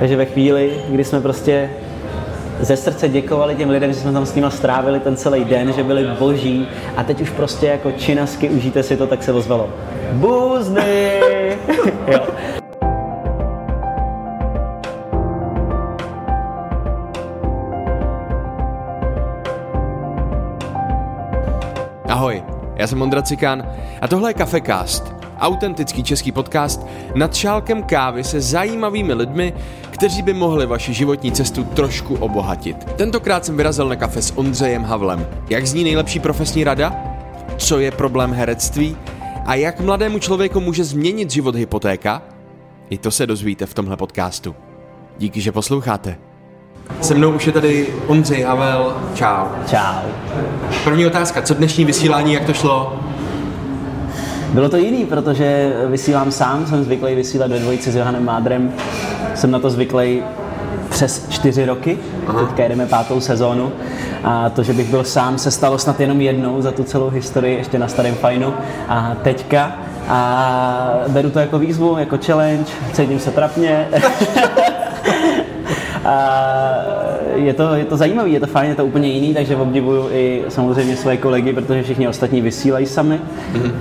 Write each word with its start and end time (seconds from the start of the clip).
Takže 0.00 0.16
ve 0.16 0.24
chvíli, 0.24 0.72
kdy 0.88 1.04
jsme 1.04 1.20
prostě 1.20 1.70
ze 2.60 2.76
srdce 2.76 3.08
děkovali 3.08 3.56
těm 3.56 3.70
lidem, 3.70 3.92
že 3.92 4.00
jsme 4.00 4.12
tam 4.12 4.26
s 4.26 4.34
nimi 4.34 4.46
strávili 4.50 5.00
ten 5.00 5.16
celý 5.16 5.44
den, 5.44 5.72
že 5.72 5.84
byli 5.84 6.08
boží 6.18 6.68
a 6.96 7.04
teď 7.04 7.20
už 7.20 7.30
prostě 7.30 7.66
jako 7.66 7.92
činasky 7.92 8.48
užijte 8.48 8.82
si 8.82 8.96
to, 8.96 9.06
tak 9.06 9.22
se 9.22 9.32
ozvalo. 9.32 9.70
Buzny! 10.12 11.12
jo. 12.12 12.20
Ahoj, 22.08 22.42
já 22.76 22.86
jsem 22.86 23.02
Ondra 23.02 23.22
Cikán 23.22 23.66
a 24.00 24.08
tohle 24.08 24.30
je 24.30 24.34
Cafecast, 24.34 25.19
autentický 25.40 26.02
český 26.02 26.32
podcast 26.32 26.86
nad 27.14 27.34
šálkem 27.34 27.82
kávy 27.82 28.24
se 28.24 28.40
zajímavými 28.40 29.14
lidmi, 29.14 29.54
kteří 29.90 30.22
by 30.22 30.32
mohli 30.32 30.66
vaši 30.66 30.94
životní 30.94 31.32
cestu 31.32 31.64
trošku 31.64 32.14
obohatit. 32.14 32.84
Tentokrát 32.96 33.44
jsem 33.44 33.56
vyrazil 33.56 33.88
na 33.88 33.96
kafe 33.96 34.22
s 34.22 34.38
Ondřejem 34.38 34.84
Havlem. 34.84 35.26
Jak 35.50 35.66
zní 35.66 35.84
nejlepší 35.84 36.20
profesní 36.20 36.64
rada? 36.64 36.96
Co 37.56 37.78
je 37.78 37.90
problém 37.90 38.32
herectví? 38.32 38.96
A 39.46 39.54
jak 39.54 39.80
mladému 39.80 40.18
člověku 40.18 40.60
může 40.60 40.84
změnit 40.84 41.30
život 41.30 41.54
hypotéka? 41.54 42.22
I 42.90 42.98
to 42.98 43.10
se 43.10 43.26
dozvíte 43.26 43.66
v 43.66 43.74
tomhle 43.74 43.96
podcastu. 43.96 44.54
Díky, 45.18 45.40
že 45.40 45.52
posloucháte. 45.52 46.16
Se 47.00 47.14
mnou 47.14 47.30
už 47.30 47.46
je 47.46 47.52
tady 47.52 47.86
Ondřej 48.06 48.42
Havel. 48.42 48.96
Čau. 49.14 49.46
Čau. 49.66 50.08
První 50.84 51.06
otázka. 51.06 51.42
Co 51.42 51.54
dnešní 51.54 51.84
vysílání, 51.84 52.32
jak 52.32 52.44
to 52.44 52.52
šlo? 52.52 53.00
Bylo 54.52 54.68
to 54.68 54.76
jiný, 54.76 55.06
protože 55.06 55.72
vysílám 55.86 56.32
sám, 56.32 56.66
jsem 56.66 56.84
zvyklý 56.84 57.14
vysílat 57.14 57.50
ve 57.50 57.58
dvojici 57.58 57.90
s 57.90 57.96
Johanem 57.96 58.24
Mádrem. 58.24 58.72
Jsem 59.34 59.50
na 59.50 59.58
to 59.58 59.70
zvyklý 59.70 60.22
přes 60.88 61.28
čtyři 61.28 61.66
roky, 61.66 61.98
Aha. 62.26 62.40
teďka 62.40 62.62
jedeme 62.62 62.86
pátou 62.86 63.20
sezónu. 63.20 63.72
A 64.24 64.50
to, 64.50 64.62
že 64.62 64.72
bych 64.72 64.90
byl 64.90 65.04
sám, 65.04 65.38
se 65.38 65.50
stalo 65.50 65.78
snad 65.78 66.00
jenom 66.00 66.20
jednou 66.20 66.62
za 66.62 66.72
tu 66.72 66.84
celou 66.84 67.10
historii, 67.10 67.56
ještě 67.56 67.78
na 67.78 67.88
starém 67.88 68.14
fajnu. 68.14 68.54
A 68.88 69.16
teďka 69.22 69.72
a 70.08 71.04
beru 71.08 71.30
to 71.30 71.38
jako 71.38 71.58
výzvu, 71.58 71.98
jako 71.98 72.18
challenge, 72.26 72.72
cítím 72.92 73.18
se 73.18 73.30
trapně. 73.30 73.88
A 76.04 76.44
je 77.34 77.54
to, 77.54 77.74
je 77.74 77.84
to 77.84 77.96
zajímavé, 77.96 78.28
je 78.28 78.40
to 78.40 78.46
fajn, 78.46 78.70
je 78.70 78.76
to 78.76 78.84
úplně 78.84 79.08
jiný, 79.08 79.34
takže 79.34 79.56
obdivuju 79.56 80.08
i 80.12 80.44
samozřejmě 80.48 80.96
své 80.96 81.16
kolegy, 81.16 81.52
protože 81.52 81.82
všichni 81.82 82.08
ostatní 82.08 82.40
vysílají 82.40 82.86
sami. 82.86 83.20
Mm-hmm. 83.52 83.72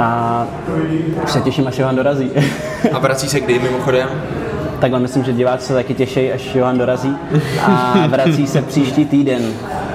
A 0.00 0.46
už 1.24 1.30
se 1.32 1.40
těším, 1.40 1.66
až 1.66 1.78
Johan 1.78 1.96
dorazí. 1.96 2.30
A 2.92 2.98
vrací 2.98 3.28
se 3.28 3.40
kdy 3.40 3.58
mimochodem? 3.58 4.08
Takhle 4.80 5.00
myslím, 5.00 5.24
že 5.24 5.32
diváci 5.32 5.66
se 5.66 5.74
taky 5.74 5.94
těší, 5.94 6.32
až 6.32 6.54
Johan 6.54 6.78
dorazí. 6.78 7.16
A 7.62 8.06
vrací 8.06 8.46
se 8.46 8.62
příští 8.62 9.04
týden. 9.04 9.42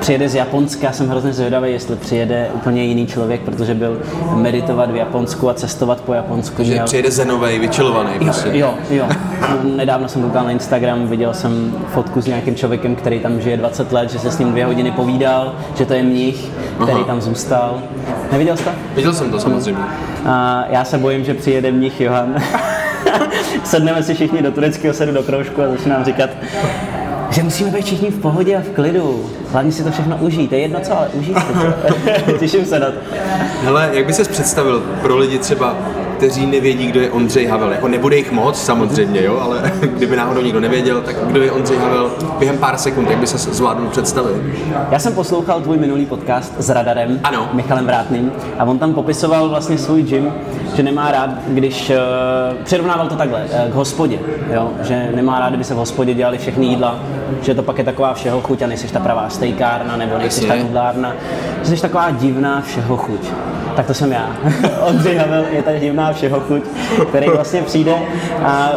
Přijede 0.06 0.30
z 0.30 0.36
Japonska, 0.36 0.92
jsem 0.92 1.10
hrozně 1.10 1.34
zvědavý, 1.34 1.72
jestli 1.72 1.96
přijede 1.96 2.50
úplně 2.54 2.84
jiný 2.84 3.08
člověk, 3.08 3.42
protože 3.42 3.74
byl 3.74 4.02
meditovat 4.36 4.92
v 4.92 4.96
Japonsku 4.96 5.50
a 5.50 5.54
cestovat 5.54 6.02
po 6.02 6.14
Japonsku. 6.14 6.64
Že 6.64 6.72
měl... 6.72 6.86
přijede 6.86 7.12
zenovej, 7.12 7.60
vyčilovaný. 7.60 8.10
Jo, 8.14 8.20
prostě. 8.24 8.50
jo, 8.54 8.74
jo. 8.90 9.08
Nedávno 9.64 10.08
jsem 10.08 10.22
koukal 10.22 10.44
na 10.44 10.52
Instagram, 10.52 11.08
viděl 11.08 11.34
jsem 11.34 11.74
fotku 11.94 12.22
s 12.22 12.28
nějakým 12.28 12.56
člověkem, 12.56 12.96
který 12.96 13.20
tam 13.20 13.42
žije 13.42 13.58
20 13.58 13.92
let, 13.92 14.12
že 14.12 14.20
se 14.20 14.32
s 14.32 14.40
ním 14.40 14.52
dvě 14.52 14.66
hodiny 14.66 14.92
povídal, 14.92 15.56
že 15.76 15.86
to 15.86 15.94
je 15.94 16.04
mnich, 16.04 16.50
který 16.76 16.98
Aha. 16.98 17.04
tam 17.04 17.22
zůstal. 17.22 17.82
Neviděl 18.32 18.58
jsi 18.58 18.64
to? 18.64 18.72
Viděl 18.96 19.14
jsem 19.14 19.32
to 19.32 19.40
samozřejmě. 19.40 19.84
A 20.26 20.66
já 20.70 20.84
se 20.84 20.98
bojím, 20.98 21.26
že 21.26 21.34
přijede 21.34 21.72
mnich 21.72 22.02
Johan. 22.02 22.36
Sedneme 23.64 24.04
si 24.04 24.14
všichni 24.14 24.42
do 24.42 24.52
tureckého 24.52 24.94
sedu 24.94 25.12
do 25.12 25.24
kroužku 25.24 25.62
a 25.62 25.70
začne 25.70 25.94
nám 25.94 26.06
říkat, 26.06 26.30
že 27.36 27.44
musíme 27.44 27.72
být 27.72 27.86
všichni 27.86 28.10
v 28.10 28.22
pohodě 28.22 28.56
a 28.58 28.62
v 28.62 28.70
klidu. 28.70 29.30
Hlavně 29.52 29.72
si 29.72 29.84
to 29.84 29.92
všechno 29.92 30.18
užít. 30.18 30.50
To 30.50 30.56
je 30.56 30.62
jedno 30.62 30.80
co, 30.80 30.98
ale 30.98 31.08
užít 31.08 31.38
si 31.38 31.54
to. 31.54 32.32
Těším 32.40 32.66
se 32.66 32.80
na 32.80 32.88
to. 32.88 32.98
Hele, 33.64 33.90
jak 33.94 34.06
by 34.06 34.14
ses 34.14 34.28
představil 34.28 34.80
pro 34.80 35.18
lidi 35.18 35.40
třeba, 35.40 35.76
kteří 36.16 36.46
nevědí, 36.46 36.88
kdo 36.88 37.02
je 37.02 37.12
Ondřej 37.12 37.46
Havel. 37.46 37.72
Jako 37.72 37.88
nebude 37.88 38.18
jich 38.18 38.32
moc, 38.32 38.62
samozřejmě, 38.62 39.24
jo, 39.24 39.40
ale 39.42 39.72
kdyby 39.82 40.16
náhodou 40.16 40.42
nikdo 40.42 40.60
nevěděl, 40.60 41.02
tak 41.02 41.16
kdo 41.26 41.42
je 41.42 41.52
Ondřej 41.52 41.78
Havel 41.78 42.12
během 42.40 42.58
pár 42.58 42.78
sekund, 42.78 43.10
jak 43.10 43.20
by 43.20 43.28
se 43.28 43.38
zvládnul 43.38 43.90
představit? 43.90 44.36
Já 44.92 45.00
jsem 45.00 45.14
poslouchal 45.14 45.62
tvůj 45.62 45.78
minulý 45.78 46.06
podcast 46.06 46.54
s 46.58 46.70
Radarem, 46.70 47.20
ano. 47.24 47.50
Michalem 47.54 47.86
Vrátným, 47.86 48.32
a 48.60 48.64
on 48.64 48.80
tam 48.80 48.94
popisoval 48.94 49.50
vlastně 49.50 49.78
svůj 49.78 50.04
gym, 50.04 50.34
že 50.76 50.84
nemá 50.84 51.12
rád, 51.12 51.30
když 51.48 51.90
uh, 51.90 51.96
přirovnával 52.64 53.08
to 53.08 53.16
takhle, 53.16 53.44
uh, 53.44 53.72
k 53.72 53.74
hospodě, 53.74 54.20
jo? 54.54 54.72
že 54.82 55.10
nemá 55.16 55.40
rád, 55.40 55.50
kdyby 55.50 55.64
se 55.64 55.74
v 55.74 55.78
hospodě 55.78 56.14
dělali 56.14 56.38
všechny 56.38 56.66
jídla, 56.66 57.00
že 57.42 57.54
to 57.54 57.64
pak 57.64 57.78
je 57.78 57.84
taková 57.84 58.14
všeho 58.14 58.42
chuť 58.42 58.62
a 58.62 58.68
nejsi 58.68 58.88
ta 58.88 59.00
pravá 59.00 59.30
stejkárna 59.30 59.98
nebo 59.98 60.18
nejsi 60.18 60.48
ta 60.48 60.56
nudlárna, 60.56 61.14
že 61.64 61.76
jsi 61.76 61.82
taková 61.82 62.12
divná 62.12 62.62
všeho 62.62 62.98
chuť. 62.98 63.32
Tak 63.76 63.88
to 63.88 63.94
jsem 63.94 64.12
já. 64.12 64.38
Ondřej 64.82 65.18
Havel 65.18 65.46
je 65.52 65.62
ta 65.64 65.72
divná 65.74 66.14
všeho 66.14 66.40
chuť, 66.40 66.64
který 67.10 67.28
vlastně 67.30 67.62
přijde 67.62 67.96
a 68.44 68.72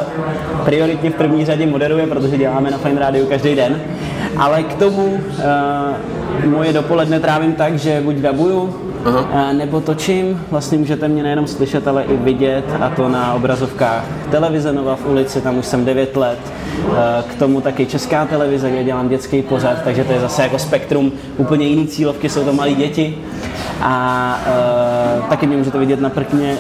prioritně 0.65 1.11
v 1.11 1.15
první 1.15 1.45
řadě 1.45 1.67
moderuje, 1.67 2.07
protože 2.07 2.39
děláme 2.39 2.71
na 2.71 2.79
Fine 2.79 3.01
Radio 3.01 3.27
každý 3.27 3.55
den. 3.55 3.81
Ale 4.37 4.63
k 4.63 4.75
tomu 4.75 5.05
uh, 5.05 6.51
moje 6.51 6.73
dopoledne 6.73 7.21
trávím 7.21 7.53
tak, 7.53 7.79
že 7.79 8.01
buď 8.01 8.17
dabuju, 8.17 8.75
Aha. 9.05 9.53
nebo 9.53 9.81
točím. 9.81 10.41
Vlastně 10.51 10.79
můžete 10.79 11.09
mě 11.09 11.23
nejenom 11.23 11.47
slyšet, 11.47 11.89
ale 11.89 12.05
i 12.05 12.17
vidět 12.17 12.65
a 12.81 12.89
to 12.91 13.09
na 13.09 13.35
obrazovkách 13.35 14.05
televize 14.31 14.73
Nova 14.73 14.97
v 14.97 15.07
ulici, 15.07 15.41
tam 15.41 15.59
už 15.59 15.67
jsem 15.67 15.85
9 15.85 16.17
let. 16.17 16.39
K 17.29 17.35
tomu 17.35 17.61
taky 17.61 17.87
česká 17.87 18.27
televize, 18.27 18.71
kde 18.71 18.85
dělám 18.85 19.09
dětský 19.09 19.43
pořad, 19.43 19.83
takže 19.85 20.05
to 20.05 20.13
je 20.13 20.21
zase 20.21 20.43
jako 20.43 20.59
spektrum 20.59 21.13
úplně 21.37 21.67
jiný 21.67 21.87
cílovky, 21.87 22.29
jsou 22.29 22.45
to 22.45 22.53
malí 22.53 22.75
děti. 22.75 23.19
A 23.83 24.39
uh, 25.21 25.29
taky 25.29 25.47
mě 25.47 25.57
můžete 25.57 25.79
vidět 25.79 26.01
na 26.01 26.11
prkně, 26.11 26.57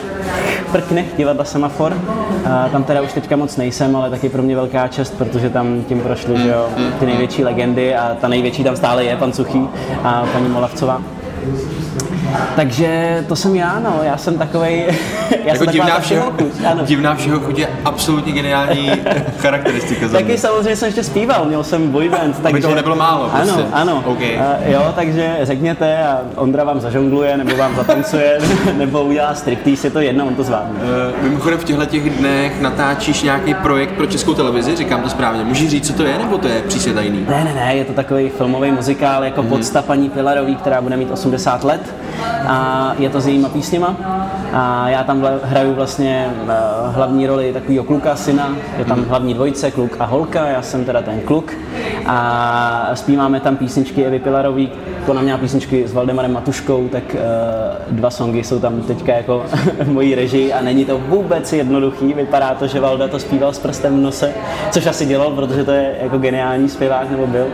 prknech 0.73 1.07
divadla 1.17 1.45
Semafor. 1.45 1.93
Uh, 1.93 2.71
tam 2.73 2.85
teda 2.85 3.01
už 3.01 3.13
teďka 3.13 3.37
moc 3.37 3.57
nejsem, 3.57 3.97
ale 3.97 4.11
taky 4.11 4.29
pro 4.29 4.43
mě 4.43 4.57
velká 4.57 4.89
čest, 4.89 5.19
protože 5.19 5.51
tam 5.51 5.83
tím 5.83 6.01
prošly 6.01 6.37
že 6.37 6.49
jo, 6.49 6.69
ty 6.99 7.07
největší 7.07 7.45
legendy 7.45 7.95
a 7.95 8.17
ta 8.21 8.29
největší 8.29 8.65
tam 8.65 8.77
stále 8.77 9.05
je, 9.05 9.17
pan 9.17 9.33
Suchý 9.33 9.69
a 10.05 10.27
paní 10.33 10.49
Molavcová. 10.49 11.03
Takže 12.57 13.25
to 13.29 13.37
jsem 13.37 13.57
já, 13.57 13.81
no. 13.81 14.01
Já 14.03 14.17
jsem 14.17 14.39
takový. 14.39 14.69
já 15.31 15.37
jako 15.45 15.65
jsem 15.65 15.73
divná 15.73 16.01
všeho, 16.01 16.31
chuť, 16.31 16.65
ano. 16.71 16.85
divná 16.85 17.15
všeho 17.15 17.41
chuť 17.41 17.59
je 17.59 17.69
absolutně 17.85 18.33
geniální 18.33 18.91
charakteristika. 19.39 20.09
Taky 20.09 20.39
samozřejmě 20.39 20.77
jsem 20.77 20.87
ještě 20.87 21.03
zpíval, 21.03 21.45
měl 21.45 21.65
jsem 21.65 21.91
boy 21.91 22.09
band. 22.09 22.37
Takže... 22.37 22.49
Aby 22.49 22.61
toho 22.61 22.75
nebylo 22.75 22.97
málo. 22.97 23.29
Prostě. 23.29 23.53
Ano, 23.73 23.93
ano. 23.93 24.03
Okay. 24.07 24.37
Uh, 24.37 24.73
jo, 24.73 24.93
takže 24.95 25.39
řekněte 25.43 26.05
a 26.05 26.21
Ondra 26.37 26.65
vám 26.65 26.81
zažongluje, 26.81 27.37
nebo 27.37 27.57
vám 27.57 27.77
zatancuje, 27.77 28.39
nebo 28.77 29.05
udělá 29.05 29.35
striptease, 29.35 29.87
je 29.87 29.91
to 29.91 30.01
jedno, 30.01 30.27
on 30.27 30.35
to 30.35 30.43
zvládne. 30.43 30.81
Uh, 30.81 31.23
mimochodem 31.23 31.59
v 31.59 31.65
těchto 31.65 31.85
těch 31.87 32.11
dnech 32.11 32.61
natáčíš 32.61 33.23
nějaký 33.23 33.55
projekt 33.55 33.93
pro 33.93 34.07
českou 34.07 34.35
televizi, 34.35 34.77
říkám 34.77 35.03
to 35.03 35.09
správně. 35.09 35.45
Můžeš 35.45 35.69
říct, 35.69 35.87
co 35.87 35.93
to 35.93 36.03
je, 36.03 36.19
nebo 36.19 36.39
to 36.39 36.49
je 36.49 36.63
přísně 36.63 36.93
tajný? 36.93 37.27
Ne, 37.29 37.45
ne, 37.45 37.55
ne, 37.55 37.77
je 37.77 37.85
to 37.85 37.93
takový 37.93 38.29
filmový 38.29 38.71
muzikál 38.71 39.25
jako 39.25 39.43
mm-hmm. 39.43 39.49
podsta 39.49 39.83
paní 39.83 40.11
Pilarový, 40.11 40.57
která 40.57 40.81
bude 40.81 40.97
mít 40.97 41.11
80 41.11 41.38
let 41.65 41.95
a 42.49 42.93
je 42.99 43.11
to 43.11 43.21
s 43.21 43.27
jejíma 43.27 43.49
písněma. 43.49 43.97
A 44.53 44.89
já 44.89 45.05
tam 45.05 45.27
hraju 45.43 45.75
vlastně 45.75 46.31
eh, 46.49 46.55
hlavní 46.91 47.27
roli 47.27 47.53
takového 47.53 47.85
kluka, 47.85 48.17
syna, 48.17 48.57
je 48.79 48.85
tam 48.85 48.99
mhm. 48.99 49.09
hlavní 49.09 49.35
dvojice, 49.35 49.71
kluk 49.71 49.97
a 49.99 50.05
holka, 50.05 50.47
já 50.47 50.63
jsem 50.63 50.85
teda 50.85 51.03
ten 51.03 51.21
kluk. 51.21 51.53
A 52.07 52.91
zpíváme 52.95 53.41
tam 53.41 53.57
písničky 53.57 54.05
Evy 54.05 54.19
Pilarový, 54.19 54.71
ona 55.09 55.23
měla 55.23 55.39
písničky 55.39 55.89
s 55.89 55.93
Valdemarem 55.93 56.33
Matuškou, 56.33 56.89
tak 56.89 57.03
uh, 57.15 57.97
dva 57.97 58.11
songy 58.11 58.45
jsou 58.45 58.61
tam 58.61 58.83
teďka 58.83 59.13
jako 59.17 59.45
v 59.81 59.93
mojí 59.93 60.15
režii 60.15 60.53
a 60.53 60.63
není 60.63 60.85
to 60.85 60.99
vůbec 60.99 61.53
jednoduchý, 61.53 62.13
vypadá 62.13 62.55
to, 62.55 62.67
že 62.67 62.81
Valda 62.81 63.09
to 63.09 63.19
zpíval 63.19 63.53
s 63.53 63.59
prstem 63.59 63.97
v 63.97 64.01
nose, 64.01 64.33
což 64.71 64.87
asi 64.87 65.07
dělal, 65.07 65.31
protože 65.31 65.65
to 65.65 65.71
je 65.71 65.95
jako 66.03 66.19
geniální 66.19 66.69
zpěvák 66.69 67.11
nebo 67.11 67.27
byl, 67.27 67.47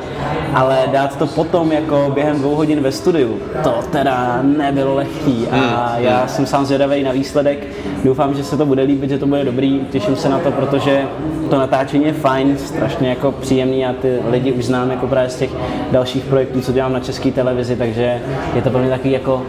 ale 0.55 0.79
dát 0.93 1.19
to 1.19 1.27
potom 1.27 1.73
jako 1.73 2.11
během 2.15 2.39
dvou 2.39 2.55
hodin 2.55 2.81
ve 2.81 2.93
studiu, 2.93 3.39
to 3.63 3.75
teda 3.93 4.41
nebylo 4.43 4.95
lehký. 4.95 5.47
A 5.51 5.57
hmm, 5.57 6.05
já 6.05 6.19
hmm. 6.19 6.29
jsem 6.29 6.47
sám 6.47 6.67
zvědavý 6.67 7.03
na 7.03 7.13
výsledek. 7.13 7.67
Doufám, 8.05 8.35
že 8.35 8.45
se 8.45 8.57
to 8.57 8.67
bude 8.67 8.83
líbit, 8.83 9.11
že 9.11 9.19
to 9.19 9.27
bude 9.27 9.45
dobrý, 9.45 9.81
těším 9.91 10.17
se 10.17 10.29
na 10.29 10.39
to, 10.39 10.53
protože 10.53 11.03
to 11.51 11.59
natáčení 11.59 12.05
je 12.05 12.13
fajn, 12.13 12.59
strašně 12.59 13.09
jako 13.09 13.33
příjemný 13.33 13.87
a 13.87 13.93
ty 13.93 14.19
lidi 14.31 14.53
už 14.53 14.65
znám 14.65 14.91
jako 14.91 15.07
právě 15.07 15.31
z 15.31 15.37
těch 15.37 15.51
dalších 15.93 16.25
projektů, 16.25 16.61
co 16.61 16.73
dělám 16.73 16.93
na 16.93 17.01
televizi 17.01 17.44
televizi, 17.45 17.77
takže 17.77 18.21
je 18.55 18.63
to 18.63 18.71
pro 18.71 18.81
mě 18.81 18.91
takový 18.91 19.11
jako 19.11 19.43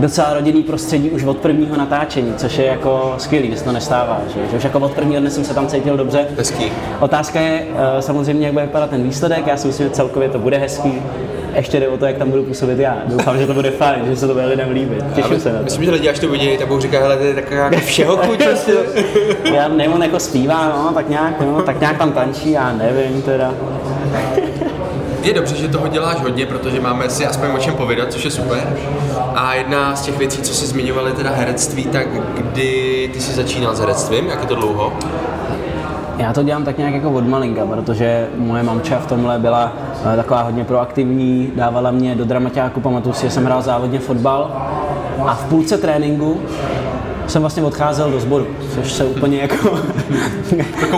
docela 0.00 0.34
rodinný 0.34 0.62
prostředí 0.62 1.10
už 1.10 1.24
od 1.24 1.36
prvního 1.36 1.76
natáčení, 1.76 2.34
což 2.36 2.58
je 2.58 2.66
jako 2.66 3.14
skvělý, 3.18 3.48
když 3.48 3.62
to 3.62 3.72
nestává, 3.72 4.20
že, 4.34 4.40
že 4.50 4.56
už 4.56 4.64
jako 4.64 4.78
od 4.78 4.92
prvního 4.92 5.20
dne 5.20 5.30
jsem 5.30 5.44
se 5.44 5.54
tam 5.54 5.66
cítil 5.66 5.96
dobře. 5.96 6.26
Hezký. 6.38 6.72
Otázka 7.00 7.40
je 7.40 7.66
uh, 7.70 7.78
samozřejmě, 8.00 8.46
jak 8.46 8.52
bude 8.52 8.66
vypadat 8.66 8.90
ten 8.90 9.02
výsledek, 9.02 9.46
já 9.46 9.56
si 9.56 9.66
myslím, 9.66 9.86
že 9.86 9.94
celkově 9.94 10.28
to 10.28 10.38
bude 10.38 10.58
hezký, 10.58 11.02
ještě 11.54 11.80
jde 11.80 11.88
o 11.88 11.96
to, 11.96 12.06
jak 12.06 12.16
tam 12.16 12.30
budu 12.30 12.42
působit 12.42 12.78
já. 12.78 12.96
Doufám, 13.06 13.38
že 13.38 13.46
to 13.46 13.54
bude 13.54 13.70
fajn, 13.70 14.04
že 14.06 14.16
se 14.16 14.26
to 14.26 14.32
bude 14.32 14.46
lidem 14.46 14.70
líbit. 14.70 15.04
Těším 15.14 15.40
se 15.40 15.52
na 15.52 15.58
to. 15.58 15.64
Myslím, 15.64 15.84
že 15.84 15.90
lidi, 15.90 16.08
až 16.08 16.18
to 16.18 16.28
vidí, 16.28 16.58
tak 16.58 16.68
budou 16.68 16.80
říkat, 16.80 17.00
hele, 17.00 17.16
to 17.16 17.24
je 17.24 17.34
taková 17.34 17.60
jako 17.60 17.76
všeho 17.76 18.16
chuť. 18.16 18.42
Já 19.54 19.68
nevím, 19.68 19.92
on 19.92 20.02
jako 20.02 20.20
zpívá, 20.20 20.68
no, 20.68 20.92
tak 20.94 21.08
nějak, 21.08 21.40
no, 21.40 21.62
tak 21.62 21.80
nějak 21.80 21.98
tam 21.98 22.12
tančí, 22.12 22.50
já 22.50 22.72
nevím 22.72 23.22
teda. 23.22 23.54
Je 25.26 25.34
dobře, 25.34 25.56
že 25.56 25.68
toho 25.68 25.88
děláš 25.88 26.20
hodně, 26.20 26.46
protože 26.46 26.80
máme 26.80 27.10
si 27.10 27.26
aspoň 27.26 27.48
o 27.50 27.58
čem 27.58 27.74
povědat, 27.74 28.12
což 28.12 28.24
je 28.24 28.30
super. 28.30 28.76
A 29.34 29.54
jedna 29.54 29.96
z 29.96 30.02
těch 30.02 30.18
věcí, 30.18 30.42
co 30.42 30.54
si 30.54 30.66
zmiňovali, 30.66 31.12
teda 31.12 31.30
herectví, 31.30 31.84
tak 31.84 32.06
kdy 32.36 33.10
ty 33.12 33.20
jsi 33.20 33.32
začínal 33.32 33.74
s 33.74 33.80
herectvím, 33.80 34.26
jak 34.26 34.40
je 34.40 34.46
to 34.46 34.54
dlouho? 34.54 34.92
Já 36.18 36.32
to 36.32 36.42
dělám 36.42 36.64
tak 36.64 36.78
nějak 36.78 36.94
jako 36.94 37.10
od 37.10 37.28
malinka, 37.28 37.66
protože 37.66 38.28
moje 38.36 38.62
mamča 38.62 38.98
v 38.98 39.06
tomhle 39.06 39.38
byla 39.38 39.72
eh, 40.12 40.16
taková 40.16 40.42
hodně 40.42 40.64
proaktivní, 40.64 41.52
dávala 41.56 41.90
mě 41.90 42.14
do 42.14 42.24
dramaťáku, 42.24 42.80
pamatuju 42.80 43.14
si, 43.14 43.22
že 43.22 43.30
jsem 43.30 43.44
hrál 43.44 43.62
závodně 43.62 43.98
fotbal 43.98 44.50
a 45.26 45.34
v 45.34 45.44
půlce 45.44 45.78
tréninku 45.78 46.40
jsem 47.26 47.42
vlastně 47.42 47.62
odcházel 47.62 48.10
do 48.10 48.20
sboru, 48.20 48.46
což 48.74 48.92
se 48.92 49.04
úplně 49.04 49.38
jako... 49.38 49.78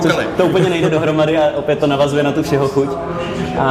což 0.03 0.13
to 0.37 0.45
úplně 0.45 0.71
nejde 0.71 0.91
dohromady 0.91 1.39
a 1.39 1.43
opět 1.57 1.79
to 1.79 1.87
navazuje 1.87 2.23
na 2.23 2.33
tu 2.33 2.43
všeho 2.43 2.69
chuť. 2.69 2.89
A, 3.59 3.65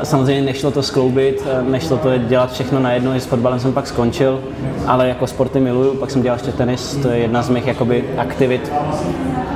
a 0.00 0.04
samozřejmě 0.04 0.42
nešlo 0.42 0.70
to 0.70 0.82
skloubit, 0.82 1.46
nešlo 1.62 1.96
to 1.96 2.18
dělat 2.18 2.52
všechno 2.52 2.80
najednou, 2.80 3.14
i 3.14 3.20
s 3.20 3.26
fotbalem 3.26 3.60
jsem 3.60 3.72
pak 3.72 3.86
skončil, 3.86 4.40
ale 4.86 5.08
jako 5.08 5.26
sporty 5.26 5.60
miluju, 5.60 5.94
pak 5.94 6.10
jsem 6.10 6.22
dělal 6.22 6.38
ještě 6.38 6.52
tenis, 6.52 6.98
to 7.02 7.08
je 7.08 7.18
jedna 7.18 7.42
z 7.42 7.48
mých 7.48 7.66
jakoby 7.66 8.04
aktivit, 8.16 8.72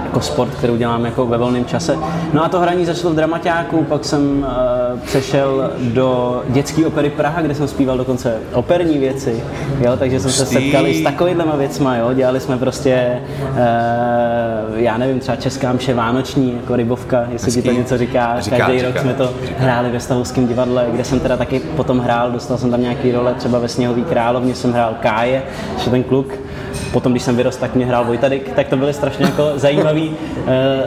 jako 0.05 0.21
sport, 0.21 0.55
kterou 0.55 0.77
dělám 0.77 1.05
jako 1.05 1.27
ve 1.27 1.39
volném 1.39 1.65
čase. 1.65 1.97
No 2.33 2.45
a 2.45 2.49
to 2.49 2.61
hraní 2.61 2.87
začalo 2.87 3.13
v 3.13 3.17
dramaťáku, 3.17 3.85
pak 3.85 4.05
jsem 4.05 4.39
uh, 4.39 5.01
přešel 5.01 5.71
do 5.81 6.43
dětské 6.49 6.87
opery 6.87 7.11
Praha, 7.11 7.43
kde 7.43 7.55
jsem 7.55 7.69
zpíval 7.69 7.99
dokonce 7.99 8.37
operní 8.53 8.99
věci, 8.99 9.43
jo, 9.81 9.97
takže 9.97 10.21
jsem 10.21 10.31
se 10.31 10.47
setkal 10.47 10.87
i 10.87 10.95
s 10.95 11.03
takovýhlema 11.03 11.57
věcma, 11.57 11.90
jo, 11.95 12.13
dělali 12.13 12.41
jsme 12.41 12.59
prostě, 12.59 13.19
uh, 13.51 13.57
já 14.75 14.99
nevím, 14.99 15.21
třeba 15.21 15.37
Česká 15.37 15.73
mše 15.73 15.95
Vánoční, 15.95 16.55
jako 16.61 16.77
Rybovka, 16.77 17.27
jestli 17.33 17.47
Hezký. 17.47 17.63
ti 17.63 17.69
to 17.69 17.75
něco 17.75 17.99
říká, 17.99 18.41
říká 18.41 18.57
každý 18.59 18.79
říká, 18.79 18.89
rok 18.89 18.99
jsme 18.99 19.15
to 19.15 19.33
říká. 19.47 19.55
hráli 19.59 19.91
ve 19.91 20.01
Stavovském 20.01 20.47
divadle, 20.47 20.87
kde 20.93 21.05
jsem 21.05 21.21
teda 21.21 21.37
taky 21.37 21.61
potom 21.61 21.99
hrál, 21.99 22.31
dostal 22.31 22.59
jsem 22.59 22.71
tam 22.71 22.81
nějaký 22.81 23.13
role, 23.13 23.35
třeba 23.35 23.59
ve 23.59 23.69
Sněhový 23.69 24.05
královně 24.05 24.55
jsem 24.55 24.73
hrál 24.73 24.97
Káje, 25.01 25.43
ještě 25.75 25.91
ten 25.91 26.03
kluk, 26.03 26.35
potom, 26.93 27.13
když 27.13 27.23
jsem 27.23 27.37
vyrost, 27.37 27.61
tak 27.61 27.75
mě 27.75 27.87
hrál 27.87 28.05
Vojtadik, 28.05 28.53
tak 28.53 28.69
to 28.69 28.77
byly 28.77 28.93
strašně 28.93 29.25
jako 29.25 29.53
zajímavé 29.55 30.01
uh, 30.01 30.15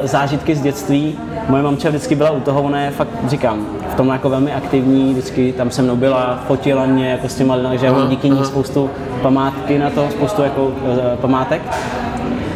zážitky 0.04 0.56
z 0.56 0.62
dětství. 0.62 1.16
Moje 1.50 1.64
mamča 1.64 1.90
vždycky 1.90 2.16
byla 2.16 2.32
u 2.32 2.40
toho, 2.40 2.62
ona 2.62 2.82
je 2.82 2.92
fakt, 2.92 3.10
říkám, 3.28 3.66
v 3.92 3.96
tom 3.96 4.08
jako 4.08 4.30
velmi 4.30 4.54
aktivní, 4.54 5.12
vždycky 5.12 5.54
tam 5.58 5.72
se 5.72 5.82
mnou 5.82 5.96
byla, 5.96 6.44
fotila 6.48 6.86
mě 6.86 7.10
jako 7.10 7.30
s 7.30 7.36
těma 7.36 7.56
lidmi, 7.56 7.78
že 7.78 7.92
mám 7.92 8.10
díky 8.10 8.30
ní 8.30 8.46
spoustu 8.46 8.90
památky 9.22 9.80
na 9.80 9.90
to, 9.90 10.08
spoustu 10.12 10.42
jako 10.42 10.66
uh, 10.66 10.74
památek. 11.22 11.62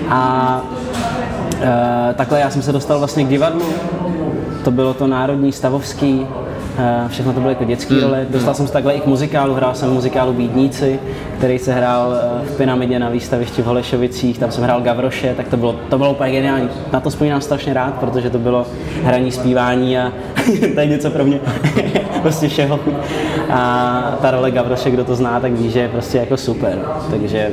A 0.10 0.62
uh, 1.54 1.68
takhle 2.16 2.40
já 2.40 2.50
jsem 2.50 2.62
se 2.62 2.72
dostal 2.72 3.00
vlastně 3.00 3.24
k 3.24 3.28
divadlu, 3.28 3.66
to 4.64 4.72
bylo 4.72 4.94
to 4.94 5.08
Národní 5.08 5.52
stavovský, 5.52 6.28
Eh, 6.28 6.47
všechno 7.08 7.34
to 7.34 7.40
byly 7.40 7.52
jako 7.52 7.64
dětské 7.64 7.94
hmm. 7.94 8.04
role. 8.04 8.26
Dostal 8.30 8.54
jsem 8.54 8.68
se 8.68 8.74
takhle 8.74 8.94
i 8.94 9.00
k 9.00 9.06
muzikálu, 9.06 9.54
hrál 9.54 9.76
jsem 9.76 9.90
v 9.90 9.94
muzikálu 9.94 10.34
Bídníci, 10.34 11.00
který 11.38 11.60
se 11.60 11.74
hrál 11.74 12.16
eh, 12.16 12.46
v 12.46 12.58
Pyramidě 12.58 13.00
na 13.00 13.10
výstavišti 13.10 13.62
v 13.62 13.66
Holešovicích, 13.66 14.40
tam 14.40 14.52
jsem 14.52 14.64
hrál 14.64 14.82
Gavroše, 14.82 15.34
tak 15.38 15.48
to 15.48 15.58
bylo, 15.58 15.76
to 15.90 15.98
bylo 15.98 16.12
úplně 16.12 16.32
geniální. 16.32 16.70
Na 16.94 17.00
to 17.00 17.10
vzpomínám 17.10 17.42
strašně 17.42 17.74
rád, 17.74 17.94
protože 17.94 18.30
to 18.30 18.40
bylo 18.40 18.66
hraní, 19.04 19.32
zpívání 19.32 19.98
a 19.98 20.12
to 20.74 20.80
je 20.80 20.86
něco 20.86 21.10
pro 21.10 21.26
mě 21.26 21.40
prostě 22.22 22.48
všeho. 22.48 22.80
A 23.50 24.18
ta 24.22 24.32
role 24.32 24.52
Gavroše, 24.52 24.92
kdo 24.92 25.04
to 25.04 25.16
zná, 25.16 25.40
tak 25.40 25.52
ví, 25.52 25.72
že 25.72 25.80
je 25.80 25.90
prostě 25.90 26.18
jako 26.18 26.38
super. 26.38 26.80
Takže 27.10 27.52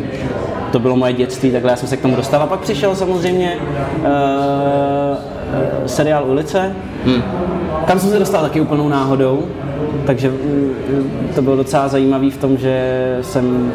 to 0.72 0.78
bylo 0.78 0.96
moje 0.96 1.12
dětství, 1.12 1.52
takhle 1.52 1.70
já 1.70 1.76
jsem 1.76 1.88
se 1.88 1.96
k 1.96 2.02
tomu 2.02 2.16
dostal. 2.16 2.42
A 2.42 2.46
pak 2.46 2.60
přišel 2.60 2.94
samozřejmě 2.94 3.56
uh, 3.98 4.04
seriál 5.86 6.24
Ulice, 6.30 6.72
hmm. 7.04 7.22
Kam 7.86 7.98
jsem 7.98 8.10
se 8.10 8.18
dostal 8.18 8.42
taky 8.42 8.60
úplnou 8.60 8.88
náhodou, 8.88 9.44
takže 10.06 10.28
mm, 10.28 11.30
to 11.34 11.42
bylo 11.42 11.56
docela 11.56 11.88
zajímavý 11.88 12.30
v 12.30 12.36
tom, 12.36 12.56
že 12.56 13.18
jsem 13.22 13.72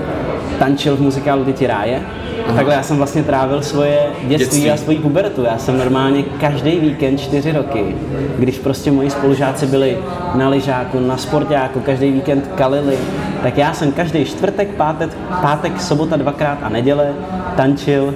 tančil 0.60 0.96
v 0.96 1.02
muzikálu 1.02 1.46
Ty 1.46 1.68
ráje. 1.68 2.02
Aha. 2.46 2.56
Takhle 2.56 2.74
já 2.74 2.84
jsem 2.84 2.98
vlastně 2.98 3.24
trávil 3.24 3.62
svoje 3.62 4.00
dětství, 4.28 4.38
dětství. 4.38 4.72
a 4.72 4.78
svoji 4.78 4.98
pubertu. 4.98 5.44
Já 5.44 5.58
jsem 5.58 5.78
normálně 5.78 6.24
každý 6.24 6.80
víkend 6.80 7.18
čtyři 7.18 7.52
roky, 7.52 7.96
když 8.40 8.58
prostě 8.58 8.92
moji 8.92 9.10
spolužáci 9.10 9.66
byli 9.66 9.98
na 10.36 10.50
lyžáku, 10.50 11.00
na 11.00 11.18
sportáku, 11.18 11.80
každý 11.80 12.12
víkend 12.12 12.50
kalili, 12.56 12.98
tak 13.44 13.58
já 13.58 13.74
jsem 13.74 13.92
každý 13.92 14.26
čtvrtek, 14.26 14.68
pátek, 14.68 15.10
pátek, 15.42 15.82
sobota 15.82 16.18
dvakrát 16.18 16.58
a 16.62 16.70
neděle 16.70 17.14
tančil 17.56 18.14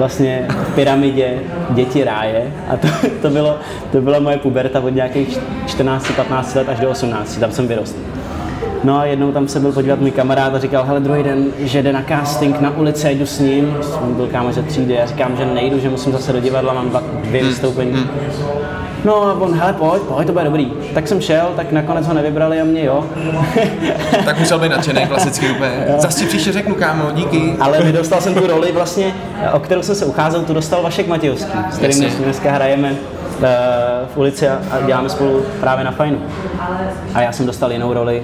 vlastně 0.00 0.46
v 0.48 0.74
pyramidě 0.74 1.34
děti 1.70 2.04
ráje. 2.04 2.52
A 2.68 2.76
to, 2.76 2.88
to, 3.22 3.30
bylo, 3.30 3.58
to 3.92 4.00
byla 4.00 4.18
moje 4.18 4.36
puberta 4.36 4.80
od 4.80 4.88
nějakých 4.88 5.38
14-15 5.66 6.56
let 6.56 6.68
až 6.68 6.80
do 6.80 6.90
18, 6.90 7.36
tam 7.36 7.52
jsem 7.52 7.68
vyrostl. 7.68 7.98
No 8.84 8.98
a 8.98 9.04
jednou 9.04 9.32
tam 9.32 9.48
se 9.48 9.60
byl 9.60 9.72
podívat 9.72 10.00
můj 10.00 10.10
kamarád 10.10 10.54
a 10.54 10.58
říkal, 10.58 10.84
hele 10.84 11.00
druhý 11.00 11.22
den, 11.22 11.46
že 11.58 11.82
jde 11.82 11.92
na 11.92 12.02
casting 12.08 12.60
na 12.60 12.76
ulici, 12.76 13.10
jdu 13.10 13.26
s 13.26 13.38
ním, 13.38 13.76
jsem 13.82 14.14
byl 14.14 14.26
kámoš 14.26 14.54
ze 14.54 14.62
třídy, 14.62 14.94
já 14.94 15.06
říkám, 15.06 15.36
že 15.36 15.46
nejdu, 15.46 15.78
že 15.78 15.88
musím 15.88 16.12
zase 16.12 16.32
do 16.32 16.40
divadla, 16.40 16.72
mám 16.72 16.90
dva, 16.90 17.02
dvě 17.24 17.44
vystoupení. 17.44 18.10
No 19.04 19.22
a 19.22 19.32
on, 19.32 19.54
hele, 19.54 19.72
pojď, 19.72 20.02
pojď, 20.02 20.26
to 20.26 20.32
bude 20.32 20.44
dobrý. 20.44 20.72
Tak 20.94 21.08
jsem 21.08 21.20
šel, 21.20 21.52
tak 21.56 21.72
nakonec 21.72 22.06
ho 22.06 22.14
nevybrali 22.14 22.60
a 22.60 22.64
mě 22.64 22.84
jo. 22.84 23.04
tak 24.24 24.38
musel 24.38 24.58
být 24.58 24.68
nadšený, 24.68 25.06
klasicky 25.06 25.50
úplně. 25.50 25.86
Zase 25.98 26.20
ti 26.20 26.26
příště 26.26 26.52
řeknu, 26.52 26.74
kámo, 26.74 27.10
díky. 27.12 27.56
Ale 27.60 27.92
dostal 27.92 28.20
jsem 28.20 28.34
tu 28.34 28.46
roli 28.46 28.72
vlastně, 28.72 29.14
o 29.52 29.60
kterou 29.60 29.82
jsem 29.82 29.94
se 29.94 30.04
ucházel, 30.04 30.42
tu 30.42 30.54
dostal 30.54 30.82
Vašek 30.82 31.08
Matějovský, 31.08 31.58
s 31.70 31.76
kterým 31.76 32.10
dneska 32.10 32.52
hrajeme 32.52 32.94
eh, 33.42 33.46
v 34.14 34.16
ulici 34.16 34.48
a 34.48 34.60
děláme 34.86 35.08
spolu 35.08 35.42
právě 35.60 35.84
na 35.84 35.90
fajnu. 35.90 36.18
A 37.14 37.20
já 37.20 37.32
jsem 37.32 37.46
dostal 37.46 37.72
jinou 37.72 37.92
roli, 37.92 38.22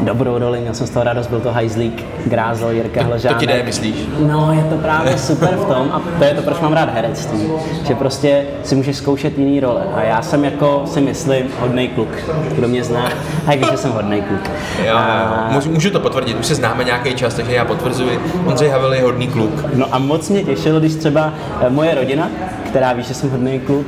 dobrou 0.00 0.38
roli, 0.38 0.60
měl 0.60 0.74
jsem 0.74 0.86
z 0.86 0.90
toho 0.90 1.04
radost, 1.04 1.26
byl 1.26 1.40
to 1.40 1.52
hajzlík, 1.52 2.04
Grázel, 2.26 2.70
Jirka 2.70 3.02
Hležánek. 3.02 3.36
To 3.36 3.40
ti 3.40 3.46
jde, 3.46 3.62
myslíš? 3.62 3.94
No, 4.18 4.52
je 4.52 4.62
to 4.62 4.76
právě 4.76 5.18
super 5.18 5.56
v 5.56 5.64
tom 5.64 5.90
a 5.92 6.02
to 6.18 6.24
je 6.24 6.34
to, 6.34 6.42
proč 6.42 6.60
mám 6.60 6.72
rád 6.72 6.94
herectví, 6.94 7.48
že 7.86 7.94
prostě 7.94 8.44
si 8.64 8.74
můžeš 8.74 8.96
zkoušet 8.96 9.38
jiný 9.38 9.60
role 9.60 9.82
a 9.94 10.02
já 10.02 10.22
jsem 10.22 10.44
jako 10.44 10.82
si 10.86 11.00
myslím 11.00 11.46
hodný 11.60 11.88
kluk, 11.88 12.08
kdo 12.54 12.68
mě 12.68 12.84
zná, 12.84 13.08
a 13.46 13.52
jak 13.52 13.70
že 13.70 13.76
jsem 13.76 13.92
hodný 13.92 14.22
kluk. 14.22 14.50
Jo, 14.86 14.96
a... 14.96 15.48
můžu, 15.52 15.70
můžu 15.70 15.90
to 15.90 16.00
potvrdit, 16.00 16.36
už 16.40 16.46
se 16.46 16.54
známe 16.54 16.84
nějaký 16.84 17.14
čas, 17.14 17.34
takže 17.34 17.54
já 17.54 17.64
potvrzuji, 17.64 18.20
Ondřej 18.46 18.68
Havel 18.68 18.92
je 18.94 19.02
hodný 19.02 19.28
kluk. 19.28 19.64
No 19.74 19.86
a 19.92 19.98
moc 19.98 20.28
mě 20.28 20.44
těšilo, 20.44 20.80
když 20.80 20.94
třeba 20.94 21.32
eh, 21.60 21.70
moje 21.70 21.94
rodina, 21.94 22.28
která 22.66 22.92
ví, 22.92 23.02
že 23.02 23.14
jsem 23.14 23.30
hodný 23.30 23.60
kluk, 23.60 23.86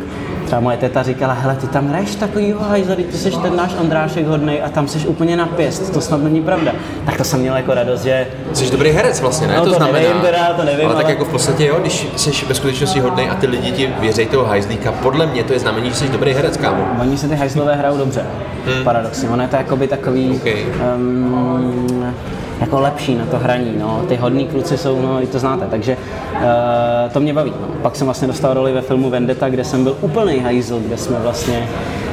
Třeba 0.51 0.61
moje 0.61 0.77
teta 0.77 1.03
říkala, 1.03 1.33
hele, 1.33 1.57
ty 1.57 1.67
tam 1.67 1.89
hraješ 1.89 2.15
takový 2.15 2.55
hajzlí, 2.61 3.05
ty 3.05 3.17
jsi 3.17 3.31
ten 3.31 3.57
náš 3.57 3.75
Ondrášek 3.81 4.27
hodný 4.27 4.61
a 4.61 4.69
tam 4.69 4.89
jsi 4.89 4.99
úplně 4.99 5.37
na 5.37 5.47
pěst, 5.47 5.93
to 5.93 6.01
snad 6.01 6.23
není 6.23 6.43
pravda. 6.43 6.73
Tak 7.07 7.17
to 7.17 7.25
jsem 7.25 7.41
měl 7.41 7.57
jako 7.57 7.75
radost, 7.75 8.03
že... 8.03 8.27
Jsi 8.53 8.71
dobrý 8.71 8.91
herec 8.91 9.21
vlastně, 9.21 9.47
ne? 9.47 9.57
No, 9.57 9.65
to, 9.65 9.71
to 9.71 9.77
znamená. 9.77 9.99
Nevím, 9.99 10.23
teda, 10.23 10.53
to 10.57 10.65
nevím, 10.65 10.87
ale, 10.87 10.95
ale, 10.95 11.03
tak 11.03 11.11
jako 11.11 11.25
v 11.25 11.29
podstatě 11.29 11.67
jo, 11.67 11.77
když 11.81 12.07
jsi 12.17 12.47
ve 12.47 12.55
skutečnosti 12.55 13.01
hodný 13.01 13.29
a 13.29 13.35
ty 13.35 13.47
lidi 13.47 13.73
ti 13.73 13.93
věří 14.01 14.27
toho 14.27 14.45
hajzlíka, 14.45 14.93
podle 14.93 15.27
mě 15.27 15.45
to 15.45 15.53
je 15.53 15.59
znamení, 15.59 15.89
že 15.91 15.97
jsi 15.97 16.09
dobrý 16.09 16.33
herec, 16.33 16.57
kámo. 16.57 16.89
Oni 17.01 17.19
se 17.19 17.29
ty 17.29 17.35
hajzlové 17.35 17.75
hrajou 17.75 17.97
dobře, 17.97 18.27
hmm. 18.67 18.85
paradoxně. 18.85 19.29
Ono 19.29 19.43
je 19.43 19.49
to 19.49 19.57
jakoby 19.57 19.89
takový... 19.89 20.31
Okay. 20.31 20.65
Um, 20.97 22.15
jako 22.61 22.81
lepší 22.81 23.15
na 23.15 23.27
to 23.27 23.39
hraní. 23.39 23.73
No. 23.79 24.05
Ty 24.09 24.17
hodní 24.17 24.47
kluci 24.47 24.79
jsou, 24.79 25.03
no, 25.03 25.23
i 25.23 25.27
to 25.27 25.39
znáte, 25.39 25.67
takže 25.71 25.97
uh, 26.35 27.13
to 27.13 27.21
mě 27.21 27.35
baví. 27.35 27.53
No. 27.61 27.69
Pak 27.83 27.97
jsem 27.97 28.05
vlastně 28.05 28.27
dostal 28.29 28.55
roli 28.55 28.73
ve 28.73 28.83
filmu 28.83 29.11
Vendetta, 29.11 29.49
kde 29.49 29.65
jsem 29.65 29.85
byl 29.85 29.97
úplný 30.01 30.39
hajzl, 30.39 30.81
kde 30.81 30.97
jsme 30.97 31.19
vlastně 31.19 31.69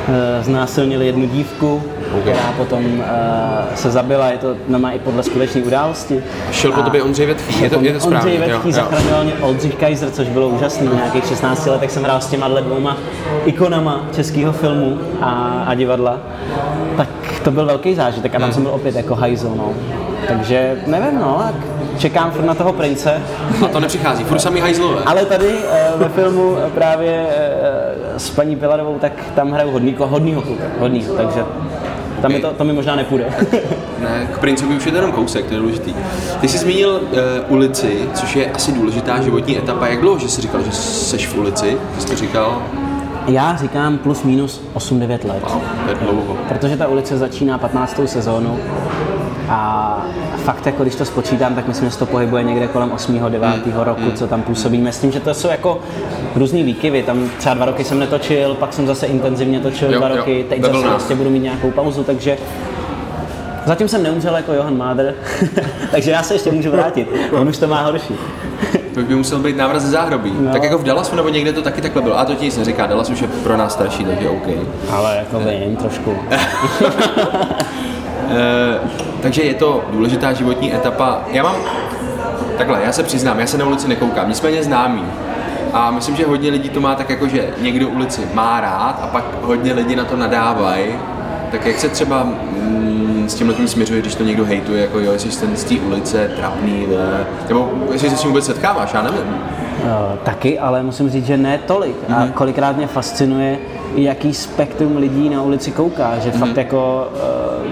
uh, 0.08 0.14
znásilnili 0.42 1.06
jednu 1.06 1.28
dívku, 1.28 1.84
okay. 2.20 2.34
která 2.34 2.54
potom 2.58 2.86
uh, 2.86 3.06
se 3.76 3.92
zabila, 3.92 4.28
je 4.28 4.38
to 4.38 4.56
normálně 4.68 4.98
i 4.98 5.00
podle 5.00 5.24
skutečné 5.24 5.62
události. 5.62 6.24
Šel 6.52 6.72
po 6.72 6.82
tobě 6.82 7.04
Ondřej 7.04 7.26
Vetchý, 7.26 7.64
je 7.64 7.70
to, 7.70 7.82
je 7.82 7.94
to 7.94 8.00
správně. 8.00 8.32
Ondřej 8.32 8.50
Vetchý 8.50 8.72
zachraňoval 8.72 9.24
mě 9.24 9.34
Oldřich 9.42 9.76
Kaiser, 9.76 10.12
což 10.12 10.28
bylo 10.28 10.50
úžasný. 10.50 10.88
V 10.88 10.96
nějakých 10.96 11.26
16 11.26 11.66
letech 11.66 11.92
jsem 11.92 12.04
hrál 12.04 12.22
s 12.22 12.28
těma 12.28 12.48
dvěma 12.48 12.98
ikonama 13.46 14.06
českého 14.16 14.54
filmu 14.54 14.98
a, 15.22 15.64
a 15.68 15.74
divadla. 15.74 16.18
Tak 16.98 17.27
to 17.40 17.52
byl 17.52 17.66
velký 17.66 17.96
zážitek 17.96 18.36
a 18.36 18.40
tam 18.40 18.44
hmm. 18.44 18.54
jsem 18.54 18.64
byl 18.64 18.72
opět 18.72 18.96
jako 18.96 19.16
hajzl. 19.16 19.54
No. 19.58 19.74
Takže 20.28 20.76
nevím, 20.88 21.20
no, 21.20 21.42
tak 21.44 21.56
čekám 21.98 22.32
furt 22.32 22.46
na 22.46 22.56
toho 22.56 22.74
prince. 22.74 23.22
A 23.66 23.68
to 23.68 23.80
nepřichází, 23.80 24.24
furt 24.24 24.40
samý 24.40 24.60
hajzlové. 24.60 25.02
Ale 25.06 25.26
tady 25.26 25.48
uh, 25.48 26.00
ve 26.00 26.10
filmu 26.10 26.58
právě 26.76 27.26
uh, 27.26 28.18
s 28.18 28.30
paní 28.30 28.56
Pilarovou, 28.56 29.00
tak 29.00 29.12
tam 29.36 29.52
hraju 29.52 29.72
hodný, 29.72 29.96
hodnýho 30.00 30.42
kluka, 30.42 30.64
hodnýho, 30.80 31.14
takže 31.14 31.44
Tam 32.22 32.32
mi 32.32 32.40
to, 32.40 32.52
to 32.52 32.64
mi 32.64 32.74
možná 32.74 32.96
nepůjde. 32.96 33.26
ne, 34.00 34.28
k 34.34 34.38
principu 34.38 34.74
už 34.74 34.86
je 34.86 34.92
to 34.92 34.98
jenom 34.98 35.12
kousek, 35.12 35.46
to 35.46 35.54
je 35.54 35.60
důležitý. 35.60 35.94
Ty 36.42 36.48
jsi 36.48 36.58
zmínil 36.58 36.90
uh, 36.90 37.20
ulici, 37.48 38.10
což 38.14 38.36
je 38.36 38.52
asi 38.52 38.72
důležitá 38.72 39.22
životní 39.22 39.58
etapa. 39.58 39.88
Jak 39.88 40.02
dlouho, 40.02 40.20
že 40.20 40.30
jsi 40.30 40.42
říkal, 40.42 40.64
že 40.64 40.72
jsi 40.72 41.18
v 41.18 41.38
ulici? 41.38 41.78
Ty 41.96 42.02
jsi 42.02 42.08
to 42.08 42.16
říkal? 42.16 42.62
Já 43.28 43.56
říkám 43.56 43.98
plus 43.98 44.24
minus 44.24 44.62
8-9 44.76 45.10
let. 45.10 45.44
Wow, 45.44 45.62
to 45.84 45.90
je 45.90 45.96
dlouho. 45.96 46.38
Protože 46.48 46.78
ta 46.78 46.88
ulice 46.88 47.18
začíná 47.18 47.58
15. 47.58 48.00
sezónu 48.06 48.60
a 49.50 50.06
fakt, 50.36 50.66
jako 50.66 50.84
když 50.84 50.96
to 50.96 51.06
spočítám, 51.06 51.56
tak 51.56 51.68
myslím, 51.68 51.88
že 51.88 51.94
se 51.94 52.00
to 52.00 52.06
pohybuje 52.06 52.44
někde 52.44 52.68
kolem 52.68 52.92
8. 52.92 53.20
9. 53.30 53.66
Mm. 53.66 53.74
roku, 53.76 54.02
mm. 54.02 54.12
co 54.12 54.28
tam 54.28 54.42
působíme. 54.42 54.92
S 54.92 55.00
tím, 55.00 55.12
že 55.12 55.20
to 55.20 55.34
jsou 55.34 55.48
jako 55.48 55.80
různý 56.36 56.64
výkyvy. 56.64 57.04
Tam 57.04 57.30
třeba 57.38 57.56
dva 57.56 57.66
roky 57.66 57.84
jsem 57.84 58.00
netočil, 58.00 58.56
pak 58.56 58.74
jsem 58.74 58.88
zase 58.88 59.06
intenzivně 59.06 59.60
točil 59.60 59.94
jo, 59.94 60.00
dva 60.00 60.08
roky, 60.08 60.46
teď 60.50 60.62
zase 60.62 60.88
vlastně 60.88 61.16
budu 61.16 61.30
mít 61.30 61.40
nějakou 61.40 61.72
pauzu, 61.72 62.04
takže 62.04 62.38
Zatím 63.66 63.88
jsem 63.88 64.04
neumřel 64.04 64.36
jako 64.36 64.54
Johan 64.54 64.78
Máder, 64.78 65.16
takže 65.92 66.12
já 66.12 66.24
se 66.24 66.36
ještě 66.36 66.52
můžu 66.52 66.72
vrátit. 66.72 67.08
On 67.32 67.48
už 67.48 67.58
to 67.58 67.68
má 67.68 67.82
horší. 67.82 68.14
To 68.98 69.04
by 69.04 69.16
musel 69.16 69.40
být 69.40 69.58
návrat 69.58 69.80
ze 69.80 69.88
záhrobí. 69.90 70.34
No. 70.40 70.52
Tak 70.52 70.64
jako 70.64 70.78
v 70.78 70.84
Dallasu 70.84 71.16
nebo 71.16 71.30
někde 71.30 71.54
to 71.54 71.62
taky 71.62 71.82
takhle 71.82 72.02
bylo. 72.02 72.20
A 72.20 72.26
to 72.26 72.36
ti 72.36 72.52
se 72.52 72.66
říká, 72.66 72.88
Dallas 72.88 73.10
už 73.10 73.22
je 73.22 73.28
pro 73.28 73.58
nás 73.58 73.74
starší, 73.74 74.06
takže 74.06 74.30
OK. 74.30 74.48
Ale 74.92 75.16
jako 75.18 75.40
vím 75.40 75.76
trošku. 75.80 76.16
e, 78.30 78.80
takže 79.22 79.42
je 79.44 79.54
to 79.54 79.84
důležitá 79.92 80.34
životní 80.34 80.76
etapa. 80.76 81.22
Já 81.32 81.44
mám, 81.44 81.56
takhle, 82.58 82.80
já 82.84 82.92
se 82.92 83.04
přiznám, 83.04 83.40
já 83.40 83.48
se 83.48 83.58
na 83.58 83.66
ulici 83.66 83.88
nekoukám, 83.88 84.30
nicméně 84.30 84.64
známý. 84.64 85.04
A 85.74 85.92
myslím, 85.92 86.16
že 86.16 86.26
hodně 86.26 86.52
lidí 86.52 86.70
to 86.70 86.80
má 86.80 86.96
tak 86.96 87.10
jako, 87.10 87.28
že 87.28 87.50
někdo 87.62 87.90
ulici 87.90 88.22
má 88.34 88.60
rád 88.62 89.00
a 89.04 89.08
pak 89.08 89.24
hodně 89.42 89.74
lidí 89.74 89.96
na 89.96 90.06
to 90.06 90.16
nadávají. 90.16 90.86
Tak 91.52 91.66
jak 91.66 91.80
se 91.80 91.90
třeba 91.90 92.24
mm, 92.24 93.26
s 93.28 93.36
tím 93.36 93.54
tím 93.54 93.68
směřuje, 93.68 94.02
když 94.02 94.16
to 94.16 94.24
někdo 94.24 94.46
hejtuje, 94.46 94.82
jako 94.82 95.00
jo, 95.00 95.14
jsi 95.14 95.40
ten 95.40 95.58
z 95.58 95.64
té 95.64 95.76
ulice, 95.76 96.32
trapný, 96.38 96.88
ne? 96.88 97.28
nebo 97.48 97.70
jestli 97.92 98.10
se 98.10 98.18
s 98.18 98.22
tím 98.22 98.30
vůbec 98.30 98.46
setkáváš, 98.46 98.94
já 98.94 99.02
nevím. 99.02 99.36
Uh, 99.84 100.18
taky, 100.24 100.60
ale 100.60 100.84
musím 100.84 101.10
říct, 101.10 101.26
že 101.26 101.38
ne 101.38 101.60
tolik. 101.68 101.96
Mm-hmm. 101.96 102.16
A 102.16 102.20
mhm. 102.20 102.32
kolikrát 102.32 102.78
mě 102.78 102.88
fascinuje, 102.88 103.58
jaký 103.96 104.34
spektrum 104.34 104.98
lidí 104.98 105.30
na 105.30 105.42
ulici 105.42 105.72
kouká, 105.72 106.20
že 106.20 106.30
mm-hmm. 106.30 106.40
fakt 106.40 106.58
jako 106.58 107.08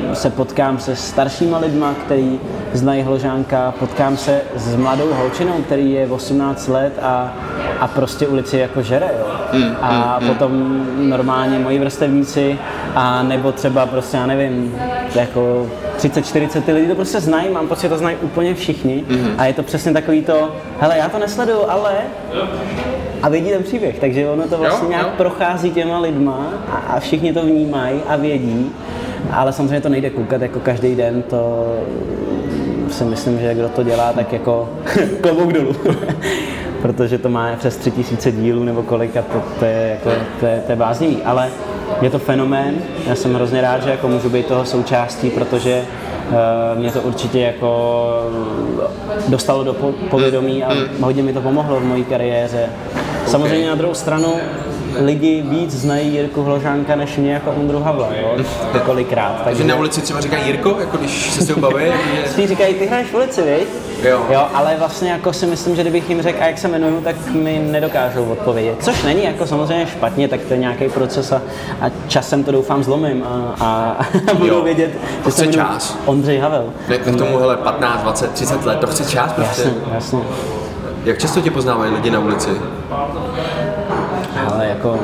uh, 0.07 0.13
se 0.13 0.29
potkám 0.29 0.79
se 0.79 0.95
staršíma 0.95 1.57
lidma, 1.57 1.93
který 2.05 2.39
znají 2.73 3.01
Hložánka, 3.01 3.73
potkám 3.79 4.17
se 4.17 4.41
s 4.55 4.75
mladou 4.75 5.13
holčinou, 5.13 5.53
který 5.53 5.91
je 5.91 6.07
18 6.07 6.67
let 6.67 6.99
a, 7.01 7.33
a 7.79 7.87
prostě 7.87 8.27
ulici 8.27 8.57
jako 8.57 8.81
žere, 8.81 9.09
jo. 9.19 9.25
Mm, 9.53 9.75
a 9.81 10.19
mm, 10.21 10.27
potom 10.27 10.83
normálně 10.97 11.59
moji 11.59 11.79
vrstevníci 11.79 12.59
a 12.95 13.23
nebo 13.23 13.51
třeba 13.51 13.85
prostě, 13.85 14.17
já 14.17 14.25
nevím, 14.25 14.75
jako 15.15 15.67
30-40 15.97 16.61
ty 16.61 16.73
lidi 16.73 16.87
to 16.87 16.95
prostě 16.95 17.19
znají, 17.19 17.49
mám 17.49 17.67
pocit, 17.67 17.89
to 17.89 17.97
znají 17.97 18.17
úplně 18.21 18.55
všichni 18.55 19.03
mm. 19.09 19.27
a 19.37 19.45
je 19.45 19.53
to 19.53 19.63
přesně 19.63 19.93
takový 19.93 20.21
to, 20.21 20.51
hele, 20.79 20.97
já 20.97 21.09
to 21.09 21.19
nesleduju, 21.19 21.59
ale 21.67 21.91
a 23.21 23.29
vědí 23.29 23.49
ten 23.49 23.63
příběh, 23.63 23.99
takže 23.99 24.29
ono 24.29 24.47
to 24.47 24.57
vlastně 24.57 24.85
jo, 24.85 24.89
nějak 24.89 25.05
jo. 25.05 25.13
prochází 25.17 25.71
těma 25.71 25.99
lidma 25.99 26.53
a, 26.71 26.75
a 26.75 26.99
všichni 26.99 27.33
to 27.33 27.41
vnímají 27.41 28.01
a 28.07 28.15
vědí, 28.15 28.71
ale 29.31 29.53
samozřejmě 29.53 29.81
to 29.81 29.89
nejde 29.89 30.09
koukat 30.09 30.41
jako 30.41 30.59
každý 30.59 30.95
den, 30.95 31.21
to 31.21 31.67
si 32.89 33.03
myslím, 33.03 33.39
že 33.39 33.53
kdo 33.53 33.69
to 33.69 33.83
dělá, 33.83 34.13
tak 34.13 34.33
jako 34.33 34.69
klobouk 35.21 35.53
dolů. 35.53 35.75
Protože 36.81 37.17
to 37.17 37.29
má 37.29 37.55
přes 37.55 37.77
tři 37.77 37.91
tisíce 37.91 38.31
dílů 38.31 38.63
nebo 38.63 38.83
kolik 38.83 39.17
a 39.17 39.21
to, 39.21 39.43
to 39.59 39.65
je, 39.65 39.89
jako, 39.89 40.09
to 40.39 40.45
je, 40.45 40.63
to 40.65 40.71
je 40.71 40.75
bláznivý. 40.75 41.23
Ale 41.23 41.49
je 42.01 42.09
to 42.09 42.19
fenomén, 42.19 42.75
já 43.07 43.15
jsem 43.15 43.33
hrozně 43.33 43.61
rád, 43.61 43.83
že 43.83 43.89
jako 43.89 44.07
můžu 44.07 44.29
být 44.29 44.45
toho 44.45 44.65
součástí, 44.65 45.29
protože 45.29 45.81
uh, 46.29 46.79
mě 46.79 46.91
to 46.91 47.01
určitě 47.01 47.39
jako 47.39 48.31
dostalo 49.27 49.63
do 49.63 49.73
povědomí 50.09 50.63
a 50.63 50.73
hodně 51.01 51.23
mi 51.23 51.33
to 51.33 51.41
pomohlo 51.41 51.79
v 51.79 51.83
mojí 51.83 52.03
kariéře. 52.03 52.69
Samozřejmě 53.25 53.69
na 53.69 53.75
druhou 53.75 53.93
stranu 53.93 54.33
lidi 54.99 55.43
víc 55.47 55.71
znají 55.71 56.13
Jirku 56.13 56.43
Hložánka 56.43 56.95
než 56.95 57.17
mě 57.17 57.33
jako 57.33 57.51
Ondru 57.51 57.79
Havla, 57.79 58.09
jo, 58.21 58.45
kolikrát. 58.85 59.41
Takže 59.43 59.63
na 59.63 59.75
ulici 59.75 60.01
třeba 60.01 60.21
říkají 60.21 60.45
Jirko, 60.45 60.75
jako 60.79 60.97
když 60.97 61.31
se 61.31 61.41
s 61.41 61.47
tím 61.47 61.61
baví? 61.61 61.83
Že... 62.15 62.29
Spíš 62.31 62.49
říkají, 62.49 62.73
ty 62.73 62.85
hraješ 62.85 63.07
v 63.07 63.15
ulici, 63.15 63.41
viď? 63.41 63.67
Jo. 64.03 64.25
jo. 64.29 64.47
ale 64.53 64.75
vlastně 64.79 65.11
jako 65.11 65.33
si 65.33 65.45
myslím, 65.45 65.75
že 65.75 65.81
kdybych 65.81 66.09
jim 66.09 66.21
řekl, 66.21 66.37
a 66.41 66.45
jak 66.45 66.57
se 66.57 66.67
jmenuju, 66.67 67.01
tak 67.01 67.15
mi 67.33 67.67
nedokážou 67.71 68.25
odpovědět. 68.25 68.75
Což 68.79 69.03
není 69.03 69.23
jako 69.23 69.47
samozřejmě 69.47 69.85
špatně, 69.87 70.27
tak 70.27 70.39
to 70.41 70.53
je 70.53 70.59
nějaký 70.59 70.89
proces 70.89 71.31
a, 71.31 71.41
a 71.81 71.91
časem 72.07 72.43
to 72.43 72.51
doufám 72.51 72.83
zlomím 72.83 73.23
a, 73.23 73.55
a, 73.59 73.97
a 74.31 74.33
budu 74.33 74.55
jo. 74.55 74.61
vědět, 74.61 74.91
že 75.25 75.31
se 75.31 75.47
čas. 75.47 75.97
Ondřej 76.05 76.37
Havel. 76.37 76.65
Ne, 76.89 76.97
k 76.97 77.17
tomu, 77.17 77.37
hele, 77.37 77.57
15, 77.57 78.01
20, 78.01 78.31
30 78.31 78.65
let, 78.65 78.79
to 78.79 78.87
chce 78.87 79.11
čas 79.11 79.33
prostě. 79.33 79.61
Jasně, 79.61 79.93
jasně. 79.93 80.19
Jak 81.05 81.19
často 81.19 81.41
tě 81.41 81.51
poznávají 81.51 81.93
lidi 81.93 82.11
na 82.11 82.19
ulici? 82.19 82.49
Jako 84.75 84.99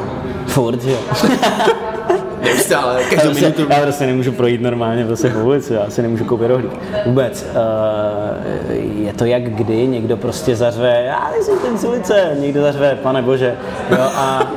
furt, 0.48 0.82
že 0.82 0.92
jo. 0.92 0.98
Neustále, 2.42 3.04
každou 3.04 3.30
prostě, 3.30 3.42
minutu. 3.42 3.68
Já 3.70 3.82
prostě 3.82 4.06
nemůžu 4.06 4.32
projít 4.32 4.62
normálně 4.62 5.06
prostě 5.06 5.30
po 5.30 5.40
ulici, 5.40 5.74
já 5.74 5.90
si 5.90 6.02
nemůžu 6.02 6.26
koupit 6.26 6.48
rohlík. 6.48 6.72
Vůbec. 7.06 7.46
Uh, 7.50 8.76
je 9.06 9.14
to 9.14 9.26
jak 9.26 9.44
kdy, 9.44 9.88
někdo 9.88 10.18
prostě 10.18 10.56
zařve, 10.56 11.04
já 11.04 11.30
nejsem 11.32 11.60
ten 11.60 11.78
z 11.78 11.84
ulice, 11.84 12.38
někdo 12.40 12.62
zařve, 12.62 12.96
pane 13.04 13.22
bože. 13.22 13.56
Jo, 13.90 13.98
a 14.16 14.52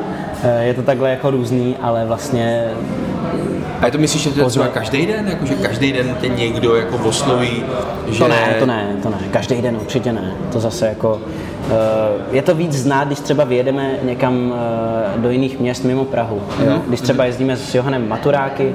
uh, 0.44 0.60
je 0.60 0.74
to 0.74 0.82
takhle 0.82 1.10
jako 1.10 1.30
různý, 1.30 1.76
ale 1.82 2.04
vlastně 2.04 2.70
a 3.80 3.90
to 3.90 3.98
myslíš, 3.98 4.22
že 4.22 4.30
to 4.30 4.40
je 4.40 4.46
třeba 4.46 4.66
každý 4.68 5.06
den? 5.06 5.28
Jako, 5.28 5.46
že 5.46 5.54
každý 5.54 5.92
den 5.92 6.16
tě 6.20 6.28
někdo 6.28 6.76
jako 6.76 6.96
osloví, 6.96 7.62
že... 8.08 8.18
To 8.18 8.28
ne, 8.28 8.56
to 8.58 8.66
ne, 8.66 8.96
to 9.02 9.10
ne. 9.10 9.18
Každý 9.30 9.62
den 9.62 9.76
určitě 9.76 10.12
ne. 10.12 10.32
To 10.52 10.60
zase 10.60 10.86
jako... 10.86 11.20
Uh, 11.64 12.34
je 12.34 12.42
to 12.42 12.54
víc 12.54 12.72
znát, 12.72 13.04
když 13.04 13.20
třeba 13.20 13.44
vyjedeme 13.44 13.90
někam 14.02 14.52
uh, 15.16 15.22
do 15.22 15.30
jiných 15.30 15.60
měst 15.60 15.84
mimo 15.84 16.04
Prahu. 16.04 16.42
Jo? 16.64 16.70
Mhm. 16.70 16.82
Když 16.88 17.00
třeba 17.00 17.24
jezdíme 17.24 17.56
s 17.56 17.74
Johanem 17.74 18.08
Maturáky, 18.08 18.74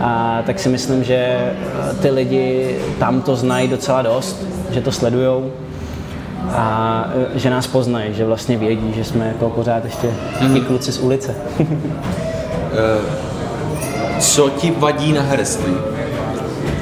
a 0.00 0.42
tak 0.46 0.58
si 0.58 0.68
myslím, 0.68 1.04
že 1.04 1.14
eh, 1.14 1.54
ty 2.02 2.10
lidi 2.10 2.76
tam 2.98 3.22
to 3.22 3.36
znají 3.36 3.68
docela 3.68 4.02
dost, 4.02 4.46
že 4.70 4.80
to 4.80 4.92
sledujou 4.92 5.52
a 6.52 7.04
že 7.34 7.50
nás 7.50 7.66
poznají, 7.66 8.14
že 8.14 8.24
vlastně 8.24 8.56
vědí, 8.56 8.92
že 8.94 9.04
jsme 9.04 9.28
jako 9.28 9.50
pořád 9.50 9.84
ještě 9.84 10.10
ti 10.54 10.60
kluci 10.60 10.92
z 10.92 10.98
ulice. 10.98 11.34
Co 14.20 14.50
ti 14.50 14.70
vadí 14.70 15.12
na 15.12 15.22
herectví? 15.22 15.74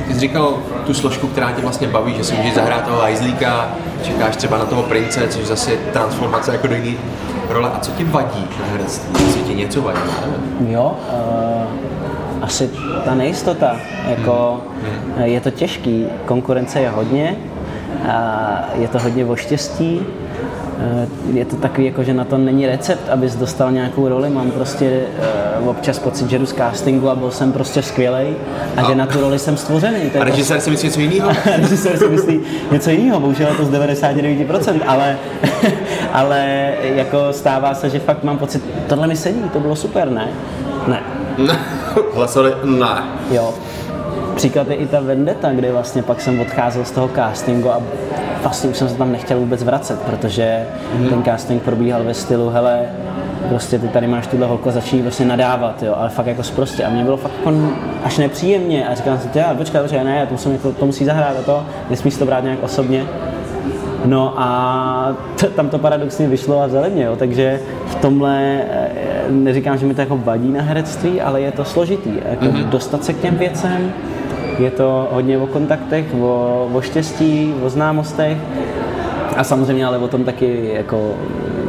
Ty 0.07 0.15
jsi 0.15 0.21
říkal 0.21 0.55
tu 0.87 0.95
složku, 0.95 1.27
která 1.27 1.53
tě 1.53 1.63
vlastně 1.63 1.89
baví, 1.89 2.15
že 2.17 2.25
si 2.25 2.35
můžeš 2.35 2.55
zahrát 2.55 2.85
toho 2.85 3.01
hajzlíka, 3.01 3.69
čekáš 4.03 4.37
třeba 4.37 4.59
na 4.59 4.65
toho 4.65 4.83
prince, 4.83 5.29
což 5.29 5.45
zase 5.45 5.71
je 5.71 5.77
transformace 5.77 6.53
jako 6.53 6.67
do 6.67 6.75
jiný 6.75 6.97
role. 7.49 7.71
A 7.71 7.79
co 7.81 7.91
ti 7.91 8.05
vadí 8.05 8.47
na 8.61 8.67
herectví? 8.73 9.25
Jestli 9.27 9.43
ti 9.43 9.55
něco 9.55 9.83
vadí? 9.83 10.01
Jo, 10.69 10.97
uh, 11.13 12.45
asi 12.45 12.71
ta 13.05 13.15
nejistota. 13.15 13.77
Jako, 14.09 14.61
hmm. 14.83 15.15
hmm. 15.17 15.25
Je 15.25 15.41
to 15.41 15.51
těžký, 15.51 16.07
konkurence 16.25 16.81
je 16.81 16.91
hodně, 16.91 17.37
uh, 18.03 18.81
je 18.83 18.89
to 18.89 18.99
hodně 18.99 19.25
o 19.25 19.37
štěstí, 19.37 20.07
Eh, 20.79 21.09
je 21.33 21.45
to 21.45 21.57
takový, 21.57 21.87
jako, 21.87 22.03
že 22.03 22.15
na 22.15 22.25
to 22.25 22.39
není 22.39 22.67
recept, 22.67 23.09
abys 23.09 23.37
dostal 23.37 23.73
nějakou 23.73 24.09
roli. 24.09 24.31
Mám 24.31 24.51
prostě 24.51 25.03
občas 25.59 25.99
pocit, 25.99 26.31
že 26.31 26.39
jdu 26.39 26.47
z 26.47 26.53
castingu 26.53 27.11
a 27.11 27.15
byl 27.15 27.31
jsem 27.31 27.53
prostě 27.53 27.83
skvělý 27.83 28.37
a, 28.77 28.81
a 28.81 28.89
že 28.89 28.95
na 28.95 29.07
tu 29.07 29.21
roli 29.21 29.39
jsem 29.39 29.57
stvořený. 29.57 30.11
To 30.11 30.21
a 30.21 30.25
režisér 30.25 30.57
prostě... 30.57 30.65
si 30.65 30.71
myslí 30.71 30.89
něco 30.89 31.01
jiného? 31.01 31.31
režisér 31.57 31.99
si 31.99 32.09
myslí 32.09 32.41
něco 32.73 32.91
jiného, 32.91 33.21
bohužel 33.21 33.55
to 33.57 33.65
z 33.65 33.71
99%, 33.71 34.81
ale, 34.87 35.19
ale 36.13 36.73
jako 36.83 37.19
stává 37.31 37.75
se, 37.75 37.91
že 37.91 37.99
fakt 37.99 38.25
mám 38.25 38.39
pocit, 38.39 38.65
tohle 38.89 39.07
mi 39.07 39.17
sedí, 39.17 39.41
to 39.53 39.61
bylo 39.61 39.77
super, 39.77 40.11
ne? 40.11 40.29
Ne. 40.87 41.03
Hlasovali 42.15 42.55
ne. 42.65 43.03
Jo. 43.31 43.55
Příklad 44.37 44.69
je 44.69 44.75
i 44.75 44.87
ta 44.87 45.01
Vendetta, 45.01 45.53
kde 45.53 45.73
vlastně 45.73 46.03
pak 46.03 46.21
jsem 46.21 46.41
odcházel 46.41 46.85
z 46.85 46.91
toho 46.91 47.11
castingu 47.15 47.71
a 47.71 47.83
vlastně 48.43 48.71
už 48.71 48.77
jsem 48.77 48.89
se 48.89 48.95
tam 48.95 49.13
nechtěl 49.13 49.39
vůbec 49.39 49.63
vracet, 49.63 49.99
protože 49.99 50.67
mm. 50.95 51.09
ten 51.09 51.23
casting 51.23 51.63
probíhal 51.63 52.05
ve 52.05 52.15
stylu, 52.15 52.51
hele, 52.51 52.81
prostě 53.49 53.79
ty 53.79 53.89
tady 53.89 54.07
máš 54.07 54.27
tuhle 54.27 54.47
holku 54.47 54.69
a 54.69 54.73
začíní 54.73 55.03
vlastně 55.03 55.27
nadávat, 55.27 55.83
jo, 55.83 55.95
ale 55.97 56.09
fakt 56.09 56.27
jako 56.27 56.43
zprostě. 56.43 56.85
A 56.85 56.91
mě 56.91 57.05
bylo 57.05 57.17
fakt 57.17 57.33
jako 57.39 57.59
až 58.05 58.19
nepříjemně 58.19 58.89
a 58.89 58.97
jsem 58.97 59.19
si, 59.19 59.39
já, 59.39 59.55
počkej, 59.55 59.81
počkej, 59.81 60.05
ne, 60.05 60.27
to, 60.27 60.35
musím, 60.35 60.59
to, 60.59 60.73
to 60.73 60.87
musí 60.87 61.05
zahrát 61.05 61.37
a 61.39 61.43
to, 61.43 61.67
nesmíš 61.91 62.17
to 62.17 62.27
brát 62.27 62.45
nějak 62.45 62.63
osobně. 62.63 63.05
No 64.05 64.35
a 64.37 65.17
t- 65.37 65.47
tam 65.47 65.69
to 65.69 65.79
paradoxně 65.79 66.29
vyšlo 66.29 66.63
a 66.63 66.67
vzali 66.67 66.91
mě, 66.91 67.05
jo, 67.05 67.17
takže 67.17 67.61
v 67.87 67.95
tomhle 67.95 68.61
eh, 68.71 68.91
neříkám, 69.31 69.79
že 69.79 69.87
mi 69.87 69.95
to 69.95 70.01
jako 70.01 70.17
vadí 70.17 70.53
na 70.53 70.63
herectví, 70.63 71.21
ale 71.21 71.41
je 71.41 71.53
to 71.53 71.65
složitý, 71.65 72.11
jako 72.29 72.45
mm-hmm. 72.45 72.65
dostat 72.65 73.05
se 73.05 73.13
k 73.13 73.21
těm 73.21 73.37
věcem, 73.37 73.93
je 74.59 74.71
to 74.71 75.09
hodně 75.13 75.39
o 75.39 75.47
kontaktech, 75.47 76.05
o, 76.21 76.69
o 76.73 76.81
štěstí, 76.81 77.55
o 77.63 77.71
známostech 77.71 78.39
a 79.37 79.45
samozřejmě 79.45 79.87
ale 79.87 79.99
o 79.99 80.09
tom 80.09 80.25
taky 80.25 80.71
jako 80.75 81.15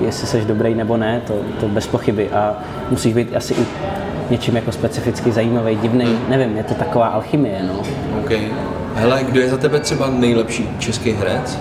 jestli 0.05 0.27
jsi 0.27 0.45
dobrý 0.45 0.75
nebo 0.75 0.97
ne, 0.97 1.21
to, 1.27 1.33
to 1.59 1.67
bez 1.67 1.87
pochyby. 1.87 2.29
A 2.29 2.57
musíš 2.89 3.13
být 3.13 3.35
asi 3.35 3.53
i 3.53 3.65
něčím 4.29 4.55
jako 4.55 4.71
specificky 4.71 5.31
zajímavý, 5.31 5.75
divný, 5.75 6.19
nevím, 6.29 6.57
je 6.57 6.63
to 6.63 6.73
taková 6.73 7.07
alchymie, 7.07 7.63
no. 7.63 7.79
OK. 8.19 8.31
Hele, 8.95 9.23
kdo 9.23 9.39
je 9.39 9.49
za 9.49 9.57
tebe 9.57 9.79
třeba 9.79 10.09
nejlepší 10.09 10.69
český 10.79 11.11
herec? 11.11 11.59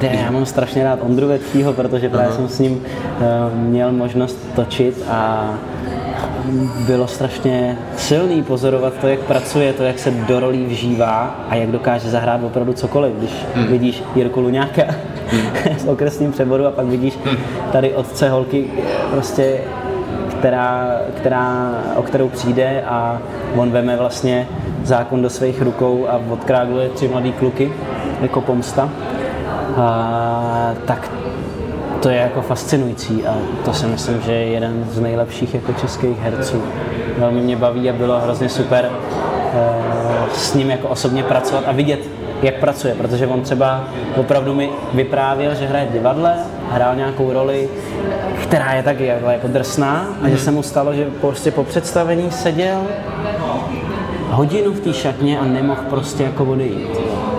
De, 0.00 0.06
já 0.24 0.30
mám 0.30 0.46
strašně 0.46 0.84
rád 0.84 0.98
Ondru 1.02 1.28
Vetchýho, 1.28 1.72
protože 1.72 2.08
právě 2.08 2.28
Aha. 2.28 2.36
jsem 2.36 2.48
s 2.48 2.58
ním 2.58 2.72
uh, 2.72 3.58
měl 3.58 3.92
možnost 3.92 4.38
točit 4.54 5.02
a 5.08 5.50
bylo 6.86 7.06
strašně 7.06 7.78
silný 7.96 8.42
pozorovat 8.42 8.92
to, 9.00 9.08
jak 9.08 9.20
pracuje, 9.20 9.72
to, 9.72 9.82
jak 9.82 9.98
se 9.98 10.10
do 10.10 10.40
rolí 10.40 10.66
vžívá 10.66 11.34
a 11.48 11.54
jak 11.54 11.70
dokáže 11.70 12.10
zahrát 12.10 12.44
opravdu 12.44 12.72
cokoliv. 12.72 13.12
Když 13.18 13.30
hmm. 13.54 13.66
vidíš 13.66 14.02
Jirku 14.14 14.40
Luňáka 14.40 14.82
hmm. 15.28 15.78
z 15.78 15.88
okresním 15.88 16.32
přeboru 16.32 16.66
a 16.66 16.70
pak 16.70 16.86
vidíš 16.86 17.18
hmm. 17.24 17.36
tady 17.72 17.94
otce 17.94 18.30
holky, 18.30 18.70
prostě, 19.10 19.60
která, 20.38 21.00
která, 21.16 21.70
o 21.96 22.02
kterou 22.02 22.28
přijde 22.28 22.82
a 22.86 23.18
on 23.56 23.70
veme 23.70 23.96
vlastně 23.96 24.48
zákon 24.82 25.22
do 25.22 25.30
svých 25.30 25.62
rukou 25.62 26.06
a 26.08 26.20
odkrágluje 26.30 26.88
tři 26.88 27.08
mladý 27.08 27.32
kluky 27.32 27.72
jako 28.22 28.40
pomsta, 28.40 28.90
a, 29.76 30.74
tak 30.84 31.10
to 32.04 32.10
je 32.10 32.16
jako 32.16 32.42
fascinující 32.42 33.26
a 33.26 33.36
to 33.64 33.72
si 33.72 33.86
myslím, 33.86 34.20
že 34.22 34.32
je 34.32 34.46
jeden 34.46 34.84
z 34.90 35.00
nejlepších 35.00 35.54
jako 35.54 35.72
českých 35.72 36.18
herců. 36.18 36.62
Velmi 37.18 37.40
mě 37.40 37.56
baví 37.56 37.90
a 37.90 37.92
bylo 37.92 38.20
hrozně 38.20 38.48
super 38.48 38.84
e, 38.84 39.70
s 40.34 40.54
ním 40.54 40.70
jako 40.70 40.88
osobně 40.88 41.22
pracovat 41.22 41.64
a 41.66 41.72
vidět, 41.72 42.00
jak 42.42 42.54
pracuje, 42.54 42.94
protože 42.94 43.26
on 43.26 43.40
třeba 43.40 43.84
opravdu 44.16 44.54
mi 44.54 44.70
vyprávěl, 44.94 45.54
že 45.54 45.66
hraje 45.66 45.86
v 45.86 45.92
divadle, 45.92 46.34
hrál 46.70 46.96
nějakou 46.96 47.32
roli, 47.32 47.68
která 48.42 48.72
je 48.72 48.82
taky 48.82 49.06
jako, 49.06 49.26
jako 49.30 49.48
drsná 49.48 50.06
a 50.22 50.28
že 50.28 50.38
se 50.38 50.50
mu 50.50 50.62
stalo, 50.62 50.94
že 50.94 51.06
prostě 51.20 51.50
po 51.50 51.64
představení 51.64 52.30
seděl 52.30 52.82
hodinu 54.30 54.72
v 54.72 54.80
té 54.80 54.92
šatně 54.92 55.38
a 55.38 55.44
nemohl 55.44 55.82
prostě 55.90 56.22
jako 56.22 56.44
odejít. 56.44 56.88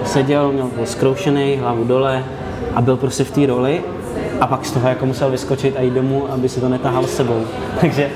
Seděl, 0.05 0.51
měl 0.51 0.67
byl 0.75 0.85
zkroušený, 0.85 1.57
hlavu 1.57 1.83
dole 1.83 2.23
a 2.75 2.81
byl 2.81 2.97
prostě 2.97 3.23
v 3.23 3.31
té 3.31 3.45
roli 3.45 3.83
a 4.41 4.47
pak 4.47 4.65
z 4.65 4.71
toho 4.71 4.89
jako 4.89 5.05
musel 5.05 5.31
vyskočit 5.31 5.77
a 5.77 5.81
jít 5.81 5.93
domů, 5.93 6.27
aby 6.31 6.49
si 6.49 6.61
to 6.61 6.69
netahal 6.69 7.07
s 7.07 7.15
sebou. 7.15 7.45
Takže 7.81 8.09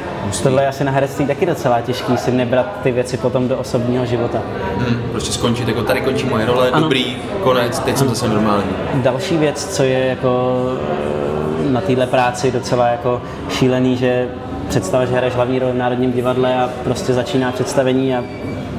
tohle 0.43 0.63
je 0.63 0.67
asi 0.67 0.83
na 0.83 0.91
herectví 0.91 1.25
taky 1.25 1.45
docela 1.45 1.81
těžký 1.81 2.17
si 2.17 2.31
nebrat 2.31 2.79
ty 2.83 2.91
věci 2.91 3.17
potom 3.17 3.47
do 3.47 3.57
osobního 3.57 4.05
života. 4.05 4.41
Hmm, 4.77 5.01
prostě 5.11 5.33
skončit, 5.33 5.67
jako 5.67 5.83
tady 5.83 6.01
končí 6.01 6.25
moje 6.25 6.45
role, 6.45 6.71
ano. 6.71 6.83
dobrý, 6.83 7.17
konec, 7.43 7.79
teď 7.79 7.87
ano. 7.87 7.97
jsem 7.97 8.09
zase 8.09 8.27
normální. 8.27 8.63
Další 8.93 9.37
věc, 9.37 9.75
co 9.75 9.83
je 9.83 10.05
jako 10.05 10.61
eh, 11.67 11.71
na 11.71 11.81
téhle 11.81 12.07
práci 12.07 12.51
docela 12.51 12.87
jako 12.87 13.21
šílený, 13.49 13.97
že 13.97 14.27
představa, 14.69 15.05
že 15.05 15.15
hraješ 15.15 15.35
hlavní 15.35 15.59
roli 15.59 15.71
v 15.71 15.75
Národním 15.77 16.11
divadle 16.11 16.55
a 16.55 16.69
prostě 16.83 17.13
začíná 17.13 17.51
představení 17.51 18.15
a 18.15 18.23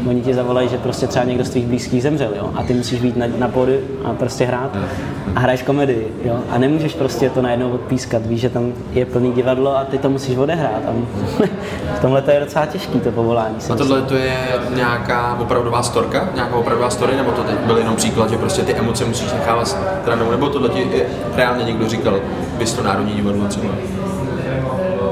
oni 0.08 0.22
ti 0.22 0.34
zavolají, 0.34 0.68
že 0.68 0.78
prostě 0.78 1.06
třeba 1.06 1.24
někdo 1.24 1.44
z 1.44 1.50
tvých 1.50 1.66
blízkých 1.66 2.02
zemřel, 2.02 2.30
jo, 2.36 2.50
a 2.56 2.62
ty 2.62 2.74
musíš 2.74 3.00
být 3.00 3.16
na, 3.16 3.26
na 3.38 3.48
pódy 3.48 3.80
a 4.04 4.12
prostě 4.12 4.44
hrát 4.44 4.76
a 5.34 5.40
hraješ 5.40 5.62
komedii, 5.62 6.12
jo, 6.24 6.38
a 6.50 6.58
nemůžeš 6.58 6.94
prostě 6.94 7.30
to 7.30 7.42
najednou 7.42 7.70
odpískat, 7.70 8.26
víš, 8.26 8.40
že 8.40 8.50
tam 8.50 8.72
je 8.92 9.06
plný 9.06 9.32
divadlo 9.32 9.76
a 9.78 9.84
ty 9.84 9.98
to 9.98 10.10
musíš 10.10 10.36
odehrát. 10.36 10.82
A 10.88 10.92
v 11.96 12.00
tomhle 12.00 12.22
to 12.22 12.30
je 12.30 12.40
docela 12.40 12.66
těžký 12.66 13.00
to 13.00 13.10
povolání. 13.10 13.56
A 13.72 13.74
tohle 13.74 14.02
to 14.02 14.14
je 14.14 14.36
nějaká 14.74 15.36
opravdová 15.40 15.82
storka, 15.82 16.28
nějaká 16.34 16.56
opravdová 16.56 16.90
story, 16.90 17.16
nebo 17.16 17.30
to 17.32 17.42
teď 17.42 17.56
byl 17.56 17.76
jenom 17.76 17.96
příklad, 17.96 18.30
že 18.30 18.36
prostě 18.38 18.62
ty 18.62 18.74
emoce 18.74 19.04
musíš 19.04 19.32
nechávat 19.32 19.68
stranou, 20.02 20.30
nebo 20.30 20.48
tohle 20.48 20.68
ti 20.68 20.86
reálně 21.36 21.64
někdo 21.64 21.88
říkal, 21.88 22.20
bys 22.58 22.72
to 22.72 22.82
Národní 22.82 23.14
divadlo 23.14 23.46
třeba? 23.48 23.68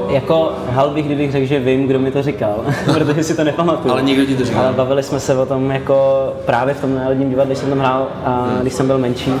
Jako 0.09 0.51
hal 0.69 0.89
bych, 0.89 1.05
kdybych 1.05 1.31
řekl, 1.31 1.45
že 1.45 1.59
vím, 1.59 1.87
kdo 1.87 1.99
mi 1.99 2.11
to 2.11 2.23
říkal, 2.23 2.55
protože 2.93 3.23
si 3.23 3.35
to 3.35 3.43
nepamatuju. 3.43 3.93
Ale 3.93 4.01
někdo 4.01 4.25
ti 4.25 4.35
to 4.35 4.45
říkal. 4.45 4.63
Ale 4.63 4.73
bavili 4.73 5.03
jsme 5.03 5.19
se 5.19 5.37
o 5.37 5.45
tom 5.45 5.71
jako 5.71 6.27
právě 6.45 6.73
v 6.73 6.81
tom 6.81 6.95
Národním 6.95 7.29
divadle, 7.29 7.49
když 7.49 7.57
jsem 7.57 7.69
tam 7.69 7.79
hrál, 7.79 8.07
a 8.25 8.47
hmm. 8.49 8.61
když 8.61 8.73
jsem 8.73 8.87
byl 8.87 8.97
menší. 8.97 9.33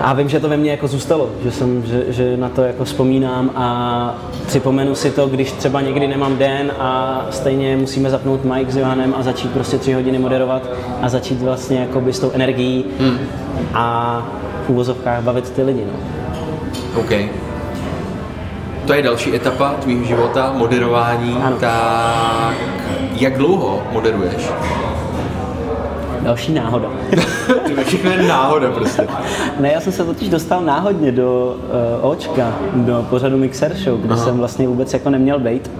A 0.00 0.12
vím, 0.12 0.28
že 0.28 0.40
to 0.40 0.48
ve 0.48 0.56
mně 0.56 0.70
jako 0.70 0.88
zůstalo, 0.88 1.28
že, 1.44 1.50
jsem, 1.50 1.82
že, 1.86 2.04
že 2.08 2.36
na 2.36 2.48
to 2.48 2.62
jako 2.62 2.84
vzpomínám 2.84 3.50
a 3.54 4.14
připomenu 4.46 4.94
si 4.94 5.10
to, 5.10 5.26
když 5.26 5.52
třeba 5.52 5.80
někdy 5.80 6.06
nemám 6.06 6.36
den 6.36 6.72
a 6.78 7.20
stejně 7.30 7.76
musíme 7.76 8.10
zapnout 8.10 8.44
Mike 8.44 8.72
s 8.72 8.76
Johanem 8.76 9.14
a 9.18 9.22
začít 9.22 9.50
prostě 9.50 9.78
tři 9.78 9.92
hodiny 9.92 10.18
moderovat 10.18 10.62
a 11.02 11.08
začít 11.08 11.42
vlastně 11.42 11.78
jako 11.78 12.02
s 12.10 12.20
tou 12.20 12.30
energií 12.34 12.84
hmm. 12.98 13.18
a 13.74 14.26
v 14.66 14.70
úvozovkách 14.70 15.22
bavit 15.22 15.50
ty 15.50 15.62
lidi. 15.62 15.84
No. 15.86 17.00
Okay 17.00 17.28
to 18.86 18.94
je 18.94 19.02
další 19.02 19.34
etapa 19.34 19.74
tvýho 19.80 20.04
života, 20.04 20.52
moderování, 20.56 21.36
ano. 21.42 21.56
tak 21.56 22.54
jak 23.12 23.38
dlouho 23.38 23.82
moderuješ? 23.92 24.50
Další 26.20 26.52
náhoda. 26.52 26.88
Ty 27.66 27.74
všechno 27.84 28.10
je 28.10 28.22
náhoda 28.22 28.70
prostě. 28.70 29.08
ne, 29.60 29.72
já 29.72 29.80
jsem 29.80 29.92
se 29.92 30.04
totiž 30.04 30.28
dostal 30.28 30.60
náhodně 30.60 31.12
do 31.12 31.56
uh, 32.02 32.10
Očka, 32.10 32.52
do 32.74 33.06
pořadu 33.10 33.38
Mixer 33.38 33.74
Show, 33.74 34.00
kde 34.00 34.14
Aha. 34.14 34.24
jsem 34.24 34.38
vlastně 34.38 34.68
vůbec 34.68 34.92
jako 34.92 35.10
neměl 35.10 35.38
být. 35.38 35.70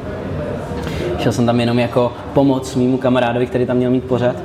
Šel 1.18 1.32
jsem 1.32 1.46
tam 1.46 1.60
jenom 1.60 1.78
jako 1.78 2.12
pomoc 2.32 2.74
mýmu 2.74 2.96
kamarádovi, 2.96 3.46
který 3.46 3.66
tam 3.66 3.76
měl 3.76 3.90
mít 3.90 4.04
pořad. 4.04 4.36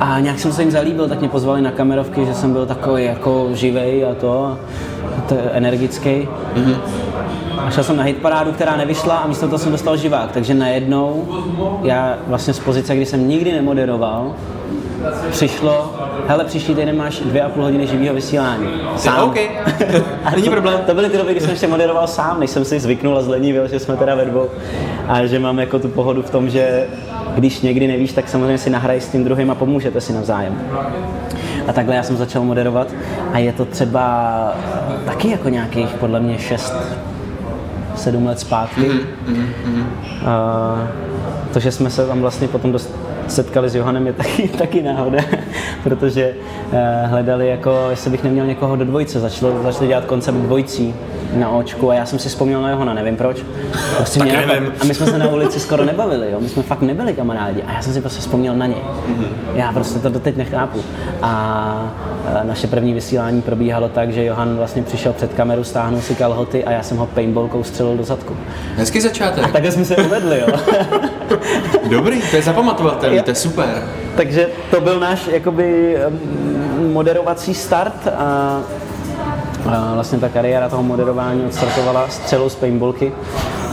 A 0.00 0.20
nějak 0.20 0.38
jsem 0.38 0.52
se 0.52 0.62
jim 0.62 0.70
zalíbil, 0.70 1.08
tak 1.08 1.20
mě 1.20 1.28
pozvali 1.28 1.62
na 1.62 1.70
kamerovky, 1.70 2.26
že 2.26 2.34
jsem 2.34 2.52
byl 2.52 2.66
takový 2.66 3.04
jako 3.04 3.48
živej 3.52 4.04
a 4.04 4.14
to, 4.14 4.58
to 5.28 5.34
energický. 5.52 6.28
Mm-hmm. 6.54 6.76
A 7.66 7.70
šel 7.70 7.84
jsem 7.84 7.96
na 7.96 8.02
hitparádu, 8.02 8.52
která 8.52 8.76
nevyšla 8.76 9.16
a 9.16 9.26
místo 9.26 9.46
toho 9.46 9.58
jsem 9.58 9.72
dostal 9.72 9.96
živák. 9.96 10.32
Takže 10.32 10.54
najednou 10.54 11.28
já 11.82 12.18
vlastně 12.26 12.54
z 12.54 12.58
pozice, 12.58 12.96
kdy 12.96 13.06
jsem 13.06 13.28
nikdy 13.28 13.52
nemoderoval, 13.52 14.34
přišlo, 15.30 15.94
hele, 16.26 16.44
příští 16.44 16.74
týden 16.74 16.96
máš 16.96 17.20
dvě 17.20 17.42
a 17.42 17.48
půl 17.48 17.62
hodiny 17.62 17.86
živého 17.86 18.14
vysílání. 18.14 18.66
Sám. 18.96 19.28
OK, 19.28 19.36
není 20.36 20.48
problém. 20.48 20.80
To 20.86 20.94
byly 20.94 21.10
ty 21.10 21.16
doby, 21.16 21.32
kdy 21.32 21.40
jsem 21.40 21.50
ještě 21.50 21.66
moderoval 21.66 22.06
sám, 22.06 22.40
než 22.40 22.50
jsem 22.50 22.64
si 22.64 22.80
zvyknul 22.80 23.18
a 23.18 23.22
zlenivil, 23.22 23.68
že 23.68 23.78
jsme 23.78 23.96
teda 23.96 24.14
ve 24.14 24.24
dvou. 24.24 24.48
A 25.08 25.26
že 25.26 25.38
mám 25.38 25.58
jako 25.58 25.78
tu 25.78 25.88
pohodu 25.88 26.22
v 26.22 26.30
tom, 26.30 26.50
že 26.50 26.86
když 27.34 27.60
někdy 27.60 27.86
nevíš, 27.86 28.12
tak 28.12 28.28
samozřejmě 28.28 28.58
si 28.58 28.70
nahraj 28.70 29.00
s 29.00 29.08
tím 29.08 29.24
druhým 29.24 29.50
a 29.50 29.54
pomůžete 29.54 30.00
si 30.00 30.12
navzájem. 30.12 30.58
A 31.68 31.72
takhle 31.72 31.94
já 31.94 32.02
jsem 32.02 32.16
začal 32.16 32.44
moderovat 32.44 32.88
a 33.32 33.38
je 33.38 33.52
to 33.52 33.64
třeba 33.64 34.54
taky 35.06 35.30
jako 35.30 35.48
nějakých 35.48 35.88
podle 35.88 36.20
mě 36.20 36.38
šest, 36.38 36.74
sedm 37.98 38.26
let 38.26 38.40
zpátky. 38.40 38.80
Mm-hmm. 38.80 39.84
A, 40.26 40.88
to, 41.52 41.60
že 41.60 41.72
jsme 41.72 41.90
se 41.90 42.06
tam 42.06 42.20
vlastně 42.20 42.48
potom 42.48 42.72
dost 42.72 43.07
setkali 43.28 43.70
s 43.70 43.74
Johanem 43.74 44.06
je 44.06 44.12
taky, 44.12 44.48
taky 44.58 44.82
náhoda, 44.82 45.18
protože 45.82 46.34
uh, 46.66 46.78
hledali 47.10 47.48
jako, 47.48 47.86
jestli 47.90 48.10
bych 48.10 48.24
neměl 48.24 48.46
někoho 48.46 48.76
do 48.76 48.84
dvojce, 48.84 49.20
začali, 49.20 49.52
začali 49.62 49.88
dělat 49.88 50.04
koncept 50.04 50.34
dvojcí 50.34 50.94
na 51.36 51.50
očku 51.50 51.90
a 51.90 51.94
já 51.94 52.06
jsem 52.06 52.18
si 52.18 52.28
vzpomněl 52.28 52.62
na 52.62 52.70
Johana, 52.70 52.94
nevím 52.94 53.16
proč. 53.16 53.42
Prostě 53.96 54.24
mě 54.24 54.46
nevím. 54.46 54.72
A 54.80 54.84
my 54.84 54.94
jsme 54.94 55.06
se 55.06 55.18
na 55.18 55.28
ulici 55.28 55.60
skoro 55.60 55.84
nebavili, 55.84 56.30
jo? 56.30 56.40
my 56.40 56.48
jsme 56.48 56.62
fakt 56.62 56.80
nebyli 56.80 57.12
kamarádi 57.12 57.62
a 57.62 57.72
já 57.72 57.82
jsem 57.82 57.92
si 57.92 58.00
prostě 58.00 58.20
vzpomněl 58.20 58.56
na 58.56 58.66
něj. 58.66 58.76
Mm-hmm. 58.76 59.26
Já 59.54 59.72
prostě 59.72 59.98
to 59.98 60.08
doteď 60.08 60.36
nechápu. 60.36 60.80
A 61.22 61.94
naše 62.42 62.66
první 62.66 62.94
vysílání 62.94 63.42
probíhalo 63.42 63.88
tak, 63.88 64.12
že 64.12 64.24
Johan 64.24 64.56
vlastně 64.56 64.82
přišel 64.82 65.12
před 65.12 65.34
kameru, 65.34 65.64
stáhnul 65.64 66.00
si 66.00 66.14
kalhoty 66.14 66.64
a 66.64 66.70
já 66.70 66.82
jsem 66.82 66.96
ho 66.96 67.06
paintballkou 67.06 67.62
střelil 67.62 67.96
do 67.96 68.04
zadku. 68.04 68.36
Hezký 68.76 69.00
začátek. 69.00 69.44
A 69.44 69.48
takhle 69.48 69.72
jsme 69.72 69.84
se 69.84 69.96
uvedli, 69.96 70.40
jo. 70.40 70.46
Dobrý, 71.90 72.22
to 72.30 72.36
je 72.36 72.42
zapamatovatelný, 73.18 73.22
to 73.22 73.30
je 73.30 73.34
super. 73.34 73.88
Takže 74.16 74.48
to 74.70 74.80
byl 74.80 75.00
náš 75.00 75.26
jakoby 75.26 75.96
moderovací 76.92 77.54
start 77.54 78.08
a 78.16 78.60
vlastně 79.94 80.18
ta 80.18 80.28
kariéra 80.28 80.68
toho 80.68 80.82
moderování 80.82 81.44
odstartovala 81.44 82.08
střelou 82.08 82.48
z 82.48 82.54
paintballky. 82.54 83.12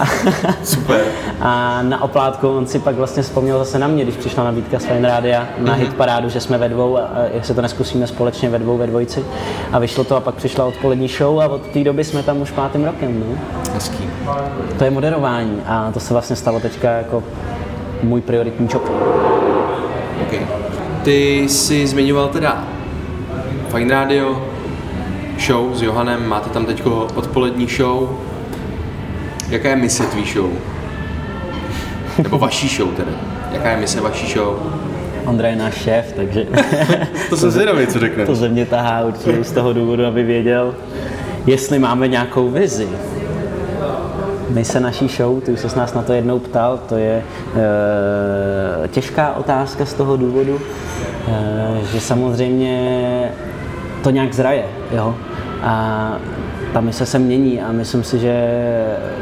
Super. 0.63 1.01
A 1.41 1.81
na 1.81 2.03
oplátku 2.03 2.49
on 2.49 2.67
si 2.67 2.79
pak 2.79 2.95
vlastně 2.95 3.23
vzpomněl 3.23 3.59
zase 3.59 3.79
na 3.79 3.87
mě, 3.87 4.03
když 4.03 4.15
přišla 4.15 4.43
nabídka 4.43 4.79
z 4.79 4.85
Fine 4.85 5.07
Rádia 5.07 5.47
na 5.57 5.75
mm-hmm. 5.75 5.79
hit 5.79 5.93
parádu, 5.93 6.29
že 6.29 6.39
jsme 6.39 6.57
ve 6.57 6.69
dvou 6.69 6.97
a 6.97 7.09
jestli 7.33 7.55
to 7.55 7.61
neskusíme 7.61 8.07
společně 8.07 8.49
ve 8.49 8.59
dvou, 8.59 8.77
ve 8.77 8.87
dvojici. 8.87 9.25
A 9.71 9.79
vyšlo 9.79 10.03
to 10.03 10.15
a 10.15 10.19
pak 10.19 10.35
přišla 10.35 10.65
odpolední 10.65 11.07
show 11.07 11.39
a 11.39 11.47
od 11.47 11.61
té 11.61 11.83
doby 11.83 12.03
jsme 12.03 12.23
tam 12.23 12.41
už 12.41 12.51
pátým 12.51 12.85
rokem. 12.85 13.19
No. 13.19 13.61
Hezký. 13.73 14.09
To 14.77 14.83
je 14.83 14.91
moderování 14.91 15.61
a 15.67 15.91
to 15.91 15.99
se 15.99 16.13
vlastně 16.13 16.35
stalo 16.35 16.59
teďka 16.59 16.91
jako 16.91 17.23
můj 18.05 18.21
prioritní 18.21 18.67
job. 18.73 18.89
Okay. 20.21 20.39
Ty 21.03 21.43
jsi 21.49 21.87
zmiňoval 21.87 22.27
teda 22.27 22.67
Fine 23.71 23.93
Radio, 23.93 24.45
show 25.47 25.75
s 25.75 25.81
Johanem, 25.81 26.27
máte 26.27 26.49
tam 26.49 26.65
teď 26.65 26.83
odpolední 27.15 27.67
show. 27.67 28.09
Jaká 29.49 29.69
je 29.69 29.75
mise 29.75 30.03
tvý 30.03 30.25
show? 30.25 30.49
Nebo 32.23 32.37
vaší 32.37 32.67
show 32.67 32.91
teda. 32.91 33.11
Jaká 33.51 33.71
je 33.71 33.77
mise 33.77 34.01
vaší 34.01 34.33
show? 34.33 34.59
Ondra 35.25 35.47
je 35.47 35.55
náš 35.55 35.73
šéf, 35.73 36.13
takže... 36.15 36.45
to 37.29 37.37
jsem 37.37 37.51
zvědavý, 37.51 37.87
co 37.87 37.99
řekne. 37.99 38.25
To 38.25 38.35
ze 38.35 38.49
mě 38.49 38.65
tahá 38.65 39.05
určitě 39.05 39.43
z 39.43 39.51
toho 39.51 39.73
důvodu, 39.73 40.05
aby 40.05 40.23
věděl, 40.23 40.75
jestli 41.45 41.79
máme 41.79 42.07
nějakou 42.07 42.49
vizi. 42.49 42.87
My 44.49 44.65
se 44.65 44.79
naší 44.79 45.07
show, 45.07 45.41
ty 45.41 45.51
už 45.51 45.59
se 45.59 45.79
nás 45.79 45.93
na 45.93 46.01
to 46.01 46.13
jednou 46.13 46.39
ptal, 46.39 46.79
to 46.89 46.97
je 46.97 47.23
e, 48.83 48.87
těžká 48.87 49.33
otázka 49.33 49.85
z 49.85 49.93
toho 49.93 50.17
důvodu, 50.17 50.59
e, 51.27 51.85
že 51.93 51.99
samozřejmě 51.99 53.31
to 54.03 54.09
nějak 54.09 54.33
zraje, 54.33 54.65
jo. 54.91 55.15
A 55.61 56.17
ta 56.73 56.81
mise 56.81 57.05
se 57.05 57.19
mění 57.19 57.61
a 57.61 57.71
myslím 57.71 58.03
si, 58.03 58.19
že 58.19 58.35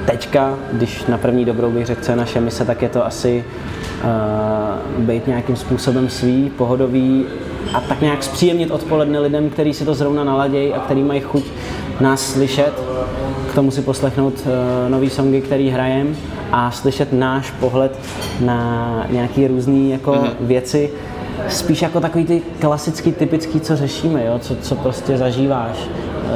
teďka, 0.06 0.54
když 0.72 1.06
na 1.06 1.18
první 1.18 1.46
dobrou 1.46 1.72
bych 1.72 1.86
řekl, 1.86 2.02
co 2.02 2.12
je 2.12 2.16
naše 2.16 2.42
mise, 2.42 2.66
tak 2.66 2.82
je 2.82 2.90
to 2.90 3.06
asi 3.06 3.44
uh, 4.04 5.04
být 5.04 5.28
nějakým 5.28 5.56
způsobem 5.56 6.10
svý, 6.10 6.52
pohodový 6.58 7.26
a 7.74 7.82
tak 7.82 8.02
nějak 8.02 8.24
zpříjemnit 8.24 8.72
odpoledne 8.72 9.20
lidem, 9.20 9.50
kteří 9.50 9.74
si 9.74 9.86
to 9.86 9.94
zrovna 9.94 10.24
naladějí 10.24 10.74
a 10.74 10.80
který 10.80 11.04
mají 11.04 11.22
chuť 11.22 11.44
nás 12.00 12.34
slyšet, 12.34 12.74
k 13.54 13.56
tomu 13.56 13.72
si 13.72 13.82
poslechnout 13.82 14.34
uh, 14.34 14.90
nový 14.90 15.10
songy, 15.10 15.42
který 15.42 15.70
hrajem 15.70 16.18
a 16.52 16.72
slyšet 16.72 17.14
náš 17.14 17.52
pohled 17.52 18.00
na 18.40 19.06
nějaké 19.10 19.48
různé 19.48 19.90
jako 19.90 20.12
mm-hmm. 20.12 20.32
věci, 20.40 20.92
spíš 21.50 21.82
jako 21.82 22.00
takový 22.00 22.26
ty 22.26 22.42
klasický, 22.60 23.12
typický, 23.12 23.60
co 23.60 23.76
řešíme, 23.76 24.26
jo? 24.26 24.40
Co, 24.40 24.56
co 24.56 24.76
prostě 24.76 25.18
zažíváš, 25.18 25.90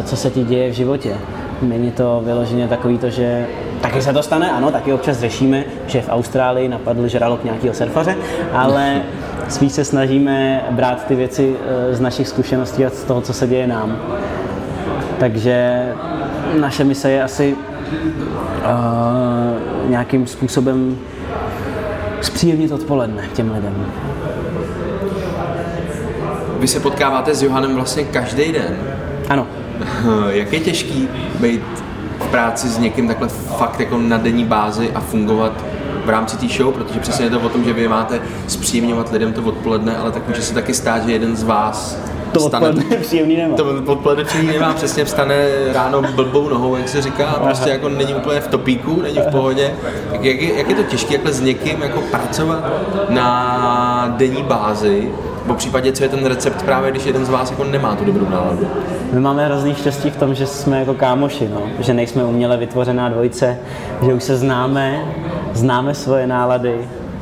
co 0.03 0.15
se 0.15 0.29
ti 0.29 0.43
děje 0.43 0.71
v 0.71 0.73
životě. 0.73 1.15
Není 1.61 1.91
to 1.91 2.21
vyloženě 2.25 2.67
takový 2.67 2.97
to, 2.97 3.09
že 3.09 3.47
taky 3.81 4.01
se 4.01 4.13
to 4.13 4.23
stane, 4.23 4.51
ano, 4.51 4.71
taky 4.71 4.93
občas 4.93 5.19
řešíme, 5.19 5.63
že 5.87 6.01
v 6.01 6.09
Austrálii 6.09 6.67
napadl 6.67 7.07
žralok 7.07 7.43
nějakého 7.43 7.73
surfaře, 7.73 8.15
ale 8.53 9.01
spíš 9.49 9.71
se 9.71 9.85
snažíme 9.85 10.65
brát 10.71 11.05
ty 11.05 11.15
věci 11.15 11.55
eh, 11.55 11.95
z 11.95 11.99
našich 11.99 12.27
zkušeností 12.27 12.85
a 12.85 12.89
z 12.89 13.03
toho, 13.03 13.21
co 13.21 13.33
se 13.33 13.47
děje 13.47 13.67
nám. 13.67 13.97
Takže 15.19 15.85
naše 16.59 16.83
mise 16.83 17.11
je 17.11 17.23
asi 17.23 17.55
uh, 17.55 17.59
nějakým 19.89 20.27
způsobem 20.27 20.97
zpříjemnit 22.21 22.71
odpoledne 22.71 23.23
těm 23.33 23.51
lidem. 23.51 23.85
Vy 26.59 26.67
se 26.67 26.79
potkáváte 26.79 27.35
s 27.35 27.43
Johanem 27.43 27.75
vlastně 27.75 28.03
každý 28.03 28.51
den. 28.51 28.77
Ano. 29.29 29.47
Jak 30.29 30.53
je 30.53 30.59
těžký 30.59 31.09
být 31.39 31.63
v 32.19 32.27
práci 32.27 32.69
s 32.69 32.77
někým 32.77 33.07
takhle 33.07 33.27
fakt 33.27 33.79
jako 33.79 33.97
na 33.97 34.17
denní 34.17 34.45
bázi 34.45 34.91
a 34.91 34.99
fungovat 34.99 35.63
v 36.05 36.09
rámci 36.09 36.37
té 36.37 36.47
show, 36.47 36.73
protože 36.73 36.99
přesně 36.99 37.25
je 37.25 37.29
to 37.29 37.39
o 37.39 37.49
tom, 37.49 37.63
že 37.63 37.73
vy 37.73 37.87
máte 37.87 38.21
zpříjemňovat 38.47 39.11
lidem 39.11 39.33
to 39.33 39.41
odpoledne, 39.41 39.97
ale 39.97 40.11
tak 40.11 40.27
může 40.27 40.41
se 40.41 40.53
taky 40.53 40.73
stát, 40.73 41.05
že 41.05 41.11
jeden 41.11 41.35
z 41.35 41.43
vás 41.43 41.99
to 42.31 42.39
stane, 42.39 42.69
odpoledne 42.69 42.97
příjemný 42.97 43.37
nemá. 43.37 43.55
To 43.55 43.65
odpoledne 43.85 44.23
příjemný 44.23 44.53
nemá, 44.53 44.73
přesně 44.73 45.05
vstane 45.05 45.35
ráno 45.73 46.01
blbou 46.01 46.49
nohou, 46.49 46.75
jak 46.75 46.89
se 46.89 47.01
říká, 47.01 47.27
a 47.27 47.39
prostě 47.39 47.69
jako 47.69 47.89
není 47.89 48.13
úplně 48.15 48.41
v 48.41 48.47
topíku, 48.47 49.01
není 49.01 49.17
v 49.19 49.31
pohodě. 49.31 49.73
Jak, 50.11 50.23
jak, 50.23 50.41
je, 50.41 50.57
jak 50.57 50.69
je 50.69 50.75
to 50.75 50.83
těžké 50.83 51.13
jako 51.13 51.31
s 51.31 51.41
někým 51.41 51.81
jako 51.81 52.01
pracovat 52.01 52.63
na 53.09 54.13
denní 54.17 54.43
bázi, 54.43 55.11
po 55.47 55.53
případě, 55.53 55.91
co 55.91 56.03
je 56.03 56.09
ten 56.09 56.25
recept 56.25 56.61
právě, 56.61 56.91
když 56.91 57.05
jeden 57.05 57.25
z 57.25 57.29
vás 57.29 57.51
jako 57.51 57.63
nemá 57.63 57.95
tu 57.95 58.05
dobrou 58.05 58.29
náladu? 58.29 58.67
My 59.13 59.19
máme 59.19 59.45
hrozný 59.45 59.75
štěstí 59.75 60.09
v 60.09 60.15
tom, 60.15 60.35
že 60.35 60.45
jsme 60.45 60.79
jako 60.79 60.93
kámoši, 60.93 61.49
no. 61.53 61.61
že 61.79 61.93
nejsme 61.93 62.23
uměle 62.23 62.57
vytvořená 62.57 63.09
dvojice, 63.09 63.57
že 64.05 64.13
už 64.13 64.23
se 64.23 64.37
známe, 64.37 65.05
známe 65.53 65.93
svoje 65.93 66.27
nálady, 66.27 66.77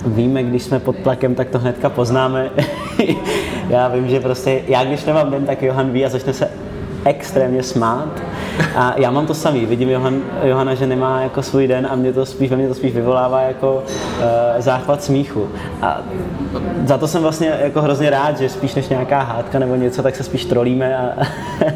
víme, 0.06 0.44
když 0.44 0.64
jsme 0.64 0.80
pod 0.80 0.96
tlakem, 0.96 1.36
tak 1.36 1.50
to 1.50 1.60
hnedka 1.60 1.90
poznáme. 1.90 2.50
já 3.70 3.88
vím, 3.88 4.08
že 4.08 4.20
prostě, 4.20 4.62
já 4.68 4.84
když 4.84 5.06
nemám 5.06 5.32
den, 5.32 5.46
tak 5.46 5.62
Johan 5.62 5.92
ví 5.92 6.06
a 6.06 6.10
začne 6.10 6.34
se 6.34 6.50
extrémně 7.06 7.64
smát. 7.64 8.10
A 8.76 8.94
já 8.98 9.12
mám 9.12 9.28
to 9.28 9.34
samý, 9.34 9.66
vidím 9.66 9.90
Johan, 9.90 10.22
Johana, 10.44 10.76
že 10.76 10.88
nemá 10.88 11.22
jako 11.22 11.44
svůj 11.44 11.68
den 11.68 11.88
a 11.92 11.96
mě 11.96 12.14
to 12.14 12.26
spíš, 12.26 12.52
mě 12.52 12.68
to 12.68 12.74
spíš 12.74 12.94
vyvolává 12.94 13.42
jako 13.42 13.76
uh, 13.76 14.24
záchvat 14.60 15.04
smíchu. 15.04 15.50
A 15.82 16.02
za 16.86 16.98
to 16.98 17.08
jsem 17.08 17.22
vlastně 17.22 17.60
jako 17.64 17.82
hrozně 17.82 18.10
rád, 18.10 18.38
že 18.38 18.50
spíš 18.50 18.76
než 18.76 18.90
nějaká 18.90 19.22
hádka 19.22 19.60
nebo 19.60 19.76
něco, 19.76 20.04
tak 20.04 20.16
se 20.16 20.24
spíš 20.24 20.46
trolíme 20.46 20.98
a, 20.98 21.24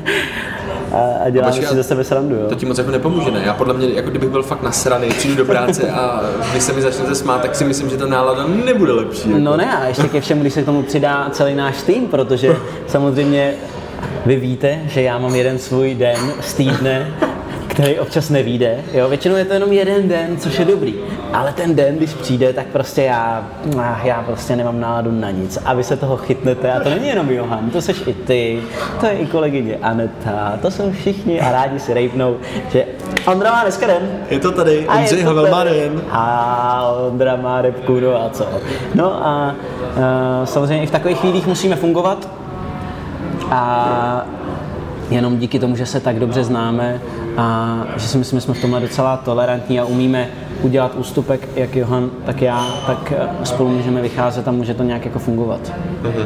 a 1.26 1.30
děláme 1.30 1.54
si 1.54 1.76
ze 1.76 1.84
sebe 1.84 2.04
srandu. 2.04 2.36
Jo. 2.36 2.50
To 2.50 2.56
ti 2.56 2.66
moc 2.66 2.78
jako 2.78 2.92
nepomůže, 2.92 3.32
ne? 3.32 3.42
Já 3.46 3.54
podle 3.54 3.74
mě, 3.74 3.88
jako 3.88 4.10
kdybych 4.10 4.30
byl 4.30 4.44
fakt 4.44 4.64
nasraný, 4.64 5.10
přijdu 5.10 5.36
do 5.36 5.46
práce 5.46 5.92
a 5.92 6.22
když 6.52 6.64
se 6.64 6.74
mi 6.74 6.82
začnete 6.82 7.16
smát, 7.16 7.42
tak 7.42 7.56
si 7.56 7.64
myslím, 7.64 7.90
že 7.90 7.98
ta 7.98 8.06
nálada 8.06 8.48
nebude 8.66 8.92
lepší. 8.92 9.30
Jako. 9.30 9.42
No 9.42 9.58
ne, 9.58 9.78
a 9.78 9.86
ještě 9.86 10.08
ke 10.08 10.22
všemu, 10.22 10.42
když 10.42 10.54
se 10.54 10.62
k 10.62 10.66
tomu 10.66 10.84
přidá 10.84 11.30
celý 11.32 11.56
náš 11.56 11.82
tým, 11.82 12.08
protože 12.08 12.56
samozřejmě 12.88 13.54
vy 14.26 14.36
víte, 14.36 14.80
že 14.88 15.02
já 15.02 15.18
mám 15.18 15.36
jeden 15.36 15.60
svůj 15.60 15.96
den 15.96 16.18
z 16.42 16.54
týdne, 16.54 17.14
který 17.80 18.00
občas 18.00 18.30
nevíde. 18.30 18.78
Jo? 18.94 19.10
Většinou 19.10 19.36
je 19.36 19.46
to 19.46 19.54
jenom 19.54 19.74
jeden 19.74 20.08
den, 20.08 20.38
což 20.38 20.60
je 20.60 20.66
dobrý. 20.66 20.96
Ale 21.34 21.54
ten 21.54 21.76
den, 21.76 21.98
když 21.98 22.14
přijde, 22.14 22.54
tak 22.54 22.66
prostě 22.66 23.04
já, 23.04 23.48
ah, 23.78 24.02
já 24.04 24.24
prostě 24.24 24.56
nemám 24.56 24.80
náladu 24.80 25.12
na 25.12 25.32
nic. 25.32 25.60
A 25.66 25.74
vy 25.74 25.84
se 25.84 25.98
toho 25.98 26.18
chytnete. 26.18 26.74
A 26.74 26.80
to 26.80 26.90
není 26.90 27.08
jenom 27.08 27.30
Johan, 27.30 27.70
to 27.70 27.82
seš 27.82 28.04
i 28.08 28.14
ty, 28.14 28.62
to 29.00 29.06
je 29.06 29.12
i 29.12 29.26
kolegyně 29.26 29.78
Aneta, 29.82 30.60
to 30.62 30.72
jsou 30.72 30.92
všichni 30.92 31.42
a 31.42 31.52
rádi 31.52 31.80
si 31.80 31.94
rejpnou, 31.94 32.38
že 32.72 32.86
Ondra 33.26 33.52
má 33.52 33.64
dneska 33.64 33.88
den. 33.88 34.10
Je 34.30 34.40
to 34.40 34.52
tady, 34.52 34.88
Ondřej 34.88 35.22
Havel 35.22 35.52
má 35.52 35.64
den. 35.64 36.02
A 36.12 36.94
Ondra 37.08 37.36
má 37.36 37.62
repku, 37.62 38.00
no 38.00 38.26
a 38.26 38.30
co. 38.30 38.46
No 38.96 39.28
a 39.28 39.56
uh, 39.98 40.46
samozřejmě 40.46 40.84
i 40.84 40.88
v 40.88 40.92
takových 40.92 41.18
chvílích 41.18 41.48
musíme 41.48 41.76
fungovat, 41.76 42.30
a 43.52 44.26
jenom 45.10 45.38
díky 45.38 45.60
tomu, 45.60 45.76
že 45.76 45.86
se 45.86 46.00
tak 46.00 46.20
dobře 46.20 46.44
známe 46.44 47.02
a 47.40 47.86
že 47.98 48.08
si 48.08 48.18
myslím, 48.18 48.40
že 48.40 48.46
jsme 48.46 48.54
v 48.54 48.62
tomhle 48.62 48.80
docela 48.80 49.18
tolerantní 49.18 49.80
a 49.80 49.86
umíme 49.86 50.30
udělat 50.62 50.96
ústupek, 50.96 51.50
jak 51.56 51.76
Johan, 51.76 52.10
tak 52.26 52.42
já, 52.42 52.68
tak 52.88 53.14
eh, 53.18 53.46
spolu 53.46 53.70
můžeme 53.70 54.02
vycházet 54.02 54.48
a 54.48 54.52
může 54.52 54.74
to 54.74 54.84
nějak 54.84 55.06
jako 55.06 55.20
fungovat. 55.20 55.74
Mm-hmm. 56.04 56.26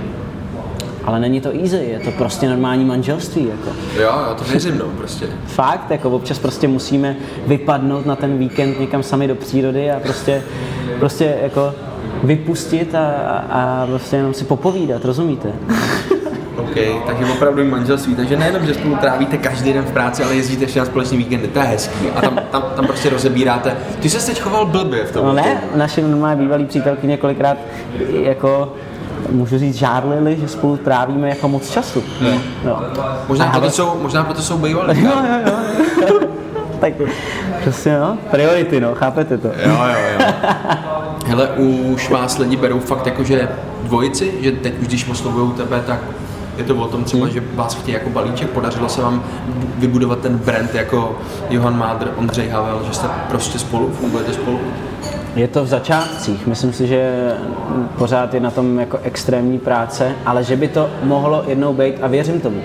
Ale 1.03 1.19
není 1.19 1.41
to 1.41 1.49
easy, 1.49 1.75
je 1.75 1.99
to 1.99 2.11
prostě 2.11 2.49
normální 2.49 2.85
manželství. 2.85 3.47
Jako. 3.49 3.69
Jo, 3.95 4.11
já 4.29 4.33
to 4.33 4.43
věřím, 4.43 4.77
no, 4.77 4.85
prostě. 4.85 5.27
Fakt, 5.45 5.91
jako 5.91 6.09
občas 6.09 6.39
prostě 6.39 6.67
musíme 6.67 7.15
vypadnout 7.47 8.05
na 8.05 8.15
ten 8.15 8.37
víkend 8.37 8.79
někam 8.79 9.03
sami 9.03 9.27
do 9.27 9.35
přírody 9.35 9.91
a 9.91 9.99
prostě, 9.99 10.43
prostě 10.99 11.35
jako 11.41 11.73
vypustit 12.23 12.95
a, 12.95 13.07
a 13.49 13.85
prostě 13.85 14.15
jenom 14.15 14.33
si 14.33 14.45
popovídat, 14.45 15.05
rozumíte? 15.05 15.53
OK, 16.57 17.05
takže 17.05 17.25
opravdu 17.25 17.65
manželství. 17.65 18.15
Takže 18.15 18.37
nejenom, 18.37 18.65
že 18.65 18.73
spolu 18.73 18.95
trávíte 18.95 19.37
každý 19.37 19.73
den 19.73 19.83
v 19.83 19.91
práci, 19.91 20.23
ale 20.23 20.35
jezdíte 20.35 20.63
ještě 20.63 20.79
na 20.79 20.85
společný 20.85 21.17
víkendy, 21.17 21.47
to 21.47 21.59
je 21.59 21.65
hezký. 21.65 22.09
A 22.15 22.21
tam, 22.21 22.39
tam, 22.51 22.63
tam 22.75 22.87
prostě 22.87 23.09
rozebíráte. 23.09 23.77
Ty 23.99 24.09
se 24.09 24.25
teď 24.25 24.41
choval 24.41 24.65
blbě 24.65 25.05
v 25.05 25.11
tom. 25.11 25.25
No 25.25 25.33
ne, 25.33 25.61
naše 25.75 26.01
normální 26.01 26.41
bývalý 26.41 26.65
přítelky 26.65 27.07
několikrát 27.07 27.57
jako 28.09 28.73
můžu 29.31 29.57
říct, 29.57 29.75
žárlili, 29.75 30.37
že 30.41 30.47
spolu 30.47 30.77
trávíme 30.77 31.29
jako 31.29 31.47
moc 31.47 31.69
času. 31.69 32.03
Hmm. 32.19 32.39
No. 32.65 32.81
Možná, 33.27 33.51
proto 33.51 33.69
jsou, 33.69 33.99
možná 34.01 34.23
proto 34.23 34.41
jsou 34.41 34.57
bývalí. 34.57 35.03
Jo, 35.03 35.11
jo, 35.11 35.51
jo. 36.09 36.19
tak 36.79 36.93
přesně, 37.61 37.99
no, 37.99 38.17
priority, 38.31 38.79
no, 38.79 38.95
chápete 38.95 39.37
to. 39.37 39.47
Jo, 39.47 39.53
jo, 39.65 39.95
jo. 40.19 40.25
Hele, 41.27 41.47
už 41.47 42.09
vás 42.09 42.37
lidi 42.37 42.57
berou 42.57 42.79
fakt 42.79 43.05
jako, 43.05 43.23
že 43.23 43.49
dvojici, 43.83 44.33
že 44.41 44.51
teď 44.51 44.79
už 44.81 44.87
když 44.87 45.09
oslovují 45.09 45.51
tebe, 45.51 45.83
tak 45.87 45.99
je 46.57 46.63
to 46.63 46.75
o 46.75 46.87
tom 46.87 47.03
třeba, 47.03 47.25
hmm. 47.25 47.33
že 47.33 47.43
vás 47.55 47.75
chtějí 47.75 47.93
jako 47.93 48.09
balíček, 48.09 48.49
podařilo 48.49 48.89
se 48.89 49.01
vám 49.01 49.23
vybudovat 49.77 50.19
ten 50.19 50.37
brand 50.37 50.75
jako 50.75 51.15
Johan 51.49 51.77
Mádr, 51.77 52.13
Ondřej 52.17 52.49
Havel, 52.49 52.81
že 52.87 52.93
jste 52.93 53.07
prostě 53.29 53.59
spolu, 53.59 53.89
fungujete 53.89 54.33
spolu? 54.33 54.59
Je 55.35 55.47
to 55.47 55.63
v 55.63 55.67
začátcích. 55.67 56.47
Myslím 56.47 56.73
si, 56.73 56.87
že 56.87 57.31
pořád 57.97 58.33
je 58.33 58.39
na 58.39 58.51
tom 58.51 58.79
jako 58.79 58.97
extrémní 59.03 59.59
práce, 59.59 60.11
ale 60.25 60.43
že 60.43 60.55
by 60.55 60.67
to 60.67 60.89
mohlo 61.03 61.43
jednou 61.47 61.73
být 61.73 61.95
a 62.01 62.07
věřím 62.07 62.41
tomu, 62.41 62.61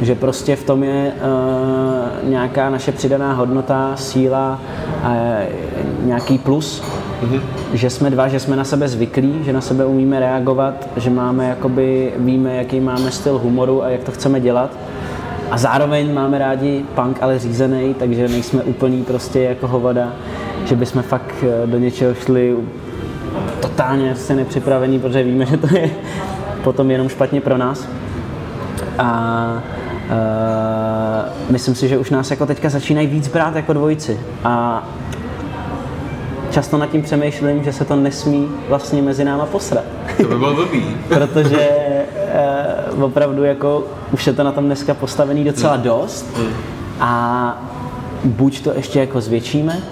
že 0.00 0.14
prostě 0.14 0.56
v 0.56 0.64
tom 0.64 0.82
je 0.82 1.12
uh, 1.12 2.28
nějaká 2.30 2.70
naše 2.70 2.92
přidaná 2.92 3.32
hodnota, 3.32 3.92
síla 3.96 4.58
a 5.02 5.36
nějaký 6.04 6.38
plus, 6.38 6.82
mm-hmm. 7.22 7.40
že 7.72 7.90
jsme 7.90 8.10
dva, 8.10 8.28
že 8.28 8.40
jsme 8.40 8.56
na 8.56 8.64
sebe 8.64 8.88
zvyklí, 8.88 9.34
že 9.44 9.52
na 9.52 9.60
sebe 9.60 9.84
umíme 9.86 10.20
reagovat, 10.20 10.88
že 10.96 11.10
máme 11.10 11.48
jakoby, 11.48 12.12
víme, 12.18 12.56
jaký 12.56 12.80
máme 12.80 13.10
styl 13.10 13.38
humoru 13.38 13.82
a 13.84 13.88
jak 13.88 14.04
to 14.04 14.12
chceme 14.12 14.40
dělat. 14.40 14.70
A 15.50 15.58
zároveň 15.58 16.14
máme 16.14 16.38
rádi 16.38 16.84
punk, 16.94 17.18
ale 17.20 17.38
řízený, 17.38 17.94
takže 17.94 18.28
nejsme 18.28 18.62
úplný 18.62 19.04
prostě 19.04 19.40
jako 19.40 19.68
hovada, 19.68 20.12
že 20.64 20.76
bychom 20.76 21.02
fakt 21.02 21.34
eh, 21.42 21.66
do 21.66 21.78
něčeho 21.78 22.14
šli 22.14 22.56
totálně 23.60 24.10
prostě 24.10 24.34
nepřipravení, 24.34 24.98
protože 24.98 25.22
víme, 25.22 25.46
že 25.50 25.56
to 25.56 25.76
je 25.76 25.90
potom 26.64 26.90
jenom 26.90 27.08
špatně 27.08 27.40
pro 27.40 27.58
nás. 27.58 27.88
A 28.98 29.62
Uh, 30.10 31.52
myslím 31.52 31.74
si, 31.74 31.88
že 31.88 31.98
už 31.98 32.10
nás 32.10 32.30
jako 32.30 32.46
teďka 32.46 32.68
začínají 32.68 33.06
víc 33.06 33.28
brát 33.28 33.56
jako 33.56 33.72
dvojici. 33.72 34.20
A 34.44 34.84
často 36.50 36.78
nad 36.78 36.86
tím 36.86 37.02
přemýšlím, 37.02 37.64
že 37.64 37.72
se 37.72 37.84
to 37.84 37.96
nesmí 37.96 38.48
vlastně 38.68 39.02
mezi 39.02 39.24
náma 39.24 39.46
posrat. 39.46 39.84
To 40.16 40.22
by 40.22 40.36
bylo 40.38 40.54
blbý. 40.54 40.84
Protože 41.08 41.68
uh, 42.96 43.04
opravdu 43.04 43.44
jako 43.44 43.84
už 44.12 44.26
je 44.26 44.32
to 44.32 44.44
na 44.44 44.52
tom 44.52 44.64
dneska 44.64 44.94
postavený 44.94 45.44
docela 45.44 45.74
hmm. 45.74 45.82
dost. 45.82 46.36
Hmm. 46.36 46.52
A 47.00 47.62
buď 48.24 48.62
to 48.64 48.72
ještě 48.74 49.00
jako 49.00 49.20
zvětšíme, 49.20 49.82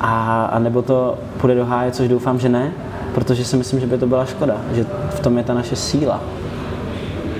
a, 0.00 0.44
a 0.44 0.58
nebo 0.58 0.82
to 0.82 1.18
půjde 1.40 1.54
do 1.54 1.66
háje, 1.66 1.90
což 1.90 2.08
doufám, 2.08 2.38
že 2.38 2.48
ne, 2.48 2.72
protože 3.14 3.44
si 3.44 3.56
myslím, 3.56 3.80
že 3.80 3.86
by 3.86 3.98
to 3.98 4.06
byla 4.06 4.24
škoda, 4.24 4.56
že 4.72 4.86
v 5.10 5.20
tom 5.20 5.38
je 5.38 5.44
ta 5.44 5.54
naše 5.54 5.76
síla. 5.76 6.20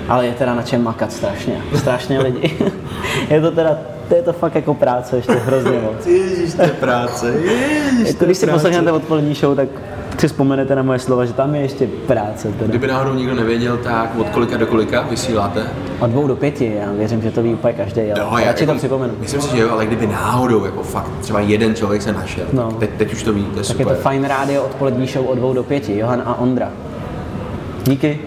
Ale 0.09 0.27
je 0.27 0.33
teda 0.33 0.55
na 0.55 0.63
čem 0.63 0.85
makat 0.85 1.13
strašně, 1.13 1.63
strašně 1.75 2.21
lidi. 2.21 2.59
je 3.31 3.41
to 3.41 3.51
teda, 3.51 3.79
to 4.09 4.15
je 4.15 4.23
to 4.23 4.33
fakt 4.33 4.55
jako 4.55 4.75
práce 4.75 5.17
ještě 5.17 5.33
hrozně 5.33 5.81
moc. 5.83 6.07
Ježíš, 6.07 6.55
to 6.55 6.63
je 6.63 6.69
práce, 6.69 7.31
ježíš, 7.31 8.09
jako, 8.09 8.25
když 8.25 8.39
si 8.39 8.47
poslechnete 8.47 8.93
odpolední 8.93 9.35
show, 9.35 9.57
tak 9.57 9.69
si 10.19 10.29
vzpomenete 10.29 10.77
na 10.77 10.83
moje 10.83 10.99
slova, 10.99 11.25
že 11.25 11.33
tam 11.33 11.55
je 11.55 11.61
ještě 11.61 11.87
práce. 12.07 12.49
Teda. 12.49 12.67
Kdyby 12.67 12.87
náhodou 12.87 13.15
nikdo 13.15 13.35
nevěděl, 13.35 13.77
tak 13.77 14.19
od 14.19 14.29
kolika 14.29 14.57
do 14.57 14.67
kolika 14.67 15.03
vysíláte? 15.03 15.63
Od 16.01 16.11
dvou 16.11 16.27
do 16.27 16.37
pěti, 16.37 16.75
já 16.81 16.93
věřím, 16.93 17.23
že 17.23 17.31
to 17.31 17.43
ví 17.43 17.55
úplně 17.55 17.73
každý, 17.73 18.01
ale 18.01 18.31
no, 18.31 18.39
já, 18.39 18.47
jako, 18.47 18.67
to 18.67 18.75
připomenu. 18.75 19.15
Myslím 19.21 19.41
si, 19.41 19.57
že 19.57 19.63
jo, 19.63 19.71
ale 19.71 19.87
kdyby 19.87 20.07
náhodou, 20.07 20.65
jako 20.65 20.83
fakt, 20.83 21.11
třeba 21.21 21.41
jeden 21.41 21.75
člověk 21.75 22.03
se 22.03 22.13
našel, 22.13 22.47
no. 22.53 22.73
teď, 22.73 22.91
teď 22.97 23.13
už 23.13 23.23
to 23.23 23.33
ví, 23.33 23.45
to 23.45 23.51
je 23.51 23.57
tak 23.57 23.65
super. 23.65 23.87
je 23.87 23.95
to 23.95 24.03
fajn 24.03 24.25
rádio 24.25 24.63
odpolední 24.63 25.07
show 25.07 25.27
od 25.27 25.35
dvou 25.35 25.55
do 25.55 25.63
pěti, 25.63 25.99
Johan 25.99 26.23
a 26.25 26.39
Ondra. 26.39 26.73
Díky. 27.87 28.19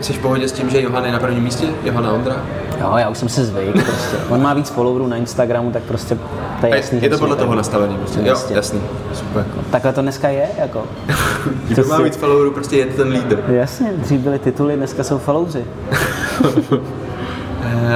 Jsi 0.00 0.12
v 0.12 0.18
pohodě 0.18 0.48
s 0.48 0.52
tím, 0.52 0.70
že 0.70 0.82
Johan 0.82 1.04
je 1.04 1.12
na 1.12 1.18
prvním 1.18 1.42
místě? 1.44 1.66
Johan 1.84 2.06
a 2.06 2.12
Ondra? 2.12 2.36
Jo, 2.80 2.92
já 2.96 3.08
už 3.08 3.18
jsem 3.18 3.28
si 3.28 3.44
zvyk 3.44 3.72
prostě. 3.72 4.16
On 4.28 4.42
má 4.42 4.54
víc 4.54 4.70
followerů 4.70 5.06
na 5.06 5.16
Instagramu, 5.16 5.70
tak 5.70 5.82
prostě 5.82 6.18
to 6.60 6.66
je 6.66 6.76
jasný. 6.76 7.02
Je 7.02 7.10
to 7.10 7.18
podle 7.18 7.36
toho 7.36 7.54
nastavený 7.54 7.96
prostě. 7.96 8.20
Jo, 8.24 8.36
jasný. 8.50 8.80
Super. 9.14 9.46
Takhle 9.70 9.92
to 9.92 10.02
dneska 10.02 10.28
je, 10.28 10.48
jako. 10.58 10.84
Kdo 11.68 11.84
má 11.84 11.98
víc 11.98 12.16
followerů, 12.16 12.50
prostě 12.50 12.76
je 12.76 12.86
ten 12.86 13.08
lídr. 13.08 13.44
Jasně, 13.48 13.92
dřív 13.96 14.20
byly 14.20 14.38
tituly, 14.38 14.76
dneska 14.76 15.04
jsou 15.04 15.18
followři. 15.18 15.64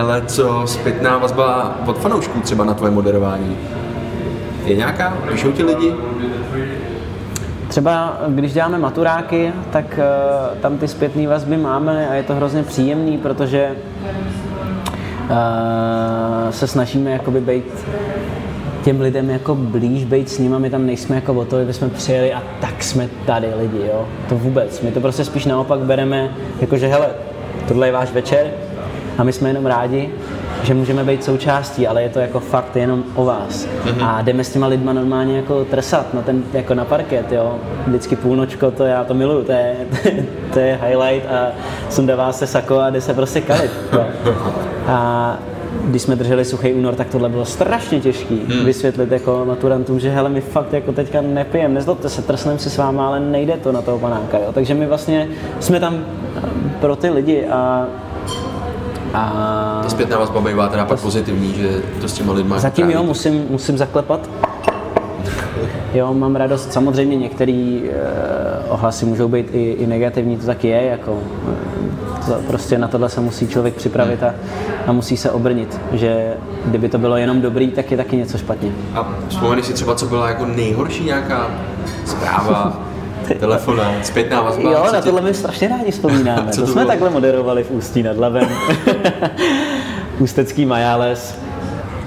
Ale 0.00 0.22
co 0.26 0.62
zpětná 0.66 1.18
vazba 1.18 1.78
od 1.86 1.98
fanoušků 1.98 2.40
třeba 2.40 2.64
na 2.64 2.74
tvoje 2.74 2.92
moderování? 2.92 3.58
Je 4.64 4.76
nějaká? 4.76 5.18
Píšou 5.32 5.52
ti 5.52 5.64
lidi? 5.64 5.94
Třeba 7.70 8.18
když 8.28 8.52
děláme 8.52 8.78
maturáky, 8.78 9.52
tak 9.70 9.98
uh, 9.98 10.58
tam 10.58 10.78
ty 10.78 10.88
zpětné 10.88 11.28
vazby 11.28 11.56
máme 11.56 12.08
a 12.08 12.14
je 12.14 12.22
to 12.22 12.34
hrozně 12.34 12.62
příjemný, 12.62 13.18
protože 13.18 13.70
uh, 15.30 16.50
se 16.50 16.66
snažíme 16.66 17.10
jakoby 17.10 17.40
být 17.40 17.86
těm 18.84 19.00
lidem 19.00 19.30
jako 19.30 19.54
blíž, 19.54 20.04
být 20.04 20.28
s 20.28 20.38
nimi, 20.38 20.58
my 20.58 20.70
tam 20.70 20.86
nejsme 20.86 21.16
jako 21.16 21.34
o 21.34 21.44
to, 21.44 21.56
aby 21.56 21.72
jsme 21.72 21.88
přijeli 21.88 22.32
a 22.32 22.42
tak 22.60 22.82
jsme 22.82 23.08
tady 23.26 23.46
lidi, 23.60 23.86
jo. 23.86 24.08
To 24.28 24.36
vůbec. 24.36 24.80
My 24.80 24.90
to 24.90 25.00
prostě 25.00 25.24
spíš 25.24 25.46
naopak 25.46 25.80
bereme, 25.80 26.28
jakože 26.60 26.86
hele, 26.86 27.08
tohle 27.68 27.88
je 27.88 27.92
váš 27.92 28.12
večer 28.12 28.46
a 29.18 29.24
my 29.24 29.32
jsme 29.32 29.48
jenom 29.48 29.66
rádi, 29.66 30.10
že 30.62 30.74
můžeme 30.74 31.04
být 31.04 31.24
součástí, 31.24 31.86
ale 31.86 32.02
je 32.02 32.08
to 32.08 32.18
jako 32.18 32.40
fakt 32.40 32.76
jenom 32.76 33.04
o 33.14 33.24
vás. 33.24 33.66
Mm-hmm. 33.66 34.04
A 34.04 34.22
jdeme 34.22 34.44
s 34.44 34.52
těma 34.52 34.66
lidma 34.66 34.92
normálně 34.92 35.36
jako 35.36 35.64
trsat 35.64 36.14
na 36.14 36.22
ten, 36.22 36.42
jako 36.52 36.74
na 36.74 36.84
parket, 36.84 37.32
jo. 37.32 37.58
Vždycky 37.86 38.16
půlnočko, 38.16 38.70
to 38.70 38.84
já 38.84 39.04
to 39.04 39.14
miluju, 39.14 39.44
to 39.44 39.52
je, 39.52 39.76
to 40.52 40.58
je 40.58 40.78
highlight 40.86 41.26
a 41.30 41.48
sundává 41.90 42.32
se 42.32 42.46
sako 42.46 42.78
a 42.78 42.90
jde 42.90 43.00
se 43.00 43.14
prostě 43.14 43.40
kalit. 43.40 43.70
Jo. 43.92 44.06
A 44.86 45.38
když 45.84 46.02
jsme 46.02 46.16
drželi 46.16 46.44
suchý 46.44 46.72
únor, 46.72 46.94
tak 46.94 47.08
tohle 47.08 47.28
bylo 47.28 47.44
strašně 47.44 48.00
těžký 48.00 48.42
hmm. 48.48 48.64
vysvětlit 48.64 49.12
jako 49.12 49.44
maturantům, 49.44 50.00
že 50.00 50.10
hele, 50.10 50.28
my 50.28 50.40
fakt 50.40 50.72
jako 50.72 50.92
teďka 50.92 51.20
nepijeme, 51.20 51.74
nezlobte 51.74 52.08
se, 52.08 52.22
trsneme 52.22 52.58
si 52.58 52.70
s 52.70 52.76
váma, 52.76 53.06
ale 53.06 53.20
nejde 53.20 53.56
to 53.56 53.72
na 53.72 53.82
toho 53.82 53.98
panáka, 53.98 54.38
jo. 54.38 54.52
Takže 54.52 54.74
my 54.74 54.86
vlastně 54.86 55.28
jsme 55.60 55.80
tam 55.80 56.04
pro 56.80 56.96
ty 56.96 57.10
lidi 57.10 57.46
a 57.46 57.86
a... 59.14 59.80
Ta 59.82 59.88
zpětná 59.88 60.18
vazba 60.18 60.40
bývá 60.40 60.68
teda 60.68 60.84
pak 60.84 61.00
pozitivní, 61.00 61.54
že 61.54 61.82
to 62.00 62.08
s 62.08 62.12
těma 62.12 62.32
lidma... 62.32 62.58
Zatím 62.58 62.90
jo, 62.90 63.02
musím, 63.02 63.46
musím 63.50 63.78
zaklepat. 63.78 64.30
Jo, 65.94 66.14
mám 66.14 66.36
radost. 66.36 66.72
Samozřejmě 66.72 67.16
některé 67.16 67.80
uh, 67.82 68.72
ohlasy 68.72 69.06
můžou 69.06 69.28
být 69.28 69.46
i, 69.52 69.72
i 69.72 69.86
negativní, 69.86 70.36
to 70.36 70.46
tak 70.46 70.64
je. 70.64 70.84
Jako, 70.84 71.12
uh, 71.12 71.20
to, 72.26 72.34
prostě 72.46 72.78
na 72.78 72.88
tohle 72.88 73.08
se 73.08 73.20
musí 73.20 73.48
člověk 73.48 73.74
připravit 73.74 74.22
a, 74.22 74.34
a 74.86 74.92
musí 74.92 75.16
se 75.16 75.30
obrnit, 75.30 75.80
že 75.92 76.34
kdyby 76.64 76.88
to 76.88 76.98
bylo 76.98 77.16
jenom 77.16 77.40
dobrý, 77.40 77.68
tak 77.68 77.90
je 77.90 77.96
taky 77.96 78.16
něco 78.16 78.38
špatně. 78.38 78.72
A 78.94 79.08
vzpomeneš 79.28 79.66
si 79.66 79.72
třeba, 79.72 79.94
co 79.94 80.06
byla 80.06 80.28
jako 80.28 80.46
nejhorší 80.46 81.04
nějaká 81.04 81.50
zpráva, 82.04 82.80
Telefonát, 83.38 84.06
zpětná 84.06 84.42
vazba. 84.42 84.70
Jo, 84.70 84.86
na 84.92 85.00
tohle 85.00 85.20
my 85.20 85.34
strašně 85.34 85.68
rádi 85.68 85.90
vzpomínáme. 85.90 86.52
to, 86.52 86.60
to 86.60 86.66
jsme 86.66 86.86
takhle 86.86 87.10
moderovali 87.10 87.64
v 87.64 87.70
Ústí 87.70 88.02
nad 88.02 88.18
Labem. 88.18 88.48
Ústecký 90.18 90.66
Majáles. 90.66 91.38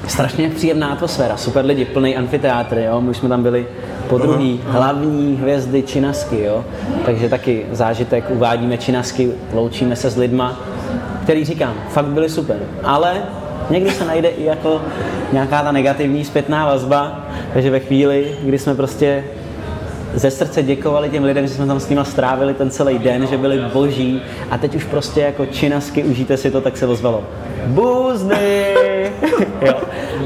Strašně 0.07 0.49
příjemná 0.49 0.87
atmosféra, 0.87 1.37
super 1.37 1.65
lidi, 1.65 1.85
plný 1.85 2.17
amfiteátr, 2.17 2.77
jo. 2.77 3.01
My 3.01 3.09
už 3.09 3.17
jsme 3.17 3.29
tam 3.29 3.43
byli 3.43 3.67
po 4.09 4.17
druhý, 4.17 4.61
hlavní 4.67 5.37
hvězdy 5.41 5.83
Činasky, 5.83 6.43
jo. 6.43 6.65
Takže 7.05 7.29
taky 7.29 7.65
zážitek, 7.71 8.25
uvádíme 8.29 8.77
Činasky, 8.77 9.31
loučíme 9.53 9.95
se 9.95 10.09
s 10.09 10.17
lidma, 10.17 10.59
který 11.23 11.45
říkám, 11.45 11.73
fakt 11.89 12.05
byli 12.05 12.29
super. 12.29 12.57
Ale 12.83 13.13
někdy 13.69 13.91
se 13.91 14.05
najde 14.05 14.27
i 14.27 14.43
jako 14.43 14.81
nějaká 15.33 15.61
ta 15.61 15.71
negativní 15.71 16.25
zpětná 16.25 16.65
vazba, 16.65 17.27
takže 17.53 17.69
ve 17.69 17.79
chvíli, 17.79 18.37
kdy 18.43 18.59
jsme 18.59 18.75
prostě 18.75 19.23
ze 20.15 20.31
srdce 20.31 20.63
děkovali 20.63 21.09
těm 21.09 21.23
lidem, 21.23 21.47
že 21.47 21.53
jsme 21.53 21.67
tam 21.67 21.79
s 21.79 21.89
nimi 21.89 22.01
strávili 22.03 22.53
ten 22.53 22.69
celý 22.69 22.99
den, 22.99 23.27
že 23.27 23.37
byli 23.37 23.65
boží 23.73 24.21
a 24.51 24.57
teď 24.57 24.75
už 24.75 24.83
prostě 24.83 25.21
jako 25.21 25.45
činasky, 25.45 26.03
užijte 26.03 26.37
si 26.37 26.51
to, 26.51 26.61
tak 26.61 26.77
se 26.77 26.87
ozvalo 26.87 27.23
Buzny! 27.67 28.65
jo. 29.61 29.73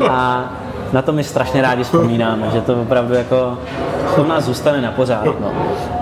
A 0.09 0.51
na 0.93 1.01
to 1.01 1.13
my 1.13 1.23
strašně 1.23 1.61
rádi 1.61 1.83
vzpomínáme, 1.83 2.49
že 2.53 2.61
to 2.61 2.81
opravdu 2.81 3.13
jako 3.13 3.57
to 4.15 4.23
nás 4.23 4.43
zůstane 4.43 4.81
na 4.81 4.91
pořád. 4.91 5.25
No. 5.25 5.51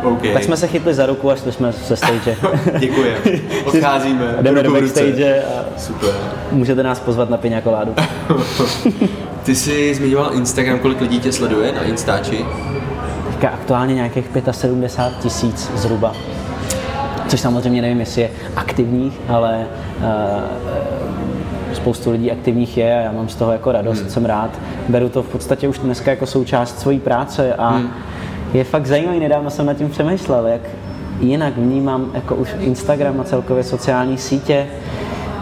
Okay. 0.03 0.33
Tak 0.33 0.43
jsme 0.43 0.57
se 0.57 0.67
chytli 0.67 0.93
za 0.93 1.05
ruku 1.05 1.31
a 1.31 1.35
šli 1.35 1.51
jsme 1.51 1.73
se 1.73 1.95
stage. 1.95 2.35
Děkuji. 2.79 3.15
Odcházíme. 3.65 4.35
Jdeme 4.41 4.63
do 4.63 4.71
backstage 4.71 5.43
a 5.43 5.79
Super. 5.79 6.09
můžete 6.51 6.83
nás 6.83 6.99
pozvat 6.99 7.29
na 7.29 7.37
piňa 7.37 7.61
koládu. 7.61 7.95
Ty 9.43 9.55
jsi 9.55 9.95
zmiňoval 9.95 10.33
Instagram, 10.33 10.79
kolik 10.79 11.01
lidí 11.01 11.19
tě 11.19 11.31
sleduje 11.31 11.71
na 11.71 11.83
Instači? 11.83 12.45
Teďka 13.35 13.49
aktuálně 13.49 13.95
nějakých 13.95 14.29
75 14.51 15.21
tisíc 15.21 15.71
zhruba. 15.75 16.13
Což 17.27 17.39
samozřejmě 17.39 17.81
nevím, 17.81 17.99
jestli 17.99 18.21
je 18.21 18.29
aktivních, 18.55 19.19
ale 19.27 19.65
uh, 19.97 20.05
spoustu 21.73 22.11
lidí 22.11 22.31
aktivních 22.31 22.77
je 22.77 22.97
a 22.97 23.01
já 23.01 23.11
mám 23.11 23.29
z 23.29 23.35
toho 23.35 23.51
jako 23.51 23.71
radost, 23.71 23.99
hmm. 23.99 24.09
jsem 24.09 24.25
rád. 24.25 24.59
Beru 24.89 25.09
to 25.09 25.23
v 25.23 25.29
podstatě 25.29 25.67
už 25.67 25.79
dneska 25.79 26.11
jako 26.11 26.25
součást 26.25 26.79
své 26.79 26.99
práce 26.99 27.53
a 27.53 27.69
hmm. 27.69 27.89
je 28.53 28.63
fakt 28.63 28.85
zajímavý, 28.85 29.19
nedávno 29.19 29.49
jsem 29.49 29.65
nad 29.65 29.73
tím 29.73 29.89
přemýšlel, 29.89 30.47
jak 30.47 30.61
jinak 31.19 31.57
vnímám 31.57 32.11
jako 32.13 32.35
už 32.35 32.49
Instagram 32.59 33.21
a 33.21 33.23
celkově 33.23 33.63
sociální 33.63 34.17
sítě. 34.17 34.67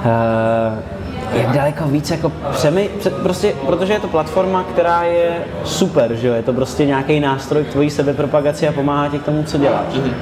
Uh, 0.06 1.03
je 1.34 1.50
daleko 1.54 1.84
víc 1.84 2.12
jako 2.12 2.32
přemy, 2.52 2.90
prostě, 3.24 3.54
protože 3.66 3.94
je 3.94 4.00
to 4.00 4.08
platforma, 4.08 4.64
která 4.64 5.04
je 5.04 5.32
super, 5.64 6.16
že 6.16 6.28
jo? 6.28 6.34
je 6.34 6.44
to 6.44 6.54
prostě 6.54 6.86
nějaký 6.86 7.20
nástroj 7.20 7.64
k 7.64 7.72
tvojí 7.72 7.90
sebepropagaci 7.90 8.68
a 8.68 8.72
pomáhá 8.72 9.10
ti 9.10 9.20
k 9.20 9.26
tomu, 9.26 9.44
co 9.44 9.58
děláš. 9.58 9.94
Mm-hmm. 9.94 10.14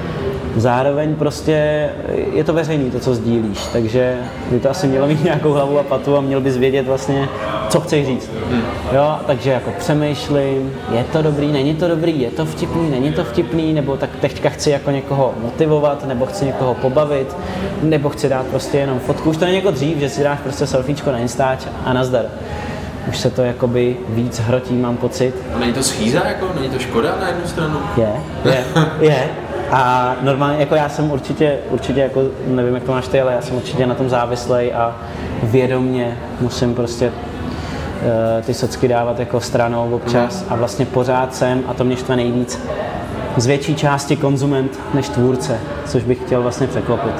Zároveň 0.55 1.15
prostě 1.15 1.89
je 2.33 2.43
to 2.43 2.53
veřejný, 2.53 2.91
to, 2.91 2.99
co 2.99 3.15
sdílíš, 3.15 3.65
takže 3.73 4.17
by 4.51 4.59
to 4.59 4.69
asi 4.69 4.87
mělo 4.87 5.07
mít 5.07 5.23
nějakou 5.23 5.51
hlavu 5.51 5.79
a 5.79 5.83
patu 5.83 6.17
a 6.17 6.21
měl 6.21 6.41
bys 6.41 6.57
vědět 6.57 6.87
vlastně, 6.87 7.29
co 7.71 7.79
chceš 7.79 8.05
říct. 8.07 8.29
Hmm. 8.49 8.61
Jo, 8.91 9.19
takže 9.27 9.51
jako 9.51 9.71
přemýšlím, 9.79 10.73
je 10.91 11.03
to 11.03 11.21
dobrý, 11.21 11.51
není 11.51 11.75
to 11.75 11.87
dobrý, 11.87 12.21
je 12.21 12.31
to 12.31 12.45
vtipný, 12.45 12.89
není 12.89 13.11
to 13.11 13.23
vtipný, 13.23 13.73
nebo 13.73 13.97
tak 13.97 14.09
teďka 14.21 14.49
chci 14.49 14.69
jako 14.69 14.91
někoho 14.91 15.33
motivovat, 15.41 16.07
nebo 16.07 16.25
chci 16.25 16.45
někoho 16.45 16.73
pobavit, 16.73 17.35
nebo 17.81 18.09
chci 18.09 18.29
dát 18.29 18.45
prostě 18.45 18.77
jenom 18.77 18.99
fotku. 18.99 19.29
Už 19.29 19.37
to 19.37 19.45
není 19.45 19.57
jako 19.57 19.71
dřív, 19.71 19.97
že 19.97 20.09
si 20.09 20.23
dáš 20.23 20.39
prostě 20.39 20.67
selfiečko 20.67 21.11
na 21.11 21.17
Instač 21.17 21.59
a 21.85 21.93
nazdar 21.93 22.25
už 23.09 23.17
se 23.17 23.29
to 23.29 23.41
jakoby 23.41 23.97
víc 24.09 24.39
hrotí, 24.39 24.73
mám 24.73 24.97
pocit. 24.97 25.35
A 25.55 25.59
není 25.59 25.73
to 25.73 25.83
schýza, 25.83 26.27
jako? 26.27 26.47
Není 26.55 26.69
to 26.69 26.79
škoda 26.79 27.17
na 27.21 27.27
jednu 27.27 27.47
stranu? 27.47 27.79
Je, 27.97 28.13
je, 28.45 28.65
je. 28.99 29.29
A 29.71 30.15
normálně, 30.21 30.59
jako 30.59 30.75
já 30.75 30.89
jsem 30.89 31.11
určitě, 31.11 31.57
určitě 31.69 31.99
jako, 31.99 32.21
nevím, 32.47 32.73
jak 32.73 32.83
to 32.83 32.91
máš 32.91 33.07
ty, 33.07 33.21
ale 33.21 33.33
já 33.33 33.41
jsem 33.41 33.55
určitě 33.55 33.85
na 33.85 33.95
tom 33.95 34.09
závislej 34.09 34.73
a 34.73 34.95
vědomně 35.43 36.17
musím 36.39 36.75
prostě 36.75 37.11
ty 38.45 38.53
socky 38.53 38.87
dávat 38.87 39.19
jako 39.19 39.41
stranou 39.41 39.91
občas 39.95 40.45
a 40.49 40.55
vlastně 40.55 40.85
pořád 40.85 41.35
jsem, 41.35 41.63
a 41.67 41.73
to 41.73 41.83
mě 41.83 41.95
štve 41.95 42.15
nejvíc, 42.15 42.59
z 43.37 43.45
větší 43.45 43.75
části 43.75 44.15
konzument 44.15 44.79
než 44.93 45.09
tvůrce, 45.09 45.59
což 45.85 46.03
bych 46.03 46.17
chtěl 46.25 46.41
vlastně 46.41 46.67
překlopit. 46.67 47.13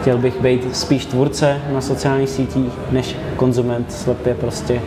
Chtěl 0.00 0.18
bych 0.18 0.40
být 0.40 0.76
spíš 0.76 1.06
tvůrce 1.06 1.60
na 1.72 1.80
sociálních 1.80 2.28
sítích, 2.28 2.72
než 2.90 3.16
konzument 3.36 3.92
slepě 3.92 4.34
prostě 4.34 4.80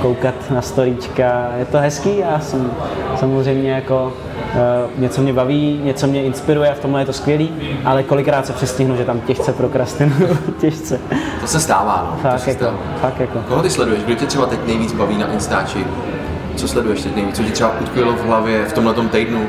koukat 0.00 0.34
na 0.50 0.62
storíčka. 0.62 1.52
Je 1.58 1.64
to 1.64 1.78
hezký, 1.78 2.18
já 2.18 2.40
jsem 2.40 2.70
samozřejmě 3.16 3.70
jako 3.70 4.12
něco 4.98 5.22
mě 5.22 5.32
baví, 5.32 5.80
něco 5.84 6.06
mě 6.06 6.22
inspiruje, 6.22 6.74
v 6.74 6.80
tomhle 6.80 7.00
je 7.00 7.06
to 7.06 7.12
skvělý, 7.12 7.52
ale 7.84 8.02
kolikrát 8.02 8.46
se 8.46 8.52
přestihnu, 8.52 8.96
že 8.96 9.04
tam 9.04 9.20
těžce 9.20 9.52
prokrastinuju, 9.52 10.38
těžce. 10.60 11.00
To 11.40 11.46
se 11.46 11.60
stává, 11.60 12.10
no. 12.10 12.30
Fakt 12.30 12.44
to 12.44 12.50
jako, 12.50 12.64
stává. 12.64 12.78
fakt 13.00 13.20
jako. 13.20 13.38
Koho 13.48 13.62
ty 13.62 13.70
sleduješ? 13.70 14.02
Kdo 14.02 14.14
tě 14.14 14.26
třeba 14.26 14.46
teď 14.46 14.58
nejvíc 14.66 14.92
baví 14.92 15.18
na 15.18 15.32
Instači? 15.32 15.86
Co 16.56 16.68
sleduješ 16.68 17.02
teď 17.02 17.16
nejvíc? 17.16 17.36
Co 17.36 17.42
ti 17.42 17.50
třeba 17.50 17.72
utkvělo 17.80 18.12
v 18.12 18.24
hlavě 18.24 18.64
v 18.64 18.72
tomhle 18.72 18.94
týdnu? 18.94 19.40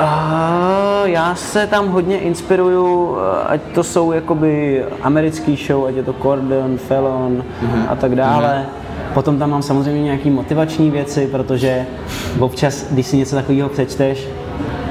A 0.00 1.02
já 1.04 1.34
se 1.34 1.66
tam 1.66 1.88
hodně 1.88 2.18
inspiruju, 2.18 3.16
eh, 3.16 3.44
ať 3.46 3.60
to 3.74 3.84
jsou 3.84 4.12
jakoby 4.12 4.84
americký 5.02 5.56
show, 5.66 5.86
ať 5.86 5.94
je 5.94 6.02
to 6.02 6.12
Cordon, 6.12 6.78
Fallon 6.78 7.44
mm-hmm. 7.62 7.84
a 7.88 7.96
tak 7.96 8.14
dále. 8.14 8.66
Mm-hmm. 8.66 9.14
Potom 9.14 9.38
tam 9.38 9.50
mám 9.50 9.62
samozřejmě 9.62 10.02
nějaké 10.02 10.30
motivační 10.30 10.90
věci, 10.90 11.26
protože 11.26 11.86
občas, 12.38 12.86
když 12.90 13.06
si 13.06 13.16
něco 13.16 13.36
takového 13.36 13.68
přečteš, 13.68 14.28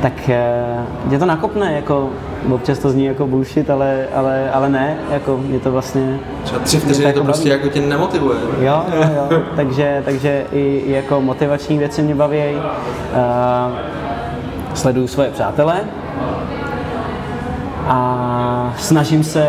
tak 0.01 0.13
uh, 1.03 1.09
tě 1.09 1.19
to 1.19 1.25
nakopne, 1.25 1.73
jako 1.73 2.09
občas 2.51 2.79
to 2.79 2.89
zní 2.89 3.05
jako 3.05 3.27
bullshit, 3.27 3.69
ale, 3.69 4.07
ale, 4.15 4.51
ale 4.51 4.69
ne, 4.69 4.97
jako 5.11 5.37
mě 5.37 5.59
to 5.59 5.71
vlastně... 5.71 6.19
Třeba 6.43 6.61
tři 6.61 6.79
vteřiny 6.79 7.13
to, 7.13 7.19
to 7.19 7.25
prostě 7.25 7.49
jako 7.49 7.67
tě 7.67 7.81
nemotivuje. 7.81 8.37
Jo, 8.59 8.83
jo, 8.95 9.03
jo, 9.15 9.41
takže, 9.55 10.01
takže 10.05 10.45
i, 10.51 10.83
i 10.85 10.91
jako 10.91 11.21
motivační 11.21 11.77
věci 11.77 12.01
mě 12.01 12.15
baví. 12.15 12.39
Uh, 12.55 13.77
sleduju 14.73 15.07
svoje 15.07 15.31
přátele 15.31 15.79
a 17.87 18.73
snažím 18.77 19.23
se 19.23 19.47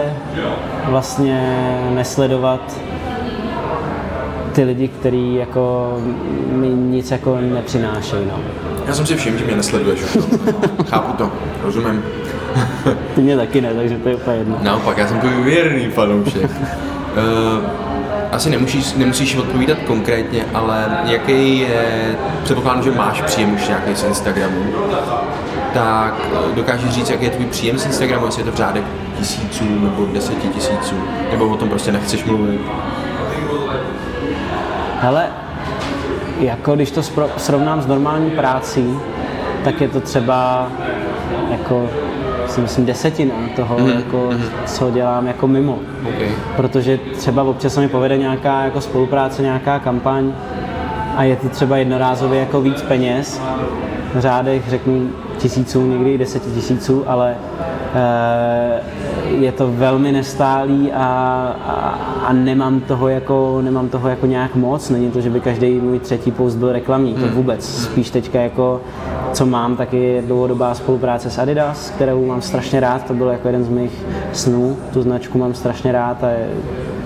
vlastně 0.87 1.69
nesledovat 1.95 2.61
ty 4.53 4.65
lidi, 4.65 4.89
kteří 4.89 5.35
jako 5.35 5.97
mi 6.53 6.69
nic 6.69 7.11
jako 7.11 7.39
nepřinášejí. 7.41 8.27
No. 8.27 8.39
Já 8.87 8.95
jsem 8.95 9.07
si 9.07 9.17
všiml, 9.17 9.39
že 9.39 9.45
mě 9.45 9.57
nesleduješ. 9.57 10.01
Chápu 10.91 11.13
to, 11.13 11.31
rozumím. 11.63 12.03
Ty 13.15 13.21
mě 13.21 13.37
taky 13.37 13.61
ne, 13.61 13.75
takže 13.75 13.97
to 13.97 14.09
je 14.09 14.15
úplně 14.17 14.37
jedno. 14.37 14.59
Naopak, 14.63 14.99
já 14.99 15.09
jsem 15.09 15.21
tvůj 15.21 15.43
věrný 15.45 15.89
fanoušek. 15.91 16.43
uh, 16.45 17.65
asi 18.33 18.51
nemusíš, 18.51 18.95
nemusíš 18.95 19.37
odpovídat 19.37 19.79
konkrétně, 19.87 20.45
ale 20.55 20.99
jaký 21.05 21.59
je, 21.59 22.17
předpokládám, 22.45 22.83
že 22.83 22.91
máš 22.91 23.23
příjem 23.23 23.55
už 23.55 23.69
nějaký 23.69 23.95
z 23.95 24.05
Instagramu, 24.05 24.65
tak 25.75 26.15
dokážeš 26.55 26.91
říct, 26.91 27.11
jaký 27.11 27.25
je 27.25 27.31
tvůj 27.31 27.47
příjem 27.47 27.79
z 27.79 27.87
Instagramu, 27.87 28.27
jestli 28.27 28.41
je 28.41 28.47
to 28.47 28.53
v 28.53 28.55
řádek 28.55 28.85
tisíců 29.19 29.65
nebo 29.83 30.07
deseti 30.13 30.49
tisíců, 30.49 30.95
nebo 31.31 31.49
o 31.49 31.57
tom 31.57 31.69
prostě 31.69 31.93
nechceš 31.93 32.25
mluvit? 32.25 32.61
Hele, 35.03 35.27
jako 36.41 36.75
když 36.75 36.91
to 36.91 37.03
srovnám 37.37 37.83
s 37.83 37.87
normální 37.87 38.31
prací, 38.31 38.99
tak 39.65 39.81
je 39.81 39.89
to 39.89 40.01
třeba 40.01 40.69
jako 41.51 41.89
si 42.47 42.61
myslím 42.61 42.87
desetina 42.87 43.35
toho, 43.57 43.77
mm-hmm. 43.77 43.97
jako, 43.97 44.31
co 44.67 44.91
dělám 44.91 45.27
jako 45.27 45.49
mimo. 45.49 45.79
Okay. 46.09 46.29
Protože 46.57 46.99
třeba 47.17 47.43
občas 47.43 47.75
se 47.75 47.81
mi 47.81 47.89
povede 47.89 48.19
nějaká 48.19 48.65
jako 48.65 48.81
spolupráce, 48.81 49.43
nějaká 49.43 49.79
kampaň 49.79 50.33
a 51.17 51.23
je 51.23 51.37
to 51.37 51.49
třeba 51.49 51.77
jednorázově 51.77 52.41
jako 52.41 52.61
víc 52.61 52.83
peněz, 52.83 53.41
řádech 54.17 54.69
řeknu 54.69 55.09
tisíců, 55.39 55.87
někdy 55.87 56.13
i 56.13 56.19
deseti 56.19 56.51
tisíců, 56.51 57.05
ale 57.07 57.35
e, 57.95 58.81
je 59.41 59.53
to 59.53 59.73
velmi 59.73 60.13
nestálý 60.13 60.93
a, 60.93 61.05
a, 61.67 61.73
a 62.27 62.33
nemám, 62.33 62.81
toho 62.81 63.09
jako, 63.09 63.61
nemám 63.63 63.89
toho 63.89 64.09
jako 64.09 64.27
nějak 64.27 64.55
moc. 64.55 64.91
Není 64.91 65.11
to, 65.11 65.21
že 65.21 65.31
by 65.31 65.41
každý 65.41 65.81
můj 65.81 65.99
třetí 65.99 66.31
post 66.31 66.55
byl 66.55 66.73
reklamní, 66.73 67.15
to 67.15 67.21
hmm. 67.21 67.35
vůbec. 67.35 67.83
Spíš 67.85 68.11
teďka 68.11 68.41
jako 68.41 68.81
co 69.33 69.47
mám, 69.47 69.77
tak 69.77 69.93
je 69.93 70.23
dlouhodobá 70.23 70.75
spolupráce 70.75 71.31
s 71.31 71.39
Adidas, 71.39 71.91
kterou 71.91 72.27
mám 72.27 72.43
strašně 72.43 72.81
rád, 72.81 73.05
to 73.07 73.15
byl 73.15 73.29
jako 73.29 73.49
jeden 73.49 73.65
z 73.65 73.69
mých 73.69 74.05
snů, 74.33 74.77
tu 74.93 75.03
značku 75.03 75.39
mám 75.39 75.55
strašně 75.55 75.93
rád 75.93 76.25
a 76.25 76.31
je 76.31 76.49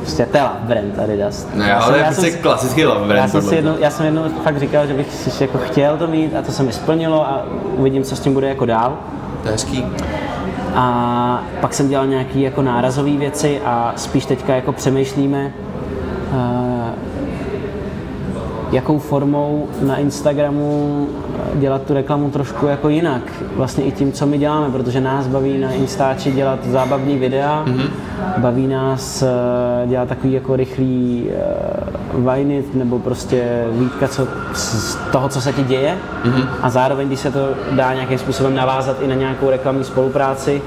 prostě 0.06 0.26
to 0.26 0.36
je 0.36 0.42
love 0.42 0.56
brand 0.62 0.98
Adidas. 0.98 1.46
No 1.54 1.64
já, 1.64 1.78
ale 1.78 1.98
já 1.98 2.04
prostě 2.04 2.30
jsem, 2.30 2.40
klasický 2.40 2.84
love 2.84 3.06
brand. 3.06 3.20
Já 3.20 3.28
jsem, 3.28 3.42
si 3.42 3.54
jednou, 3.54 3.74
já 3.78 3.90
jsem 3.90 4.06
jednou 4.06 4.22
fakt 4.44 4.58
říkal, 4.58 4.86
že 4.86 4.94
bych 4.94 5.14
si 5.14 5.44
jako 5.44 5.58
chtěl 5.58 5.96
to 5.96 6.06
mít 6.06 6.36
a 6.36 6.42
to 6.42 6.52
se 6.52 6.62
mi 6.62 6.72
splnilo 6.72 7.26
a 7.26 7.44
uvidím, 7.76 8.02
co 8.02 8.16
s 8.16 8.20
tím 8.20 8.34
bude 8.34 8.48
jako 8.48 8.66
dál. 8.66 8.98
To 9.42 9.48
je 9.48 9.52
hezký. 9.52 9.84
A 10.74 11.42
pak 11.60 11.74
jsem 11.74 11.88
dělal 11.88 12.06
nějaké 12.06 12.38
jako 12.38 12.62
nárazové 12.62 13.10
věci 13.10 13.60
a 13.64 13.92
spíš 13.96 14.26
teďka 14.26 14.54
jako 14.54 14.72
přemýšlíme, 14.72 15.52
uh, 16.32 16.75
jakou 18.72 18.98
formou 18.98 19.68
na 19.82 19.96
Instagramu 19.96 21.06
dělat 21.54 21.82
tu 21.82 21.94
reklamu 21.94 22.30
trošku 22.30 22.66
jako 22.66 22.88
jinak. 22.88 23.22
Vlastně 23.56 23.84
i 23.84 23.92
tím, 23.92 24.12
co 24.12 24.26
my 24.26 24.38
děláme, 24.38 24.70
protože 24.70 25.00
nás 25.00 25.26
baví 25.26 25.58
na 25.58 25.70
Instači 25.70 26.32
dělat 26.32 26.58
zábavní 26.64 27.18
videa, 27.18 27.64
mm-hmm. 27.66 27.88
baví 28.38 28.66
nás 28.66 29.22
uh, 29.22 29.88
dělat 29.88 30.08
takový 30.08 30.32
jako 30.32 30.56
rychlý 30.56 31.28
uh, 32.14 32.24
vajny 32.24 32.64
nebo 32.74 32.98
prostě 32.98 33.64
výtka 33.70 34.08
co, 34.08 34.28
z 34.52 34.96
toho, 35.12 35.28
co 35.28 35.40
se 35.40 35.52
ti 35.52 35.62
děje 35.62 35.98
mm-hmm. 36.24 36.46
a 36.62 36.70
zároveň, 36.70 37.06
když 37.06 37.20
se 37.20 37.30
to 37.30 37.48
dá 37.70 37.94
nějakým 37.94 38.18
způsobem 38.18 38.54
navázat 38.54 38.96
i 39.02 39.06
na 39.06 39.14
nějakou 39.14 39.50
reklamní 39.50 39.84
spolupráci, 39.84 40.62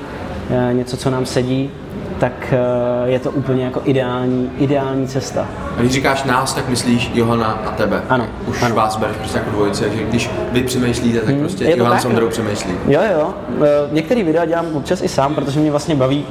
něco, 0.71 0.97
co 0.97 1.09
nám 1.09 1.25
sedí, 1.25 1.69
tak 2.19 2.53
eh, 2.53 3.09
je 3.09 3.19
to 3.19 3.31
úplně 3.31 3.63
jako 3.63 3.81
ideální, 3.85 4.51
ideální 4.57 5.07
cesta. 5.07 5.47
A 5.77 5.79
když 5.79 5.91
říkáš 5.91 6.23
nás, 6.23 6.53
tak 6.53 6.69
myslíš 6.69 7.11
Johana 7.13 7.61
a 7.67 7.71
tebe. 7.71 8.01
Ano. 8.09 8.27
Už 8.47 8.63
ano. 8.63 8.75
vás 8.75 8.97
bereš 8.97 9.17
prostě 9.17 9.37
jako 9.37 9.51
dvojice, 9.51 9.89
že 9.89 10.03
když 10.03 10.29
vy 10.51 10.63
přemýšlíte, 10.63 11.19
tak 11.19 11.29
hmm. 11.29 11.39
prostě 11.39 11.63
je 11.63 11.77
Johan 11.77 11.99
s 11.99 12.05
Ondrou 12.05 12.27
přemýšlí. 12.27 12.71
Jo, 12.87 13.01
jo. 13.13 13.33
Eh, 13.61 13.67
některé 13.91 14.23
videa 14.23 14.45
dělám 14.45 14.65
občas 14.73 15.01
i 15.01 15.07
sám, 15.07 15.35
protože 15.35 15.59
mě 15.59 15.71
vlastně 15.71 15.95
baví 15.95 16.25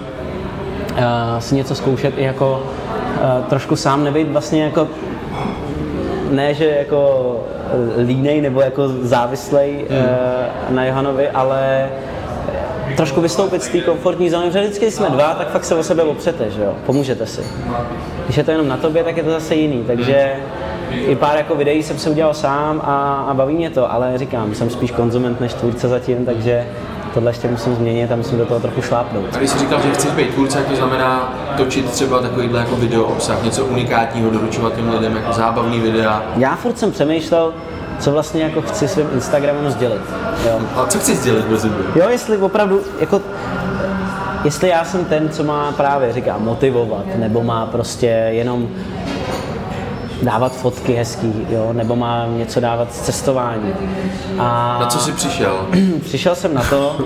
uh, 0.90 1.38
si 1.38 1.54
něco 1.54 1.74
zkoušet 1.74 2.14
i 2.18 2.22
jako 2.22 2.62
uh, 2.62 3.44
trošku 3.44 3.76
sám, 3.76 4.04
nebejt 4.04 4.32
vlastně 4.32 4.64
jako 4.64 4.88
ne, 6.30 6.54
že 6.54 6.64
jako 6.78 7.36
línej 8.06 8.40
nebo 8.40 8.60
jako 8.60 8.88
závislej 8.88 9.86
hmm. 9.90 9.98
uh, 9.98 10.74
na 10.74 10.84
Johanovi, 10.84 11.28
ale 11.28 11.88
trošku 12.96 13.20
vystoupit 13.20 13.62
z 13.62 13.68
té 13.68 13.80
komfortní 13.80 14.30
zóny, 14.30 14.46
protože 14.46 14.60
vždycky, 14.60 14.84
když 14.84 14.94
jsme 14.94 15.10
dva, 15.10 15.34
tak 15.34 15.50
fakt 15.50 15.64
se 15.64 15.74
o 15.74 15.82
sebe 15.82 16.02
opřete, 16.02 16.50
že 16.50 16.62
jo, 16.62 16.74
pomůžete 16.86 17.26
si. 17.26 17.40
Když 18.24 18.36
je 18.36 18.44
to 18.44 18.50
jenom 18.50 18.68
na 18.68 18.76
tobě, 18.76 19.04
tak 19.04 19.16
je 19.16 19.22
to 19.22 19.30
zase 19.30 19.54
jiný, 19.54 19.84
takže 19.86 20.32
i 20.90 21.16
pár 21.16 21.36
jako 21.36 21.54
videí 21.54 21.82
jsem 21.82 21.98
se 21.98 22.10
udělal 22.10 22.34
sám 22.34 22.80
a, 22.84 23.26
a 23.30 23.34
baví 23.34 23.54
mě 23.54 23.70
to, 23.70 23.92
ale 23.92 24.18
říkám, 24.18 24.54
jsem 24.54 24.70
spíš 24.70 24.90
konzument 24.90 25.40
než 25.40 25.54
tvůrce 25.54 25.88
zatím, 25.88 26.26
takže 26.26 26.66
tohle 27.14 27.30
ještě 27.30 27.48
musím 27.48 27.74
změnit 27.74 28.12
a 28.12 28.16
musím 28.16 28.38
do 28.38 28.46
toho 28.46 28.60
trochu 28.60 28.82
šlápnout. 28.82 29.24
A 29.34 29.38
když 29.38 29.50
jsi 29.50 29.58
říkal, 29.58 29.80
že 29.80 29.90
chceš 29.90 30.10
být 30.10 30.34
tvůrce, 30.34 30.58
to 30.68 30.76
znamená 30.76 31.34
točit 31.56 31.90
třeba 31.90 32.20
takovýhle 32.20 32.60
jako 32.60 32.76
video 32.76 33.04
obsah, 33.04 33.44
něco 33.44 33.64
unikátního, 33.64 34.30
doručovat 34.30 34.74
těm 34.74 34.90
lidem 34.90 35.16
jako 35.16 35.32
zábavný 35.32 35.80
videa? 35.80 36.22
Já 36.36 36.56
furt 36.56 36.78
jsem 36.78 36.92
přemýšlel, 36.92 37.52
co 37.98 38.10
vlastně 38.12 38.42
jako 38.42 38.62
chci 38.62 38.88
svým 38.88 39.08
Instagramem 39.14 39.70
sdělit. 39.70 40.02
Jo. 40.46 40.60
A 40.76 40.86
co 40.86 40.98
chci 40.98 41.16
sdělit 41.16 41.44
bez 41.44 41.64
Jo, 41.94 42.08
jestli 42.08 42.36
opravdu, 42.36 42.80
jako, 43.00 43.20
jestli 44.44 44.68
já 44.68 44.84
jsem 44.84 45.04
ten, 45.04 45.28
co 45.28 45.44
má 45.44 45.72
právě, 45.72 46.12
říká, 46.12 46.38
motivovat, 46.38 47.04
nebo 47.16 47.42
má 47.42 47.66
prostě 47.66 48.06
jenom 48.06 48.68
dávat 50.22 50.56
fotky 50.56 50.94
hezký, 50.94 51.46
jo, 51.50 51.72
nebo 51.72 51.96
má 51.96 52.26
něco 52.26 52.60
dávat 52.60 52.94
z 52.94 53.00
cestování. 53.00 53.72
A... 54.38 54.78
Na 54.80 54.86
co 54.86 54.98
jsi 54.98 55.12
přišel? 55.12 55.68
přišel 56.02 56.34
jsem 56.34 56.54
na 56.54 56.62
to, 56.62 56.98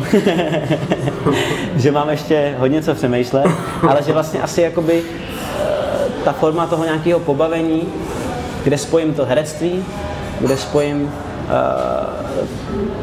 že 1.76 1.90
mám 1.90 2.10
ještě 2.10 2.54
hodně 2.58 2.82
co 2.82 2.94
přemýšlet, 2.94 3.46
ale 3.88 4.02
že 4.02 4.12
vlastně 4.12 4.42
asi 4.42 4.62
jakoby 4.62 5.02
eh, 5.02 5.64
ta 6.24 6.32
forma 6.32 6.66
toho 6.66 6.84
nějakého 6.84 7.20
pobavení, 7.20 7.82
kde 8.64 8.78
spojím 8.78 9.14
to 9.14 9.24
herectví 9.24 9.84
kde 10.42 10.56
spojím 10.56 11.02
uh, 11.02 11.10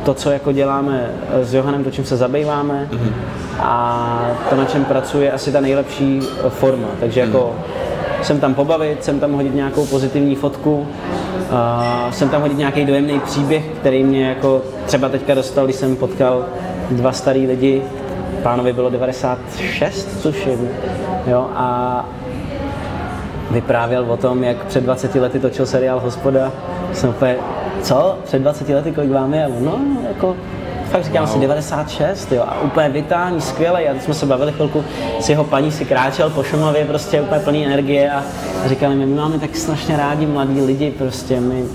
to, 0.03 0.13
co 0.13 0.31
jako 0.31 0.51
děláme 0.51 1.11
s 1.41 1.53
Johanem, 1.53 1.83
to, 1.83 1.91
čím 1.91 2.05
se 2.05 2.17
zabýváme 2.17 2.87
mm-hmm. 2.91 3.13
a 3.59 4.31
to, 4.49 4.55
na 4.55 4.65
čem 4.65 4.85
pracuje, 4.85 5.31
asi 5.31 5.51
ta 5.51 5.61
nejlepší 5.61 6.19
forma. 6.49 6.87
Takže 6.99 7.19
jako 7.19 7.37
mm-hmm. 7.37 8.23
jsem 8.23 8.39
tam 8.39 8.53
pobavit, 8.53 9.03
jsem 9.03 9.19
tam 9.19 9.33
hodit 9.33 9.55
nějakou 9.55 9.85
pozitivní 9.85 10.35
fotku, 10.35 10.79
uh, 10.79 12.11
jsem 12.11 12.29
tam 12.29 12.41
hodit 12.41 12.57
nějaký 12.57 12.85
dojemný 12.85 13.19
příběh, 13.19 13.63
který 13.79 14.03
mě 14.03 14.29
jako 14.29 14.61
třeba 14.85 15.09
teďka 15.09 15.33
dostal, 15.33 15.65
když 15.65 15.75
jsem 15.75 15.95
potkal 15.95 16.45
dva 16.91 17.11
starý 17.11 17.47
lidi, 17.47 17.81
pánovi 18.43 18.73
bylo 18.73 18.89
96, 18.89 20.23
tuším, 20.23 20.69
jo, 21.27 21.47
a 21.55 22.05
vyprávěl 23.51 24.05
o 24.11 24.17
tom, 24.17 24.43
jak 24.43 24.65
před 24.65 24.83
20 24.83 25.15
lety 25.15 25.39
točil 25.39 25.65
seriál 25.65 25.99
Hospoda 25.99 26.51
jsem 26.93 27.09
úplně, 27.09 27.35
co? 27.81 28.17
Před 28.23 28.41
20 28.41 28.69
lety, 28.69 28.91
kolik 28.91 29.11
vám 29.11 29.33
je? 29.33 29.47
No, 29.59 29.79
jako, 30.07 30.35
fakt 30.91 31.03
říkám 31.03 31.25
wow. 31.25 31.29
asi 31.29 31.39
96, 31.39 32.31
jo, 32.31 32.43
a 32.47 32.61
úplně 32.61 32.89
vitální, 32.89 33.41
skvělý. 33.41 33.87
A 33.87 33.93
teď 33.93 34.03
jsme 34.03 34.13
se 34.13 34.25
bavili 34.25 34.51
chvilku 34.51 34.83
s 35.19 35.29
jeho 35.29 35.43
paní, 35.43 35.71
si 35.71 35.85
kráčel 35.85 36.29
po 36.29 36.43
Šumavě, 36.43 36.85
prostě 36.85 37.21
úplně 37.21 37.41
plný 37.41 37.65
energie 37.65 38.11
a 38.11 38.23
říkali 38.65 38.95
mi, 38.95 39.05
my 39.05 39.15
máme 39.15 39.39
tak 39.39 39.55
strašně 39.55 39.97
rádi 39.97 40.25
mladí 40.25 40.61
lidi, 40.61 40.91
prostě 40.91 41.39
my, 41.39 41.65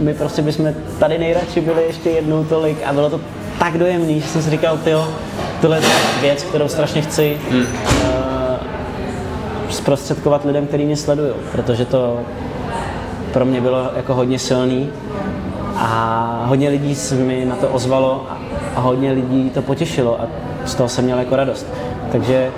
my 0.00 0.14
prostě 0.14 0.42
bychom 0.42 0.74
tady 0.98 1.18
nejradši 1.18 1.60
byli 1.60 1.84
ještě 1.86 2.10
jednou 2.10 2.44
tolik 2.44 2.78
a 2.86 2.92
bylo 2.92 3.10
to 3.10 3.20
tak 3.58 3.78
dojemný, 3.78 4.20
že 4.20 4.26
jsem 4.26 4.42
si 4.42 4.50
říkal, 4.50 4.78
tyjo, 4.78 5.08
tohle 5.60 5.76
je 5.76 5.82
věc, 6.20 6.42
kterou 6.42 6.68
strašně 6.68 7.02
chci 7.02 7.38
hmm. 7.50 7.60
uh, 7.60 7.66
zprostředkovat 9.70 10.44
lidem, 10.44 10.66
kteří 10.66 10.84
mě 10.84 10.96
sledují, 10.96 11.32
protože 11.52 11.84
to 11.84 12.20
pro 13.34 13.44
mě 13.44 13.60
bylo 13.60 13.90
jako 13.96 14.14
hodně 14.14 14.38
silný 14.38 14.90
a 15.76 16.44
hodně 16.46 16.68
lidí 16.68 16.94
se 16.94 17.14
mi 17.14 17.44
na 17.44 17.56
to 17.56 17.68
ozvalo 17.68 18.26
a 18.76 18.80
hodně 18.80 19.12
lidí 19.12 19.50
to 19.50 19.62
potěšilo 19.62 20.20
a 20.20 20.26
z 20.64 20.74
toho 20.74 20.88
jsem 20.88 21.04
měl 21.04 21.18
jako 21.18 21.36
radost. 21.36 21.66
Takže 22.12 22.50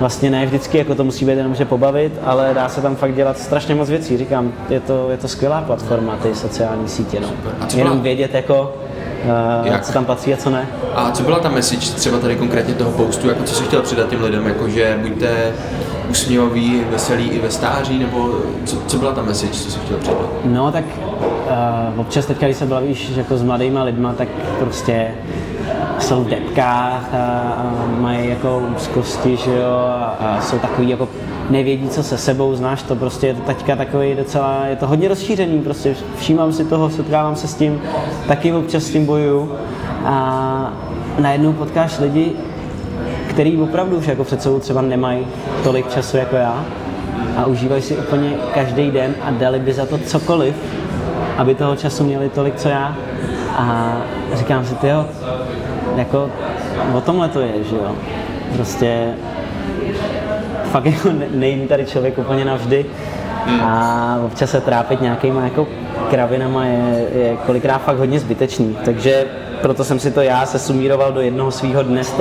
vlastně 0.00 0.30
ne 0.30 0.46
vždycky 0.46 0.78
jako 0.78 0.94
to 0.94 1.04
musí 1.04 1.24
být 1.24 1.36
jenom, 1.36 1.54
že 1.54 1.64
pobavit, 1.64 2.12
ale 2.24 2.50
dá 2.54 2.68
se 2.68 2.80
tam 2.80 2.96
fakt 2.96 3.14
dělat 3.14 3.38
strašně 3.38 3.74
moc 3.74 3.88
věcí. 3.88 4.16
Říkám, 4.16 4.52
je 4.68 4.80
to, 4.80 5.10
je 5.10 5.16
to 5.16 5.28
skvělá 5.28 5.62
platforma, 5.62 6.16
ty 6.16 6.34
sociální 6.34 6.88
sítě. 6.88 7.20
No. 7.20 7.28
Jenom 7.74 8.00
vědět, 8.00 8.34
jako, 8.34 8.74
uh, 9.24 9.66
Jak? 9.66 9.82
co 9.82 9.92
tam 9.92 10.04
patří 10.04 10.34
a 10.34 10.36
co 10.36 10.50
ne. 10.50 10.68
A 10.94 11.10
co 11.10 11.22
byla 11.22 11.38
ta 11.38 11.48
message 11.48 11.90
třeba 11.90 12.18
tady 12.18 12.36
konkrétně 12.36 12.74
toho 12.74 12.90
postu, 12.90 13.28
jako 13.28 13.42
co 13.42 13.54
jsi 13.54 13.64
chtěl 13.64 13.82
přidat 13.82 14.08
těm 14.08 14.22
lidem, 14.22 14.46
jako 14.46 14.68
že 14.68 14.98
buďte 15.02 15.52
usměvaví, 16.10 16.82
veselí 16.90 17.28
i 17.28 17.38
ve 17.38 17.50
stáří, 17.50 17.98
nebo 17.98 18.34
co, 18.64 18.76
co 18.86 18.98
byla 18.98 19.12
ta 19.12 19.22
message, 19.22 19.52
co 19.52 19.70
jsi 19.70 19.78
chtěl 19.78 19.96
přidat? 19.96 20.28
No 20.44 20.72
tak 20.72 20.84
uh, 21.94 22.00
občas 22.00 22.26
teďka, 22.26 22.46
když 22.46 22.56
se 22.56 22.66
bavíš 22.66 23.10
jako 23.16 23.36
s 23.36 23.42
mladýma 23.42 23.82
lidma, 23.82 24.12
tak 24.12 24.28
prostě 24.58 25.06
jsou 25.98 26.24
v 26.24 26.28
depkách 26.28 27.14
a, 27.14 27.26
a 27.56 27.86
mají 28.00 28.28
jako 28.28 28.62
úzkosti, 28.76 29.36
že 29.36 29.50
jo, 29.50 29.76
a, 29.76 30.16
a 30.20 30.40
jsou 30.40 30.58
takový 30.58 30.88
jako 30.88 31.08
nevědí, 31.50 31.88
co 31.88 32.02
se 32.02 32.18
sebou, 32.18 32.54
znáš 32.54 32.82
to, 32.82 32.96
prostě 32.96 33.26
je 33.26 33.34
to 33.34 33.40
teďka 33.40 33.76
takový 33.76 34.14
docela, 34.14 34.66
je 34.66 34.76
to 34.76 34.86
hodně 34.86 35.08
rozšířený, 35.08 35.60
prostě 35.60 35.96
všímám 36.16 36.52
si 36.52 36.64
toho, 36.64 36.90
setkávám 36.90 37.36
se 37.36 37.48
s 37.48 37.54
tím, 37.54 37.80
taky 38.28 38.52
občas 38.52 38.82
s 38.82 38.90
tím 38.90 39.06
bojuju 39.06 39.52
a 40.04 40.72
najednou 41.18 41.52
potkáš 41.52 41.98
lidi, 41.98 42.32
který 43.34 43.56
opravdu 43.56 43.96
už 43.96 44.06
jako 44.06 44.24
před 44.24 44.42
sebou 44.42 44.58
třeba 44.58 44.82
nemají 44.82 45.26
tolik 45.64 45.90
času 45.90 46.16
jako 46.16 46.36
já 46.36 46.64
a 47.36 47.46
užívají 47.46 47.82
si 47.82 47.96
úplně 47.96 48.32
každý 48.54 48.90
den 48.90 49.14
a 49.22 49.30
dali 49.30 49.58
by 49.58 49.72
za 49.72 49.86
to 49.86 49.98
cokoliv, 49.98 50.54
aby 51.36 51.54
toho 51.54 51.76
času 51.76 52.04
měli 52.04 52.28
tolik, 52.28 52.56
co 52.56 52.68
já. 52.68 52.96
A 53.56 53.96
říkám 54.34 54.64
si, 54.64 54.74
jo, 54.86 55.06
jako 55.96 56.30
o 56.94 57.00
tomhle 57.00 57.28
to 57.28 57.40
je, 57.40 57.64
že 57.70 57.76
jo. 57.76 57.96
Prostě 58.56 59.14
fakt 60.64 60.86
jako 60.86 61.08
nejde 61.34 61.66
tady 61.66 61.84
člověk 61.84 62.18
úplně 62.18 62.44
navždy 62.44 62.86
a 63.62 64.18
občas 64.26 64.50
se 64.50 64.60
trápit 64.60 65.00
nějakýma 65.00 65.44
jako 65.44 65.66
kravinama 66.10 66.64
je, 66.64 67.06
je 67.14 67.36
kolikrát 67.46 67.78
fakt 67.78 67.98
hodně 67.98 68.20
zbytečný. 68.20 68.76
Takže 68.84 69.24
proto 69.62 69.84
jsem 69.84 69.98
si 69.98 70.10
to 70.10 70.20
já 70.20 70.46
se 70.46 70.58
sumíroval 70.58 71.12
do 71.12 71.20
jednoho 71.20 71.50
svého 71.50 71.82
dne 71.82 72.04
z 72.04 72.12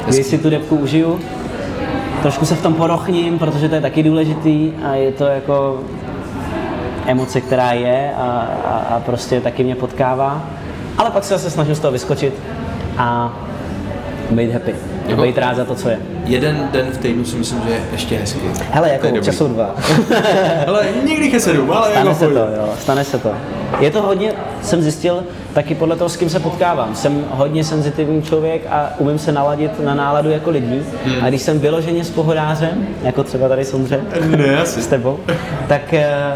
týdne, 0.00 0.12
kdy 0.14 0.24
si 0.24 0.38
tu 0.38 0.50
depku 0.50 0.76
užiju. 0.76 1.20
Trošku 2.22 2.46
se 2.46 2.54
v 2.54 2.62
tom 2.62 2.74
porochním, 2.74 3.38
protože 3.38 3.68
to 3.68 3.74
je 3.74 3.80
taky 3.80 4.02
důležitý 4.02 4.72
a 4.82 4.94
je 4.94 5.12
to 5.12 5.24
jako 5.24 5.80
emoce, 7.06 7.40
která 7.40 7.72
je 7.72 8.12
a, 8.16 8.48
a, 8.66 8.94
a 8.96 9.00
prostě 9.00 9.40
taky 9.40 9.64
mě 9.64 9.74
potkává. 9.74 10.42
Ale 10.98 11.10
pak 11.10 11.24
se 11.24 11.34
zase 11.34 11.50
snažím 11.50 11.74
z 11.74 11.80
toho 11.80 11.92
vyskočit 11.92 12.34
a 12.98 13.32
být 14.30 14.52
happy. 14.52 14.89
Jako 15.10 15.22
být 15.22 15.38
rád 15.38 15.56
za 15.56 15.64
to, 15.64 15.74
co 15.74 15.88
je. 15.88 15.98
Jeden 16.24 16.68
den 16.72 16.86
v 16.92 16.98
týdnu 16.98 17.24
si 17.24 17.36
myslím, 17.36 17.62
že 17.66 17.70
je 17.70 17.80
ještě 17.92 18.16
hezký. 18.16 18.40
Hele, 18.70 18.90
jako 18.90 19.08
občas 19.08 19.36
jsou 19.36 19.48
dva. 19.48 19.74
Hele, 20.66 20.86
nikdy 21.04 21.26
je 21.32 21.40
sedm, 21.40 21.72
ale 21.72 21.90
stane 21.90 22.06
jako 22.06 22.18
se 22.18 22.28
to, 22.28 22.38
jo, 22.38 22.68
stane 22.78 23.04
se 23.04 23.18
to. 23.18 23.32
Je 23.80 23.90
to 23.90 24.02
hodně, 24.02 24.32
jsem 24.62 24.82
zjistil, 24.82 25.22
taky 25.52 25.74
podle 25.74 25.96
toho, 25.96 26.08
s 26.08 26.16
kým 26.16 26.30
se 26.30 26.40
potkávám. 26.40 26.94
Jsem 26.94 27.24
hodně 27.30 27.64
senzitivní 27.64 28.22
člověk 28.22 28.62
a 28.70 28.90
umím 28.98 29.18
se 29.18 29.32
naladit 29.32 29.80
na 29.80 29.94
náladu 29.94 30.30
jako 30.30 30.50
lidí. 30.50 30.82
Hmm. 31.04 31.24
A 31.24 31.28
když 31.28 31.42
jsem 31.42 31.58
vyloženě 31.60 32.04
s 32.04 32.10
pohodářem, 32.10 32.86
jako 33.02 33.24
třeba 33.24 33.48
tady 33.48 33.64
Sondře, 33.64 34.00
ne, 34.36 34.60
asi. 34.60 34.82
s 34.82 34.86
tebou, 34.86 35.18
tak 35.68 35.94
eh, 35.94 36.34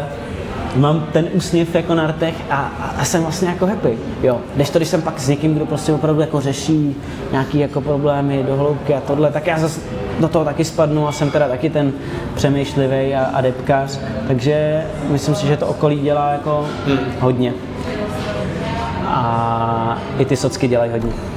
mám 0.75 1.07
ten 1.11 1.27
úsměv 1.33 1.75
jako 1.75 1.95
na 1.95 2.07
rtech 2.07 2.35
a, 2.49 2.55
a, 2.55 3.01
a, 3.01 3.05
jsem 3.05 3.21
vlastně 3.21 3.47
jako 3.47 3.65
happy, 3.65 3.97
jo. 4.23 4.41
Než 4.55 4.69
to, 4.69 4.79
když 4.79 4.89
jsem 4.89 5.01
pak 5.01 5.19
s 5.19 5.27
někým, 5.27 5.55
kdo 5.55 5.65
prostě 5.65 5.93
opravdu 5.93 6.21
jako 6.21 6.41
řeší 6.41 6.95
nějaký 7.31 7.59
jako 7.59 7.81
problémy 7.81 8.43
do 8.43 8.55
hloubky 8.55 8.93
a 8.93 9.01
tohle, 9.01 9.31
tak 9.31 9.47
já 9.47 9.59
zase 9.59 9.81
do 10.19 10.27
toho 10.27 10.45
taky 10.45 10.65
spadnu 10.65 11.07
a 11.07 11.11
jsem 11.11 11.31
teda 11.31 11.47
taky 11.47 11.69
ten 11.69 11.93
přemýšlivý 12.35 13.15
a 13.15 13.23
adepkář, 13.33 13.99
takže 14.27 14.83
myslím 15.09 15.35
si, 15.35 15.47
že 15.47 15.57
to 15.57 15.67
okolí 15.67 15.99
dělá 15.99 16.31
jako 16.31 16.65
hmm. 16.87 16.99
hodně. 17.19 17.53
A 19.07 19.97
i 20.19 20.25
ty 20.25 20.37
socky 20.37 20.67
dělají 20.67 20.91
hodně. 20.91 21.34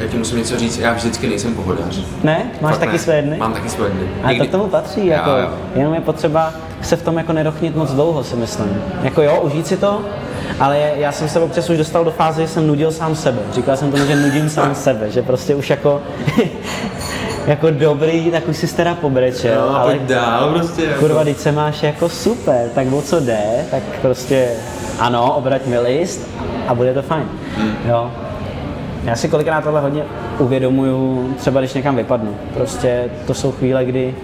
Já 0.00 0.06
ti 0.06 0.18
musím 0.18 0.38
něco 0.38 0.58
říct, 0.58 0.78
já 0.78 0.92
vždycky 0.92 1.28
nejsem 1.28 1.54
pohodář. 1.54 2.00
Ne? 2.22 2.42
Máš 2.60 2.72
Fakt 2.72 2.80
taky 2.80 2.92
ne. 2.92 2.98
své 2.98 3.22
dny? 3.22 3.36
Mám 3.36 3.52
taky 3.52 3.68
své 3.68 3.88
dny. 3.88 4.08
Ale 4.24 4.34
to 4.34 4.46
k 4.46 4.50
tomu 4.50 4.68
patří, 4.68 5.06
jako, 5.06 5.30
jo, 5.30 5.36
jo. 5.36 5.48
jenom 5.74 5.94
je 5.94 6.00
potřeba 6.00 6.52
se 6.82 6.96
v 6.96 7.02
tom 7.02 7.18
jako 7.18 7.32
nerochnit 7.32 7.76
moc 7.76 7.90
dlouho, 7.90 8.24
si 8.24 8.36
myslím. 8.36 8.82
Jako 9.02 9.22
jo, 9.22 9.40
užít 9.40 9.66
si 9.66 9.76
to, 9.76 10.00
ale 10.60 10.90
já 10.96 11.12
jsem 11.12 11.28
se 11.28 11.40
občas 11.40 11.70
už 11.70 11.78
dostal 11.78 12.04
do 12.04 12.10
fáze, 12.10 12.42
že 12.42 12.48
jsem 12.48 12.66
nudil 12.66 12.92
sám 12.92 13.16
sebe. 13.16 13.38
Říkal 13.52 13.76
jsem 13.76 13.90
tomu, 13.90 14.06
že 14.06 14.16
nudím 14.16 14.48
sám 14.50 14.74
sebe, 14.84 15.10
že 15.10 15.22
prostě 15.22 15.54
už 15.54 15.70
jako 15.70 16.02
jako 17.46 17.70
dobrý, 17.70 18.30
tak 18.30 18.48
už 18.48 18.56
si 18.56 18.76
teda 18.76 18.94
pobreče, 18.94 19.54
no, 19.54 19.80
ale 19.80 19.98
dál 19.98 20.54
prostě. 20.54 20.84
Jako... 20.84 21.00
Kurva, 21.00 21.24
teď 21.24 21.38
se 21.38 21.52
máš 21.52 21.82
jako 21.82 22.08
super, 22.08 22.68
tak 22.74 22.92
o 22.92 23.02
co 23.02 23.20
jde, 23.20 23.66
tak 23.70 23.82
prostě 24.02 24.48
ano, 24.98 25.34
obrať 25.34 25.66
mi 25.66 25.78
list 25.78 26.28
a 26.68 26.74
bude 26.74 26.94
to 26.94 27.02
fajn. 27.02 27.24
Hmm. 27.56 27.76
Jo. 27.88 28.10
Já 29.04 29.16
si 29.16 29.28
kolikrát 29.28 29.64
tohle 29.64 29.80
hodně 29.80 30.02
uvědomuju, 30.38 31.28
třeba 31.36 31.60
když 31.60 31.74
někam 31.74 31.96
vypadnu. 31.96 32.36
Prostě 32.54 33.04
to 33.26 33.34
jsou 33.34 33.52
chvíle, 33.52 33.84
kdy 33.84 34.14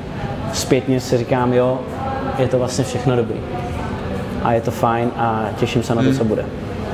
zpětně 0.53 1.01
si 1.01 1.19
říkám, 1.19 1.53
jo, 1.53 1.81
je 2.39 2.49
to 2.49 2.59
vlastně 2.59 2.85
všechno 2.85 3.17
dobrý. 3.17 3.37
A 4.43 4.53
je 4.53 4.61
to 4.61 4.71
fajn 4.71 5.11
a 5.17 5.47
těším 5.57 5.83
se 5.83 5.95
na 5.95 6.03
to, 6.03 6.09
hmm. 6.09 6.19
co 6.19 6.25
bude. 6.25 6.45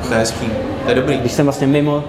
To 0.09 0.15
je 0.15 0.21
hezký, 0.21 0.47
to 0.85 0.89
je 0.89 0.95
dobrý. 0.95 1.19
Když 1.19 1.33
jsem 1.33 1.47
vlastně 1.47 1.67
mimo 1.67 2.05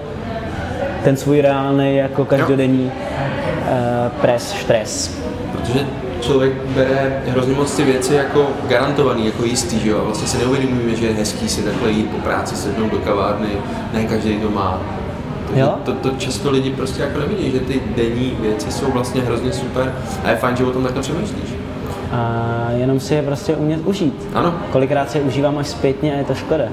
ten 1.04 1.16
svůj 1.16 1.40
reálný 1.40 1.96
jako 1.96 2.24
každodenní 2.24 2.84
uh, 2.84 4.20
pres, 4.20 4.54
stres. 4.60 5.18
Protože 5.52 5.86
člověk 6.20 6.52
bere 6.52 7.22
hrozně 7.26 7.54
moc 7.54 7.76
ty 7.76 7.84
věci 7.84 8.14
jako 8.14 8.46
garantovaný, 8.68 9.26
jako 9.26 9.44
jistý, 9.44 9.80
že 9.80 9.90
jo? 9.90 9.98
A 9.98 10.04
vlastně 10.04 10.28
si 10.28 10.38
neuvědomujeme, 10.38 10.96
že 10.96 11.06
je 11.06 11.14
hezký 11.14 11.48
si 11.48 11.62
takhle 11.62 11.90
jít 11.90 12.10
po 12.10 12.18
práci 12.18 12.56
sednout 12.56 12.90
do 12.90 12.98
kavárny, 12.98 13.48
ne 13.92 14.04
každý 14.04 14.36
to 14.38 14.50
má. 14.50 14.80
Jo? 15.54 15.74
To, 15.84 15.92
to 15.92 16.10
často 16.10 16.50
lidi 16.50 16.70
prostě 16.70 17.02
jako 17.02 17.18
nevidí, 17.18 17.50
že 17.50 17.60
ty 17.60 17.80
denní 17.96 18.36
věci 18.40 18.72
jsou 18.72 18.90
vlastně 18.92 19.22
hrozně 19.22 19.52
super 19.52 19.94
a 20.24 20.30
je 20.30 20.36
fajn, 20.36 20.56
že 20.56 20.64
o 20.64 20.70
tom 20.70 20.82
takhle 20.82 21.02
přemýšlíš 21.02 21.54
a 22.12 22.66
jenom 22.76 23.00
si 23.00 23.14
je 23.14 23.22
prostě 23.22 23.56
umět 23.56 23.80
užít. 23.84 24.28
Ano. 24.34 24.54
Kolikrát 24.72 25.10
si 25.10 25.18
je 25.18 25.24
užívám 25.24 25.58
až 25.58 25.68
zpětně 25.68 26.14
a 26.14 26.18
je 26.18 26.24
to 26.24 26.34
škoda. 26.34 26.64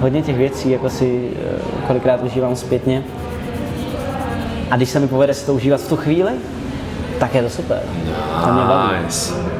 Hodně 0.00 0.22
těch 0.22 0.36
věcí 0.36 0.70
jako 0.70 0.90
si 0.90 1.30
eh, 1.36 1.86
kolikrát 1.86 2.22
užívám 2.22 2.56
zpětně. 2.56 3.02
A 4.70 4.76
když 4.76 4.90
se 4.90 5.00
mi 5.00 5.08
povede 5.08 5.34
si 5.34 5.46
to 5.46 5.54
užívat 5.54 5.80
v 5.80 5.88
tu 5.88 5.96
chvíli, 5.96 6.32
tak 7.20 7.34
je 7.34 7.42
to 7.42 7.50
super. 7.50 7.80
To 8.44 8.52
mě 8.52 8.62
baví. 8.62 8.98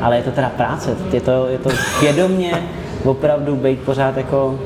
Ale 0.03 0.17
je 0.17 0.23
to 0.23 0.31
teda 0.31 0.49
práce, 0.57 0.97
je 1.13 1.21
to, 1.21 1.47
je 1.49 1.59
to 1.59 1.71
vědomě 2.01 2.53
opravdu 3.05 3.57
být 3.57 3.81
pořád 3.81 4.17
jako 4.17 4.59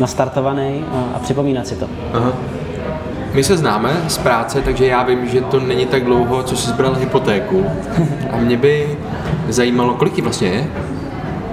nastartovaný 0.00 0.84
a, 0.92 1.16
a 1.16 1.18
připomínat 1.18 1.66
si 1.66 1.74
to. 1.74 1.86
Aha. 2.12 2.32
My 3.34 3.44
se 3.44 3.56
známe 3.56 3.96
z 4.08 4.18
práce, 4.18 4.62
takže 4.62 4.86
já 4.86 5.02
vím, 5.02 5.28
že 5.28 5.40
to 5.40 5.60
není 5.60 5.86
tak 5.86 6.04
dlouho, 6.04 6.42
co 6.42 6.56
jsi 6.56 6.68
zbral 6.68 6.94
hypotéku. 6.94 7.64
A 8.32 8.36
mě 8.36 8.56
by 8.56 8.98
zajímalo, 9.48 9.94
kolik 9.94 10.14
ti 10.14 10.22
vlastně 10.22 10.48
je? 10.48 10.66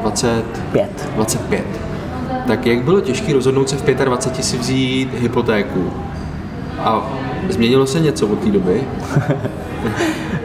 25. 0.01 1.09
25. 1.15 1.63
Tak 2.47 2.65
jak 2.65 2.83
bylo 2.83 3.01
těžké 3.01 3.33
rozhodnout 3.33 3.69
se 3.69 3.75
v 3.75 3.81
25 3.81 4.43
si 4.43 4.57
vzít 4.57 5.13
hypotéku? 5.19 5.91
A 6.79 7.09
změnilo 7.49 7.87
se 7.87 7.99
něco 7.99 8.27
od 8.27 8.39
té 8.39 8.49
doby? 8.49 8.83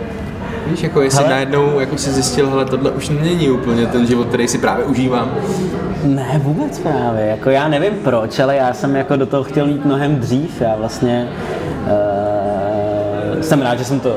Víš, 0.70 0.82
jako 0.82 1.02
jestli 1.02 1.18
hele, 1.18 1.30
najednou 1.30 1.80
jako 1.80 1.98
si 1.98 2.10
zjistil, 2.10 2.50
hele, 2.50 2.64
tohle 2.64 2.90
už 2.90 3.08
není 3.08 3.50
úplně 3.50 3.86
ten 3.86 4.06
život, 4.06 4.28
který 4.28 4.48
si 4.48 4.58
právě 4.58 4.84
užívám. 4.84 5.30
Ne, 6.04 6.40
vůbec 6.44 6.78
právě. 6.78 7.26
Jako 7.26 7.50
já 7.50 7.68
nevím 7.68 7.92
proč, 8.04 8.38
ale 8.38 8.56
já 8.56 8.74
jsem 8.74 8.96
jako 8.96 9.16
do 9.16 9.26
toho 9.26 9.44
chtěl 9.44 9.68
jít 9.68 9.84
mnohem 9.84 10.16
dřív. 10.16 10.60
Já 10.60 10.76
vlastně 10.76 11.28
uh, 13.34 13.40
jsem 13.40 13.62
rád, 13.62 13.78
že 13.78 13.84
jsem 13.84 14.00
to 14.00 14.16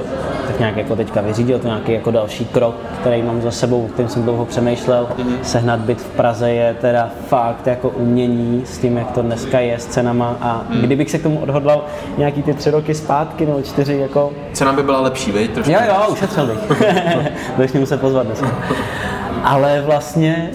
tak 0.53 0.59
nějak 0.59 0.77
jako 0.77 0.95
teďka 0.95 1.21
vyřídil, 1.21 1.59
to 1.59 1.67
nějaký 1.67 1.91
jako 1.91 2.11
další 2.11 2.45
krok, 2.45 2.75
který 3.01 3.21
mám 3.21 3.41
za 3.41 3.51
sebou, 3.51 3.87
kterým 3.87 4.09
jsem 4.09 4.23
dlouho 4.23 4.45
přemýšlel. 4.45 5.07
Mm-hmm. 5.17 5.41
Sehnat 5.41 5.79
byt 5.79 6.01
v 6.01 6.09
Praze 6.09 6.51
je 6.51 6.75
teda 6.81 7.09
fakt 7.27 7.67
jako 7.67 7.89
umění 7.89 8.61
s 8.65 8.77
tím, 8.77 8.97
jak 8.97 9.11
to 9.11 9.21
dneska 9.21 9.59
je 9.59 9.79
s 9.79 9.85
cenama 9.85 10.37
a 10.41 10.61
mm. 10.69 10.81
kdybych 10.81 11.11
se 11.11 11.17
k 11.17 11.23
tomu 11.23 11.39
odhodlal 11.39 11.85
nějaký 12.17 12.43
ty 12.43 12.53
tři 12.53 12.71
roky 12.71 12.93
zpátky 12.95 13.45
nebo 13.45 13.61
čtyři 13.61 13.97
jako... 13.97 14.31
Cena 14.53 14.73
by 14.73 14.83
byla 14.83 15.01
lepší, 15.01 15.31
vej? 15.31 15.47
Trošku. 15.47 15.71
Jo, 15.71 15.79
jo, 15.87 15.95
ušetřil 16.11 16.45
bych. 16.45 16.57
to 17.71 17.79
už 17.79 17.89
se 17.89 17.97
pozvat 17.97 18.25
dneska. 18.25 18.57
Ale 19.43 19.81
vlastně 19.85 20.49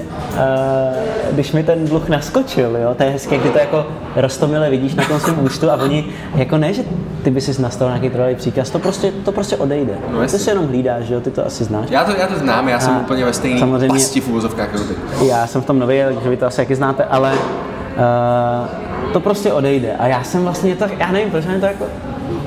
když 1.33 1.53
mi 1.53 1.63
ten 1.63 1.85
dluh 1.85 2.09
naskočil, 2.09 2.77
jo, 2.77 2.95
to 2.95 3.03
je 3.03 3.11
hezké, 3.11 3.39
kdy 3.39 3.51
to 3.51 3.59
jako 3.59 3.87
rostomile 4.17 4.71
vidíš 4.71 4.95
na 4.95 5.05
tom 5.05 5.21
svém 5.21 5.45
účtu 5.45 5.71
a 5.71 5.75
oni, 5.75 6.07
jako 6.35 6.59
ne, 6.59 6.73
že 6.73 6.83
ty 7.23 7.31
by 7.31 7.41
si 7.41 7.63
nastavil 7.63 7.95
nějaký 7.95 8.11
trvalý 8.11 8.35
příkaz, 8.35 8.71
to 8.71 8.79
prostě, 8.79 9.13
to 9.25 9.33
prostě 9.33 9.57
odejde. 9.57 9.93
No, 10.13 10.21
ty 10.21 10.29
se 10.29 10.51
jenom 10.51 10.67
hlídáš, 10.67 11.05
že 11.05 11.15
jo, 11.15 11.21
ty 11.21 11.31
to 11.31 11.47
asi 11.47 11.65
znáš. 11.65 11.91
Já 11.91 12.05
to, 12.05 12.17
já 12.17 12.27
to 12.27 12.39
znám, 12.39 12.69
já 12.69 12.81
jsem 12.81 12.95
a 12.95 13.01
úplně 13.01 13.25
ve 13.25 13.33
stejné 13.33 13.61
samozřejmě, 13.61 13.89
pasti 13.89 14.21
v 14.21 14.29
úvozovkách 14.29 14.73
jako 14.73 14.85
ty. 14.85 15.27
Já 15.27 15.47
jsem 15.47 15.63
v 15.63 15.67
tom 15.67 15.79
nový, 15.79 16.03
takže 16.15 16.29
vy 16.29 16.37
to 16.37 16.47
asi 16.47 16.61
jaký 16.61 16.75
znáte, 16.75 17.05
ale 17.05 17.33
uh, 17.33 19.13
to 19.13 19.21
prostě 19.21 19.53
odejde. 19.53 19.93
A 19.99 20.07
já 20.07 20.25
jsem 20.25 20.43
vlastně 20.43 20.77
to, 20.77 20.85
já 20.99 21.13
nevím, 21.13 21.31
proč 21.31 21.45
mě 21.45 21.61
to 21.61 21.67
jako 21.67 21.85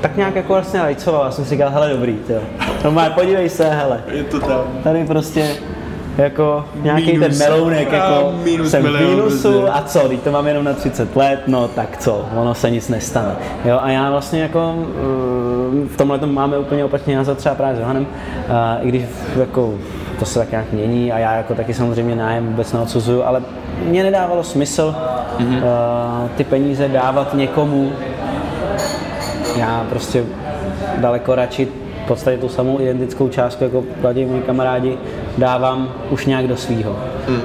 tak 0.00 0.16
nějak 0.16 0.36
jako 0.36 0.52
vlastně 0.52 0.80
lajcoval. 0.80 1.24
Já 1.24 1.30
jsem 1.30 1.44
si 1.44 1.50
říkal, 1.50 1.70
hele 1.70 1.88
dobrý, 1.88 2.16
jo. 2.28 2.40
No 2.84 2.90
má, 2.90 3.10
podívej 3.10 3.48
se, 3.48 3.64
hele. 3.64 4.00
Je 4.12 4.24
to 4.24 4.40
tam. 4.40 4.60
Tady 4.84 5.04
prostě 5.04 5.48
jako 6.18 6.64
nějaký 6.82 7.18
ten 7.18 7.38
melounek, 7.38 7.92
jako 7.92 8.34
minus 8.44 8.70
jsem 8.70 8.82
v 8.82 9.00
mínusu 9.00 9.52
prostě. 9.52 9.70
a 9.70 9.82
co, 9.82 10.08
teď 10.08 10.20
to 10.20 10.32
mám 10.32 10.46
jenom 10.46 10.64
na 10.64 10.72
30 10.72 11.16
let, 11.16 11.40
no 11.46 11.68
tak 11.68 11.96
co, 11.96 12.28
ono 12.36 12.54
se 12.54 12.70
nic 12.70 12.88
nestane. 12.88 13.36
Jo, 13.64 13.78
a 13.82 13.90
já 13.90 14.10
vlastně 14.10 14.42
jako 14.42 14.72
mm, 14.72 15.88
v 15.92 15.96
tomhle 15.96 16.26
máme 16.26 16.58
úplně 16.58 16.84
opačný 16.84 17.14
názor 17.14 17.36
třeba 17.36 17.54
právě 17.54 17.76
s 17.76 17.80
Johanem, 17.80 18.06
i 18.82 18.88
když 18.88 19.02
jako 19.36 19.74
to 20.18 20.24
se 20.24 20.38
tak 20.38 20.50
nějak 20.50 20.72
mění 20.72 21.12
a 21.12 21.18
já 21.18 21.34
jako 21.34 21.54
taky 21.54 21.74
samozřejmě 21.74 22.16
nájem 22.16 22.46
vůbec 22.46 22.72
neodsuzuju, 22.72 23.22
ale 23.22 23.42
mě 23.84 24.02
nedávalo 24.02 24.42
smysl 24.42 24.94
mm-hmm. 25.38 25.56
uh, 25.56 26.28
ty 26.36 26.44
peníze 26.44 26.88
dávat 26.88 27.34
někomu. 27.34 27.92
Já 29.56 29.86
prostě 29.90 30.24
daleko 30.98 31.34
radši 31.34 31.68
v 32.04 32.06
podstatě 32.06 32.38
tu 32.38 32.48
samou 32.48 32.80
identickou 32.80 33.28
částku, 33.28 33.64
jako 33.64 33.84
platí 34.00 34.24
moji 34.24 34.42
kamarádi, 34.42 34.98
dávám 35.38 35.92
už 36.10 36.26
nějak 36.26 36.46
do 36.48 36.56
svýho. 36.56 36.96
Mm. 37.28 37.40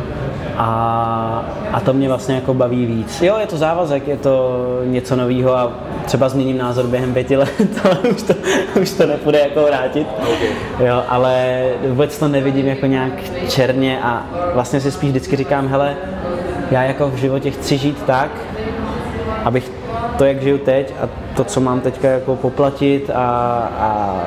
A, 0.58 1.46
a 1.74 1.80
to 1.80 1.94
mě 1.94 2.08
vlastně 2.08 2.36
jako 2.36 2.54
baví 2.54 2.86
víc. 2.86 3.22
Jo, 3.22 3.38
je 3.38 3.48
to 3.48 3.58
závazek, 3.58 4.08
je 4.08 4.18
to 4.18 4.60
něco 4.86 5.16
nového 5.16 5.58
a 5.58 5.72
třeba 6.06 6.30
změním 6.30 6.58
názor 6.58 6.88
během 6.88 7.14
pěti 7.14 7.38
let, 7.38 7.82
ale 7.84 7.98
už 7.98 8.22
to, 8.22 8.34
už 8.82 8.92
to 8.92 9.06
nepůjde 9.06 9.40
jako 9.40 9.62
vrátit. 9.62 10.08
Okay. 10.22 10.88
Jo, 10.88 11.04
ale 11.10 11.64
vůbec 11.88 12.20
to 12.20 12.28
nevidím 12.28 12.68
jako 12.68 12.86
nějak 12.86 13.14
černě 13.50 14.00
a 14.04 14.26
vlastně 14.54 14.82
si 14.82 14.92
spíš 14.92 15.10
vždycky 15.10 15.36
říkám, 15.36 15.68
hele, 15.68 15.96
já 16.72 16.84
jako 16.84 17.10
v 17.10 17.16
životě 17.16 17.52
chci 17.52 17.78
žít 17.78 18.04
tak, 18.04 18.32
abych 19.44 19.72
to, 20.18 20.26
jak 20.26 20.42
žiju 20.42 20.58
teď 20.58 20.94
a 21.02 21.10
to, 21.36 21.44
co 21.44 21.62
mám 21.62 21.82
teďka 21.82 22.08
jako 22.08 22.36
poplatit 22.36 23.10
a, 23.10 23.24
a, 23.80 24.22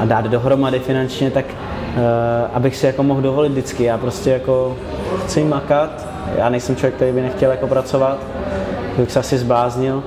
a 0.00 0.04
dát 0.04 0.24
dohromady 0.24 0.78
finančně, 0.78 1.30
tak 1.30 1.44
abych 2.52 2.76
si 2.76 2.86
jako 2.86 3.02
mohl 3.02 3.20
dovolit 3.20 3.48
vždycky. 3.48 3.84
Já 3.84 3.98
prostě 3.98 4.30
jako 4.30 4.76
chci 5.24 5.44
makat, 5.44 6.06
já 6.36 6.48
nejsem 6.48 6.76
člověk, 6.76 6.94
který 6.94 7.12
by 7.12 7.22
nechtěl 7.22 7.50
jako 7.50 7.66
pracovat, 7.66 8.18
bych 8.98 9.12
se 9.12 9.18
asi 9.18 9.38
zbláznil 9.38 10.02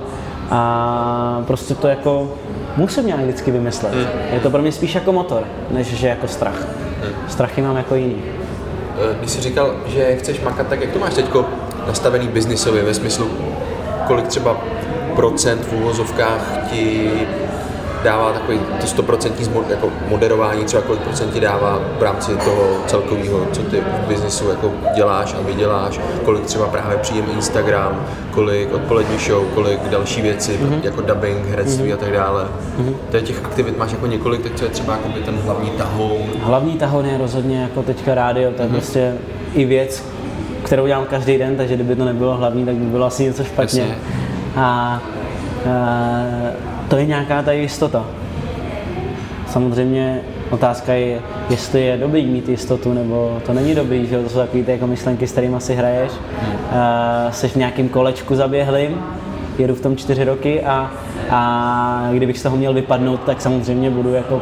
a 0.50 1.42
prostě 1.46 1.74
to 1.74 1.88
jako 1.88 2.32
musím 2.76 3.06
nějak 3.06 3.20
vždycky 3.20 3.50
vymyslet. 3.50 3.94
Hmm. 3.94 4.06
Je 4.32 4.40
to 4.40 4.50
pro 4.50 4.62
mě 4.62 4.72
spíš 4.72 4.94
jako 4.94 5.12
motor, 5.12 5.44
než 5.70 5.86
že 5.86 6.08
jako 6.08 6.28
strach. 6.28 6.66
Hmm. 7.02 7.28
Strachy 7.28 7.62
mám 7.62 7.76
jako 7.76 7.94
jiný. 7.94 8.22
Eh, 9.10 9.16
když 9.18 9.30
jsi 9.30 9.40
říkal, 9.40 9.74
že 9.86 10.16
chceš 10.16 10.40
makat, 10.40 10.66
tak 10.66 10.80
jak 10.80 10.90
to 10.90 10.98
máš 10.98 11.14
teď 11.14 11.26
nastavený 11.86 12.28
biznisově 12.28 12.82
ve 12.82 12.94
smyslu, 12.94 13.26
kolik 14.06 14.26
třeba 14.26 14.56
procent 15.16 15.66
v 15.66 15.72
úvozovkách 15.72 16.58
ti 16.70 17.10
dává 18.04 18.32
takový 18.32 18.60
to 18.80 18.86
stoprocentní 18.86 19.46
jako 19.70 19.88
moderování, 20.08 20.64
třeba 20.64 20.82
kolik 20.82 21.00
procent 21.00 21.30
ti 21.32 21.40
dává 21.40 21.80
v 21.98 22.02
rámci 22.02 22.36
toho 22.36 22.82
celkového, 22.86 23.46
co 23.52 23.62
ty 23.62 23.76
v 23.76 24.08
biznisu 24.08 24.48
jako 24.48 24.72
děláš 24.94 25.34
a 25.34 25.42
vyděláš, 25.46 26.00
kolik 26.24 26.44
třeba 26.44 26.66
právě 26.66 26.96
příjem 26.96 27.24
Instagram, 27.34 28.06
kolik 28.30 28.74
odpolední 28.74 29.18
show, 29.18 29.44
kolik 29.54 29.88
další 29.88 30.22
věci, 30.22 30.52
mm-hmm. 30.52 30.80
jako 30.82 31.00
dubbing, 31.00 31.46
herectví 31.46 31.90
mm-hmm. 31.90 31.94
a 31.94 31.96
tak 31.96 32.12
dále. 32.12 32.44
Mm-hmm. 32.44 32.94
Tady 33.10 33.22
těch 33.22 33.44
aktivit 33.44 33.78
máš 33.78 33.92
jako 33.92 34.06
několik, 34.06 34.42
tak 34.42 34.54
co 34.54 34.64
je 34.64 34.70
třeba 34.70 34.92
jako 34.92 35.08
ten 35.24 35.34
hlavní 35.34 35.70
tahoun? 35.70 36.26
Hlavní 36.40 36.78
tahoun 36.78 37.06
je 37.06 37.18
rozhodně 37.18 37.62
jako 37.62 37.82
teďka 37.82 38.14
rádio, 38.14 38.50
to 38.50 38.62
je 38.62 38.68
mm-hmm. 38.68 38.72
prostě 38.72 39.14
i 39.54 39.64
věc, 39.64 40.04
kterou 40.64 40.86
dělám 40.86 41.04
každý 41.04 41.38
den, 41.38 41.56
takže 41.56 41.74
kdyby 41.74 41.96
to 41.96 42.04
nebylo 42.04 42.36
hlavní, 42.36 42.64
tak 42.64 42.74
by 42.74 42.86
bylo 42.86 43.06
asi 43.06 43.24
něco 43.24 43.44
špatně. 43.44 43.80
Jasně. 43.80 43.96
A, 44.56 45.00
a 45.66 46.71
to 46.92 46.98
je 46.98 47.06
nějaká 47.06 47.42
ta 47.42 47.52
jistota. 47.52 48.04
Samozřejmě 49.48 50.20
otázka 50.50 50.92
je, 50.92 51.20
jestli 51.50 51.82
je 51.86 51.96
dobrý 51.96 52.26
mít 52.26 52.48
jistotu, 52.48 52.92
nebo 52.92 53.38
to 53.46 53.52
není 53.52 53.74
dobrý, 53.74 54.06
že 54.06 54.22
to 54.22 54.28
jsou 54.28 54.38
takové 54.38 54.62
ty 54.62 54.72
jako 54.72 54.86
myšlenky, 54.86 55.26
s 55.26 55.32
kterými 55.32 55.60
si 55.60 55.74
hraješ. 55.74 56.12
Uh, 56.12 57.32
jsi 57.32 57.48
v 57.48 57.56
nějakém 57.56 57.88
kolečku 57.88 58.34
zaběhlým, 58.34 59.02
jedu 59.58 59.74
v 59.74 59.80
tom 59.80 59.96
čtyři 59.96 60.24
roky 60.24 60.62
a, 60.62 60.90
a 61.30 62.08
kdybych 62.12 62.38
z 62.38 62.42
toho 62.42 62.56
měl 62.56 62.72
vypadnout, 62.74 63.20
tak 63.22 63.40
samozřejmě 63.40 63.90
budu 63.90 64.14
jako 64.14 64.40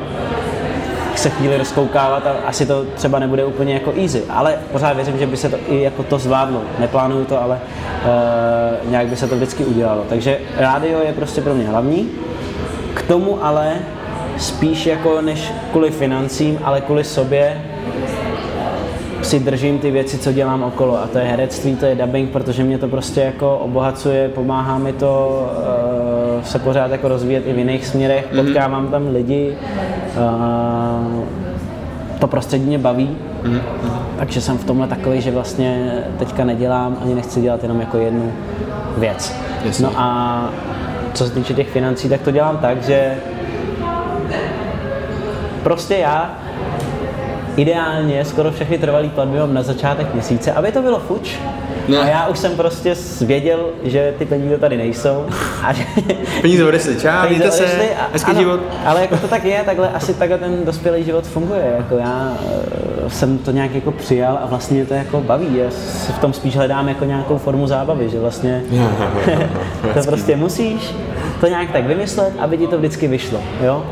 se 1.16 1.30
chvíli 1.30 1.58
rozkoukávat 1.58 2.26
a 2.26 2.30
asi 2.46 2.66
to 2.66 2.84
třeba 2.94 3.18
nebude 3.18 3.44
úplně 3.44 3.74
jako 3.74 3.92
easy, 4.00 4.22
ale 4.30 4.58
pořád 4.72 4.92
věřím, 4.96 5.18
že 5.18 5.26
by 5.26 5.36
se 5.36 5.48
to 5.48 5.56
i 5.68 5.82
jako 5.82 6.02
to 6.02 6.18
zvládlo. 6.18 6.62
Neplánuju 6.78 7.24
to, 7.24 7.42
ale 7.42 7.60
uh, 8.84 8.90
nějak 8.90 9.06
by 9.06 9.16
se 9.16 9.26
to 9.26 9.36
vždycky 9.36 9.64
udělalo. 9.64 10.04
Takže 10.08 10.38
rádio 10.56 11.00
je 11.06 11.12
prostě 11.12 11.40
pro 11.40 11.54
mě 11.54 11.68
hlavní. 11.68 12.08
Tomu 13.10 13.44
ale 13.44 13.72
spíš 14.38 14.86
jako 14.86 15.20
než 15.20 15.52
kvůli 15.70 15.90
financím, 15.90 16.58
ale 16.64 16.80
kvůli 16.80 17.04
sobě 17.04 17.62
si 19.22 19.40
držím 19.40 19.78
ty 19.78 19.90
věci, 19.90 20.18
co 20.18 20.32
dělám 20.32 20.62
okolo 20.62 21.02
a 21.02 21.06
to 21.06 21.18
je 21.18 21.24
herectví, 21.24 21.76
to 21.76 21.86
je 21.86 21.94
dubbing, 21.94 22.30
protože 22.30 22.64
mě 22.64 22.78
to 22.78 22.88
prostě 22.88 23.20
jako 23.20 23.58
obohacuje, 23.58 24.28
pomáhá 24.28 24.78
mi 24.78 24.92
to 24.92 25.42
uh, 26.36 26.44
se 26.44 26.58
pořád 26.58 26.90
jako 26.90 27.08
rozvíjet 27.08 27.46
i 27.46 27.52
v 27.52 27.58
jiných 27.58 27.86
směrech, 27.86 28.28
mm-hmm. 28.32 28.44
potkávám 28.44 28.88
tam 28.88 29.08
lidi, 29.08 29.56
uh, 30.16 31.24
to 32.18 32.26
prostředí 32.26 32.66
mě 32.66 32.78
baví, 32.78 33.16
mm-hmm. 33.42 33.60
takže 34.18 34.40
jsem 34.40 34.58
v 34.58 34.64
tomhle 34.64 34.86
takový, 34.86 35.20
že 35.20 35.30
vlastně 35.30 35.92
teďka 36.18 36.44
nedělám 36.44 36.96
ani 37.02 37.14
nechci 37.14 37.40
dělat 37.40 37.62
jenom 37.62 37.80
jako 37.80 37.98
jednu 37.98 38.32
věc. 38.98 39.34
Jasně. 39.64 39.86
No 39.86 39.92
a 39.96 40.50
co 41.14 41.24
se 41.26 41.34
týče 41.34 41.54
těch 41.54 41.70
financí, 41.70 42.08
tak 42.08 42.20
to 42.20 42.30
dělám 42.30 42.58
tak, 42.58 42.82
že 42.82 43.16
prostě 45.62 45.96
já 45.96 46.38
ideálně 47.56 48.24
skoro 48.24 48.52
všechny 48.52 48.78
trvalý 48.78 49.08
platby 49.08 49.38
mám 49.38 49.54
na 49.54 49.62
začátek 49.62 50.14
měsíce, 50.14 50.52
aby 50.52 50.72
to 50.72 50.82
bylo 50.82 50.98
fuč. 50.98 51.38
No. 51.88 52.00
A 52.00 52.06
já 52.06 52.26
už 52.26 52.38
jsem 52.38 52.56
prostě 52.56 52.94
věděl, 53.20 53.66
že 53.82 54.14
ty 54.18 54.24
peníze 54.24 54.58
tady 54.58 54.76
nejsou. 54.76 55.26
A 55.62 55.72
že... 55.72 55.84
peníze 56.40 56.64
odešly, 56.64 56.96
čau, 56.96 57.28
mějte 57.28 57.50
se, 57.50 57.66
hezký 58.12 58.36
život. 58.36 58.60
Ale 58.84 59.00
jako 59.00 59.16
to 59.16 59.28
tak 59.28 59.44
je, 59.44 59.62
takhle 59.64 59.90
asi 59.90 60.14
takhle 60.14 60.38
ten 60.38 60.64
dospělý 60.64 61.04
život 61.04 61.26
funguje. 61.26 61.74
Jako 61.76 61.96
já 61.96 62.36
uh, 63.02 63.08
jsem 63.08 63.38
to 63.38 63.50
nějak 63.50 63.74
jako 63.74 63.92
přijal 63.92 64.38
a 64.42 64.46
vlastně 64.46 64.86
to 64.86 64.94
jako 64.94 65.20
baví. 65.20 65.56
Já 65.56 65.70
si 65.70 66.12
v 66.12 66.18
tom 66.18 66.32
spíš 66.32 66.56
hledám 66.56 66.88
jako 66.88 67.04
nějakou 67.04 67.38
formu 67.38 67.66
zábavy, 67.66 68.08
že 68.08 68.20
vlastně 68.20 68.62
to 69.94 70.00
prostě 70.06 70.36
musíš 70.36 70.94
to 71.40 71.46
nějak 71.46 71.70
tak 71.70 71.86
vymyslet, 71.86 72.32
aby 72.38 72.58
ti 72.58 72.66
to 72.66 72.78
vždycky 72.78 73.08
vyšlo. 73.08 73.40
Jo? 73.62 73.84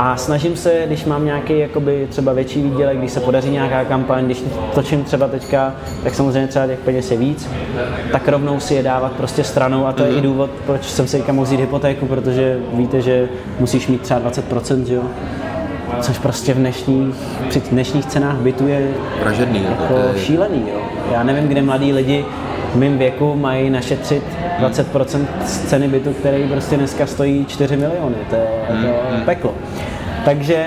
A 0.00 0.16
snažím 0.16 0.56
se, 0.56 0.82
když 0.86 1.04
mám 1.04 1.24
nějaký 1.24 1.58
jakoby 1.58 2.06
třeba 2.10 2.32
větší 2.32 2.62
výdělek, 2.62 2.98
když 2.98 3.12
se 3.12 3.20
podaří 3.20 3.50
nějaká 3.50 3.84
kampaň, 3.84 4.24
když 4.24 4.44
točím 4.74 5.04
třeba 5.04 5.28
teďka, 5.28 5.74
tak 6.02 6.14
samozřejmě 6.14 6.48
třeba 6.48 6.66
těch 6.66 6.78
peněz 6.78 7.10
je 7.10 7.16
víc, 7.16 7.48
tak 8.12 8.28
rovnou 8.28 8.60
si 8.60 8.74
je 8.74 8.82
dávat 8.82 9.12
prostě 9.12 9.44
stranou 9.44 9.86
a 9.86 9.92
to 9.92 10.02
je 10.02 10.08
mm-hmm. 10.08 10.12
i 10.12 10.16
mhm. 10.16 10.22
důvod, 10.22 10.50
proč 10.66 10.84
jsem 10.84 11.06
si 11.06 11.16
teďka 11.16 11.32
mohl 11.32 11.44
vzít 11.44 11.60
hypotéku, 11.60 12.06
protože 12.06 12.58
víte, 12.72 13.00
že 13.00 13.28
musíš 13.60 13.88
mít 13.88 14.00
třeba 14.00 14.20
20%, 14.20 14.84
že 14.84 14.94
jo? 14.94 15.02
Což 16.00 16.18
prostě 16.18 16.54
v 16.54 16.56
dnešních, 16.56 17.14
při 17.48 17.60
dnešních 17.60 18.06
cenách 18.06 18.36
bytu 18.36 18.68
je 18.68 18.88
Pražedný, 19.20 19.64
jako 19.64 19.94
je... 19.94 20.20
šílený. 20.20 20.64
Jo. 20.72 20.80
Já 21.12 21.22
nevím, 21.22 21.48
kde 21.48 21.62
mladí 21.62 21.92
lidi 21.92 22.24
v 22.72 22.76
mém 22.76 22.98
věku 22.98 23.34
mají 23.34 23.70
našetřit 23.70 24.22
20% 24.60 25.26
z 25.44 25.60
ceny 25.60 25.88
bytu, 25.88 26.12
který 26.12 26.48
prostě 26.48 26.76
dneska 26.76 27.06
stojí 27.06 27.44
4 27.48 27.76
miliony. 27.76 28.16
To 28.30 28.36
je 28.36 28.46
to 28.68 28.72
mm, 28.74 29.22
peklo. 29.24 29.54
Takže 30.28 30.66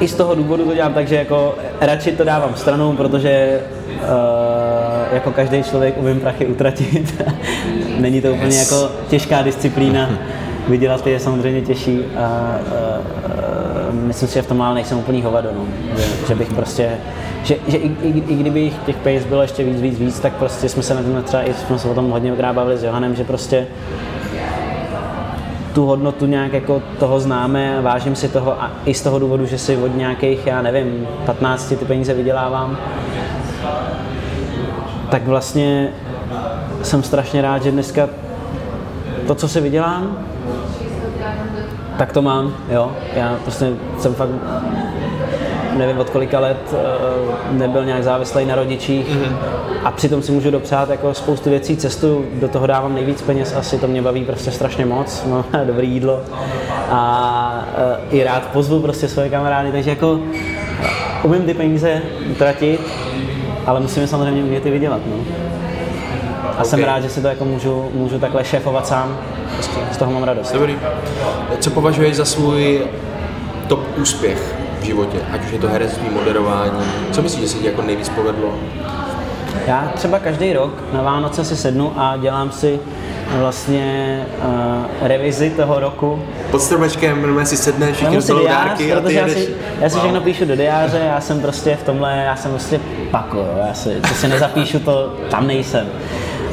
i 0.00 0.08
z 0.08 0.14
toho 0.14 0.34
důvodu 0.34 0.64
to 0.64 0.74
dělám 0.74 0.94
tak, 0.94 1.08
že 1.08 1.14
jako 1.14 1.54
radši 1.80 2.12
to 2.12 2.24
dávám 2.24 2.54
stranou, 2.56 2.92
protože 2.92 3.60
uh, 3.88 5.14
jako 5.14 5.30
každý 5.30 5.62
člověk 5.62 5.98
umím 5.98 6.20
prachy 6.20 6.46
utratit. 6.46 7.24
Není 7.98 8.20
to 8.20 8.32
úplně 8.32 8.56
yes. 8.56 8.70
jako 8.70 8.90
těžká 9.08 9.42
disciplína. 9.42 10.10
Vydělat 10.68 11.06
je 11.06 11.20
samozřejmě 11.20 11.60
těžší 11.60 12.00
a 12.16 12.56
uh, 13.90 13.94
myslím 13.94 14.28
si, 14.28 14.34
že 14.34 14.42
v 14.42 14.46
tom 14.46 14.62
ale 14.62 14.74
nejsem 14.74 14.98
úplný 14.98 15.22
hovado, 15.22 15.48
no. 15.54 15.64
že, 15.96 16.04
že 16.28 16.34
bych 16.34 16.52
prostě 16.52 16.90
že, 17.42 17.56
že 17.68 17.76
i, 17.76 17.86
i, 18.02 18.22
i, 18.28 18.34
kdyby 18.34 18.72
těch 18.86 18.96
peněz 18.96 19.24
bylo 19.24 19.42
ještě 19.42 19.64
víc, 19.64 19.80
víc, 19.80 19.98
víc, 19.98 20.20
tak 20.20 20.32
prostě 20.32 20.68
jsme 20.68 20.82
se 20.82 20.94
na 20.94 21.02
tom 21.02 21.22
třeba 21.22 21.42
i 21.42 21.54
jsme 21.54 21.78
se 21.78 21.88
o 21.88 21.94
tom 21.94 22.10
hodně 22.10 22.32
bavili 22.52 22.78
s 22.78 22.84
Johanem, 22.84 23.14
že 23.14 23.24
prostě 23.24 23.66
tu 25.78 25.86
hodnotu 25.86 26.26
nějak 26.26 26.52
jako 26.52 26.82
toho 26.98 27.20
známe, 27.20 27.82
vážím 27.82 28.16
si 28.16 28.28
toho 28.28 28.62
a 28.62 28.70
i 28.84 28.94
z 28.94 29.02
toho 29.02 29.18
důvodu, 29.18 29.46
že 29.46 29.58
si 29.58 29.76
od 29.76 29.96
nějakých, 29.96 30.46
já 30.46 30.62
nevím, 30.62 31.06
15 31.26 31.68
ty 31.68 31.84
peníze 31.84 32.14
vydělávám, 32.14 32.78
tak 35.10 35.26
vlastně 35.26 35.88
jsem 36.82 37.02
strašně 37.02 37.42
rád, 37.42 37.62
že 37.62 37.70
dneska 37.70 38.08
to, 39.26 39.34
co 39.34 39.48
si 39.48 39.60
vydělám, 39.60 40.18
tak 41.98 42.12
to 42.12 42.22
mám, 42.22 42.54
jo. 42.68 42.92
Já 43.14 43.36
prostě 43.42 43.72
jsem 43.98 44.14
fakt 44.14 44.30
nevím 45.76 45.98
od 45.98 46.10
kolika 46.10 46.40
let 46.40 46.74
eh, 46.74 47.52
nebyl 47.52 47.84
nějak 47.84 48.04
závislý 48.04 48.44
na 48.44 48.54
rodičích 48.54 49.08
mm-hmm. 49.08 49.36
a 49.84 49.90
přitom 49.90 50.22
si 50.22 50.32
můžu 50.32 50.50
dopřát 50.50 50.90
jako 50.90 51.14
spoustu 51.14 51.50
věcí, 51.50 51.76
cestu, 51.76 52.24
do 52.32 52.48
toho 52.48 52.66
dávám 52.66 52.94
nejvíc 52.94 53.22
peněz, 53.22 53.54
asi 53.56 53.78
to 53.78 53.88
mě 53.88 54.02
baví 54.02 54.24
prostě 54.24 54.50
strašně 54.50 54.86
moc, 54.86 55.24
mám 55.30 55.44
dobré 55.64 55.84
jídlo 55.84 56.20
a 56.90 57.64
uh, 58.10 58.14
i 58.14 58.24
rád 58.24 58.46
pozvu 58.46 58.80
prostě 58.80 59.08
svoje 59.08 59.28
kamarády, 59.28 59.72
takže 59.72 59.90
jako 59.90 60.20
umím 61.22 61.42
ty 61.42 61.54
peníze 61.54 62.02
tratit, 62.38 62.80
ale 63.66 63.80
musím 63.80 64.02
je 64.02 64.08
samozřejmě 64.08 64.42
umět 64.42 64.66
i 64.66 64.70
vydělat, 64.70 65.00
no. 65.06 65.16
A 66.44 66.52
okay. 66.52 66.64
jsem 66.64 66.84
rád, 66.84 67.00
že 67.00 67.08
si 67.08 67.22
to 67.22 67.28
jako 67.28 67.44
můžu, 67.44 67.90
můžu 67.94 68.18
takhle 68.18 68.44
šéfovat 68.44 68.86
sám, 68.86 69.18
prostě 69.54 69.80
z 69.92 69.96
toho 69.96 70.12
mám 70.12 70.22
radost. 70.22 70.52
Dobrý. 70.52 70.78
Co 71.60 71.70
považuješ 71.70 72.16
za 72.16 72.24
svůj 72.24 72.82
top 73.68 73.80
úspěch 73.96 74.57
životě? 74.88 75.18
Ať 75.32 75.44
už 75.44 75.52
je 75.52 75.58
to 75.58 75.68
herectví, 75.68 76.08
moderování. 76.10 76.80
Co 77.12 77.22
myslíš, 77.22 77.42
že 77.42 77.48
se 77.48 77.58
ti 77.58 77.66
jako 77.66 77.82
nejvíc 77.82 78.08
povedlo? 78.08 78.54
Já 79.66 79.92
třeba 79.94 80.18
každý 80.18 80.52
rok 80.52 80.72
na 80.92 81.02
Vánoce 81.02 81.44
si 81.44 81.56
sednu 81.56 81.92
a 81.96 82.16
dělám 82.16 82.50
si 82.50 82.80
vlastně 83.38 84.26
uh, 84.38 85.06
revizi 85.08 85.50
toho 85.50 85.80
roku. 85.80 86.22
Pod 86.50 86.62
stromečkem 86.62 87.46
si 87.46 87.56
sedneš, 87.56 87.96
všichni 87.96 88.22
si 88.22 88.32
diář, 88.32 88.68
dárky 88.68 88.92
a 88.92 89.00
ty 89.00 89.14
já 89.14 89.28
si, 89.28 89.48
já 89.80 89.88
si 89.88 89.94
wow. 89.94 90.02
všechno 90.04 90.20
píšu 90.20 90.44
do 90.44 90.56
diáře, 90.56 91.02
já 91.06 91.20
jsem 91.20 91.40
prostě 91.40 91.76
v 91.76 91.82
tomhle, 91.82 92.22
já 92.26 92.36
jsem 92.36 92.50
prostě 92.50 92.80
pako, 93.10 93.36
jo. 93.36 93.64
já 93.68 93.74
si, 93.74 94.00
co 94.08 94.14
si 94.14 94.28
nezapíšu, 94.28 94.78
to 94.78 95.14
tam 95.30 95.46
nejsem 95.46 95.86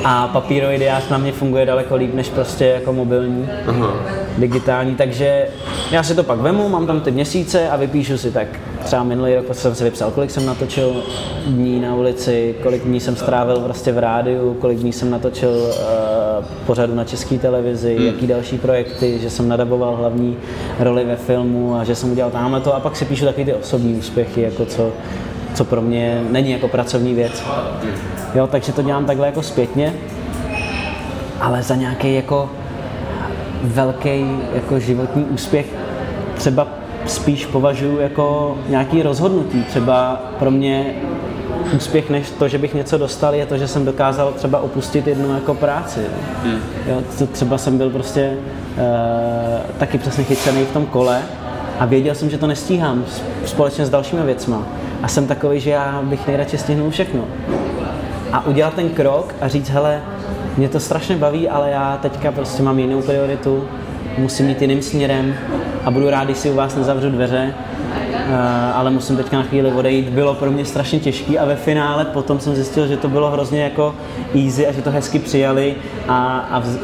a 0.08 0.28
papírový 0.28 0.78
diář 0.78 1.10
na 1.10 1.18
mě 1.18 1.32
funguje 1.32 1.66
daleko 1.66 1.96
líp 1.96 2.14
než 2.14 2.30
prostě 2.30 2.66
jako 2.66 2.94
mobilní, 2.94 3.50
Aha. 3.68 3.94
digitální, 4.38 4.96
takže 4.96 5.48
já 5.92 6.04
si 6.04 6.16
to 6.16 6.24
pak 6.24 6.40
vemu, 6.40 6.70
mám 6.70 6.88
tam 6.88 7.02
ty 7.02 7.12
měsíce 7.12 7.70
a 7.70 7.76
vypíšu 7.76 8.18
si 8.18 8.32
tak. 8.32 8.48
Třeba 8.84 9.04
minulý 9.04 9.36
rok 9.36 9.46
jsem 9.52 9.76
si 9.76 9.84
vypsal, 9.84 10.12
kolik 10.12 10.32
jsem 10.32 10.46
natočil 10.46 11.04
dní 11.48 11.80
na 11.80 11.96
ulici, 11.96 12.56
kolik 12.64 12.84
dní 12.84 13.00
jsem 13.00 13.16
strávil 13.16 13.60
prostě 13.60 13.92
v 13.92 13.98
rádiu, 13.98 14.54
kolik 14.54 14.80
dní 14.80 14.94
jsem 14.94 15.10
natočil 15.10 15.50
uh, 15.50 16.46
pořadu 16.66 16.96
na 16.96 17.04
české 17.04 17.38
televizi, 17.38 17.96
hmm. 17.96 18.08
jaký 18.08 18.28
další 18.28 18.58
projekty, 18.58 19.20
že 19.20 19.30
jsem 19.30 19.48
nadaboval 19.48 19.96
hlavní 19.96 20.38
roli 20.80 21.06
ve 21.06 21.16
filmu 21.16 21.76
a 21.76 21.84
že 21.84 21.96
jsem 21.96 22.12
udělal 22.12 22.32
tamhle 22.32 22.62
to 22.62 22.76
a 22.76 22.80
pak 22.80 22.96
si 22.96 23.06
píšu 23.06 23.26
taky 23.26 23.46
ty 23.46 23.54
osobní 23.54 23.94
úspěchy, 23.94 24.42
jako 24.42 24.66
co, 24.66 24.92
co 25.56 25.66
pro 25.66 25.82
mě 25.82 26.24
není 26.30 26.52
jako 26.52 26.68
pracovní 26.68 27.14
věc. 27.14 27.44
Jo, 28.36 28.48
takže 28.48 28.72
to 28.72 28.82
dělám 28.82 29.06
takhle 29.06 29.26
jako 29.26 29.42
zpětně, 29.42 29.94
ale 31.42 31.64
za 31.64 31.76
nějaký 31.76 32.16
jako 32.16 32.50
velký 33.64 34.26
jako 34.54 34.80
životní 34.80 35.24
úspěch 35.24 35.66
třeba 36.36 36.68
spíš 37.06 37.46
považuji 37.46 38.00
jako 38.00 38.58
nějaký 38.70 39.04
rozhodnutí. 39.04 39.64
Třeba 39.64 40.22
pro 40.40 40.52
mě 40.52 40.94
úspěch 41.76 42.10
než 42.10 42.30
to, 42.30 42.48
že 42.48 42.58
bych 42.58 42.74
něco 42.74 42.98
dostal, 42.98 43.36
je 43.36 43.46
to, 43.46 43.58
že 43.58 43.68
jsem 43.68 43.86
dokázal 43.86 44.34
třeba 44.34 44.60
opustit 44.60 45.08
jednu 45.08 45.34
jako 45.34 45.54
práci. 45.54 46.00
Hmm. 46.44 46.60
Jo, 46.88 47.02
to 47.18 47.28
třeba 47.28 47.58
jsem 47.58 47.78
byl 47.78 47.90
prostě 47.90 48.32
uh, 48.32 48.82
taky 49.78 49.98
přesně 49.98 50.24
chycený 50.24 50.66
v 50.66 50.72
tom 50.72 50.86
kole 50.86 51.22
a 51.80 51.86
věděl 51.86 52.16
jsem, 52.16 52.30
že 52.30 52.38
to 52.38 52.48
nestíhám 52.48 53.06
společně 53.46 53.86
s 53.86 53.90
dalšími 53.90 54.24
věcma. 54.24 54.64
A 55.06 55.08
jsem 55.08 55.28
takový, 55.28 55.60
že 55.60 55.70
já 55.70 56.02
bych 56.04 56.28
nejradši 56.28 56.58
stihnul 56.58 56.90
všechno. 56.90 57.26
A 58.32 58.46
udělat 58.46 58.74
ten 58.74 58.90
krok 58.90 59.36
a 59.42 59.48
říct, 59.48 59.70
hele, 59.70 60.02
mě 60.58 60.70
to 60.70 60.80
strašně 60.80 61.16
baví, 61.16 61.50
ale 61.50 61.70
já 61.70 61.98
teďka 62.02 62.32
prostě 62.32 62.64
mám 62.64 62.80
jinou 62.80 63.02
prioritu, 63.02 63.68
musím 64.18 64.50
jít 64.50 64.62
jiným 64.62 64.82
směrem 64.82 65.36
a 65.86 65.92
budu 65.92 66.10
rád, 66.10 66.24
když 66.24 66.38
si 66.38 66.52
u 66.52 66.56
vás 66.56 66.76
nezavřu 66.76 67.10
dveře, 67.10 67.54
ale 68.76 68.92
musím 68.92 69.18
teďka 69.18 69.38
na 69.38 69.44
chvíli 69.44 69.72
odejít. 69.72 70.10
Bylo 70.10 70.34
pro 70.34 70.52
mě 70.52 70.66
strašně 70.66 71.00
těžký 71.00 71.40
a 71.40 71.46
ve 71.46 71.56
finále 71.56 72.06
potom 72.06 72.40
jsem 72.40 72.56
zjistil, 72.56 72.88
že 72.88 72.98
to 72.98 73.10
bylo 73.10 73.32
hrozně 73.32 73.64
jako 73.64 73.96
easy 74.46 74.68
a 74.68 74.72
že 74.72 74.82
to 74.82 74.92
hezky 74.92 75.20
přijali 75.20 75.76
a, 76.08 76.48
a 76.52 76.60
vz, 76.60 76.68
uh, 76.68 76.82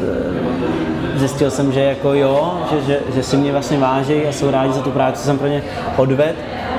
zjistil 1.16 1.52
jsem, 1.52 1.72
že 1.72 1.80
jako 1.80 2.14
jo, 2.14 2.58
že, 2.72 2.82
že, 2.82 3.00
že 3.16 3.24
si 3.24 3.38
mě 3.38 3.52
vlastně 3.52 3.78
váží 3.78 4.14
a 4.14 4.32
jsou 4.32 4.52
rádi 4.52 4.74
za 4.74 4.82
tu 4.82 4.92
práci, 4.92 5.20
co 5.20 5.26
jsem 5.26 5.38
pro 5.38 5.48
ně 5.48 5.64
odvedl 5.98 6.38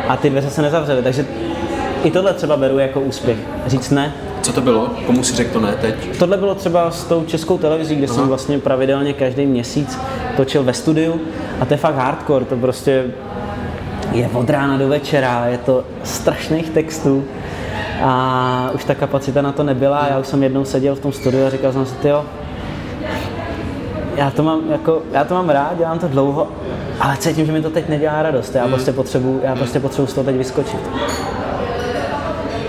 a 0.08 0.16
ty 0.16 0.30
dveře 0.30 0.50
se 0.50 0.62
nezavřely. 0.62 1.02
Takže 1.02 1.26
i 2.04 2.10
tohle 2.10 2.34
třeba 2.34 2.56
beru 2.56 2.78
jako 2.78 3.00
úspěch. 3.00 3.38
Říct 3.66 3.90
ne. 3.90 4.12
Co 4.42 4.52
to 4.52 4.60
bylo? 4.60 4.90
Komu 5.06 5.22
si 5.22 5.36
řekl 5.36 5.52
to 5.52 5.60
ne 5.60 5.72
teď? 5.80 6.18
Tohle 6.18 6.36
bylo 6.36 6.54
třeba 6.54 6.90
s 6.90 7.04
tou 7.04 7.24
českou 7.24 7.58
televizí, 7.58 7.96
kde 7.96 8.06
Aha. 8.06 8.14
jsem 8.14 8.28
vlastně 8.28 8.58
pravidelně 8.58 9.12
každý 9.12 9.46
měsíc 9.46 9.98
točil 10.36 10.62
ve 10.64 10.74
studiu 10.74 11.20
a 11.60 11.64
to 11.64 11.74
je 11.74 11.78
fakt 11.78 11.96
hardcore, 11.96 12.44
to 12.44 12.56
prostě 12.56 13.04
je 14.12 14.28
od 14.32 14.50
rána 14.50 14.78
do 14.78 14.88
večera, 14.88 15.46
je 15.46 15.58
to 15.58 15.84
strašných 16.04 16.70
textů 16.70 17.24
a 18.02 18.70
už 18.74 18.84
ta 18.84 18.94
kapacita 18.94 19.42
na 19.42 19.52
to 19.52 19.62
nebyla. 19.62 20.06
Já 20.10 20.18
už 20.18 20.26
jsem 20.26 20.42
jednou 20.42 20.64
seděl 20.64 20.94
v 20.94 21.00
tom 21.00 21.12
studiu 21.12 21.46
a 21.46 21.50
říkal 21.50 21.72
jsem 21.72 21.86
si, 21.86 22.08
jo, 22.08 22.24
já 24.16 24.30
to 24.30 24.42
mám, 24.42 24.60
jako, 24.70 25.02
já 25.12 25.24
to 25.24 25.34
mám 25.34 25.50
rád, 25.50 25.78
dělám 25.78 25.98
to 25.98 26.08
dlouho, 26.08 26.48
ale 27.00 27.16
cítím, 27.16 27.46
že 27.46 27.52
mi 27.52 27.62
to 27.62 27.70
teď 27.70 27.88
nedělá 27.88 28.22
radost. 28.22 28.54
Já 28.54 28.68
prostě 28.68 28.92
potřebuji, 28.92 29.40
já 29.44 29.54
prostě 29.54 29.80
potřebuji 29.80 30.06
z 30.06 30.14
toho 30.14 30.24
teď 30.24 30.36
vyskočit. 30.36 30.80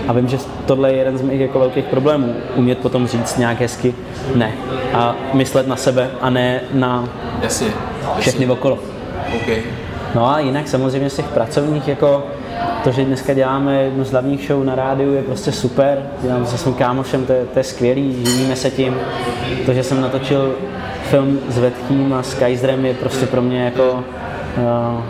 A 0.08 0.12
vím, 0.12 0.28
že 0.28 0.38
tohle 0.66 0.92
je 0.92 0.98
jeden 0.98 1.18
z 1.18 1.22
mých 1.22 1.40
jako 1.40 1.58
velkých 1.58 1.84
problémů. 1.84 2.34
Umět 2.56 2.78
potom 2.78 3.06
říct 3.06 3.38
nějak 3.38 3.60
hezky 3.60 3.94
ne. 4.34 4.52
A 4.92 5.14
myslet 5.32 5.66
na 5.66 5.76
sebe 5.76 6.10
a 6.20 6.30
ne 6.30 6.60
na 6.72 7.08
jasně, 7.42 7.66
všechny 8.18 8.46
okolo. 8.46 8.78
Okay. 9.42 9.62
No 10.14 10.30
a 10.30 10.38
jinak 10.38 10.68
samozřejmě 10.68 11.10
z 11.10 11.16
těch 11.16 11.26
pracovních 11.26 11.88
jako 11.88 12.26
to, 12.84 12.92
že 12.92 13.04
dneska 13.04 13.34
děláme 13.34 13.82
jednu 13.82 14.04
z 14.04 14.10
hlavních 14.10 14.46
show 14.46 14.64
na 14.64 14.74
rádiu, 14.74 15.12
je 15.12 15.22
prostě 15.22 15.52
super. 15.52 16.02
Dělám 16.22 16.46
se 16.46 16.58
svým 16.58 16.74
kámošem, 16.74 17.26
to 17.26 17.32
je, 17.32 17.44
to 17.52 17.58
je 17.58 17.64
skvělý, 17.64 18.26
živíme 18.26 18.56
se 18.56 18.70
tím. 18.70 18.96
To, 19.66 19.74
že 19.74 19.82
jsem 19.82 20.00
natočil 20.00 20.54
film 21.10 21.38
s 21.48 21.58
Vetchým 21.58 22.12
a 22.12 22.22
s 22.22 22.34
Kaiserem 22.34 22.86
je 22.86 22.94
prostě 22.94 23.26
pro 23.26 23.42
mě 23.42 23.64
jako 23.64 23.92
uh, 23.92 25.02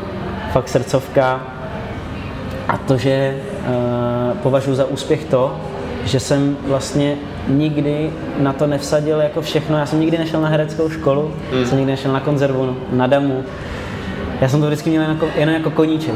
fakt 0.52 0.68
srdcovka. 0.68 1.40
A 2.68 2.76
to, 2.76 2.96
že 2.96 3.36
uh, 3.68 4.38
považuji 4.38 4.74
za 4.74 4.84
úspěch 4.84 5.24
to, 5.24 5.56
že 6.04 6.20
jsem 6.20 6.56
vlastně 6.66 7.16
nikdy 7.48 8.10
na 8.38 8.52
to 8.52 8.66
nevsadil 8.66 9.20
jako 9.20 9.42
všechno. 9.42 9.78
Já 9.78 9.86
jsem 9.86 10.00
nikdy 10.00 10.18
nešel 10.18 10.40
na 10.40 10.48
hereckou 10.48 10.88
školu, 10.90 11.34
mm. 11.52 11.66
jsem 11.66 11.78
nikdy 11.78 11.92
nešel 11.92 12.12
na 12.12 12.20
konzervu, 12.20 12.76
na 12.92 13.06
damu. 13.06 13.44
Já 14.44 14.50
jsem 14.50 14.60
to 14.60 14.66
vždycky 14.66 14.90
měl 14.90 15.02
jako, 15.02 15.28
jen 15.36 15.48
jako 15.48 15.70
koníček. 15.70 16.14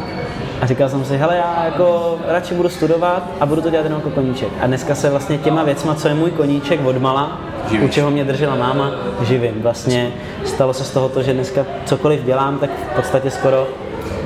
A 0.60 0.66
říkal 0.66 0.88
jsem 0.88 1.04
si, 1.04 1.16
hele, 1.16 1.36
já 1.36 1.64
jako 1.64 2.18
radši 2.26 2.54
budu 2.54 2.68
studovat 2.68 3.30
a 3.40 3.46
budu 3.46 3.62
to 3.62 3.70
dělat 3.70 3.82
jenom 3.84 3.98
jako 3.98 4.10
koníček. 4.10 4.48
A 4.60 4.66
dneska 4.66 4.94
se 4.94 5.10
vlastně 5.10 5.38
těma 5.38 5.62
věcma, 5.62 5.94
co 5.94 6.08
je 6.08 6.14
můj 6.14 6.30
koníček 6.30 6.86
od 6.86 6.98
mala, 6.98 7.40
Živíš. 7.70 7.84
u 7.84 7.92
čeho 7.92 8.10
mě 8.10 8.24
držela 8.24 8.56
máma, 8.56 8.90
živím. 9.22 9.62
Vlastně 9.62 10.10
stalo 10.44 10.74
se 10.74 10.84
z 10.84 10.90
toho 10.90 11.08
to, 11.08 11.22
že 11.22 11.32
dneska 11.32 11.66
cokoliv 11.84 12.24
dělám, 12.24 12.58
tak 12.58 12.70
v 12.92 12.96
podstatě 12.96 13.30
skoro 13.30 13.66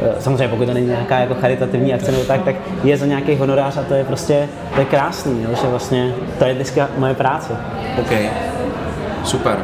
eh, 0.03 0.15
samozřejmě 0.19 0.49
pokud 0.49 0.67
to 0.67 0.75
není 0.75 0.87
nějaká 0.87 1.19
jako 1.19 1.35
charitativní 1.35 1.95
akce 1.95 2.13
nebo 2.13 2.25
tak, 2.25 2.43
tak 2.43 2.55
je 2.85 2.97
za 2.97 3.07
nějaký 3.07 3.37
honorář 3.37 3.77
a 3.77 3.83
to 3.83 3.95
je 3.95 4.05
prostě, 4.05 4.49
to 4.75 4.81
je 4.81 4.87
krásný, 4.87 5.43
jo, 5.43 5.49
že 5.63 5.69
vlastně 5.69 6.15
to 6.39 6.45
je 6.45 6.55
dneska 6.55 6.89
moje 6.99 7.15
práce. 7.15 7.57
OK, 8.01 8.13
super. 9.25 9.59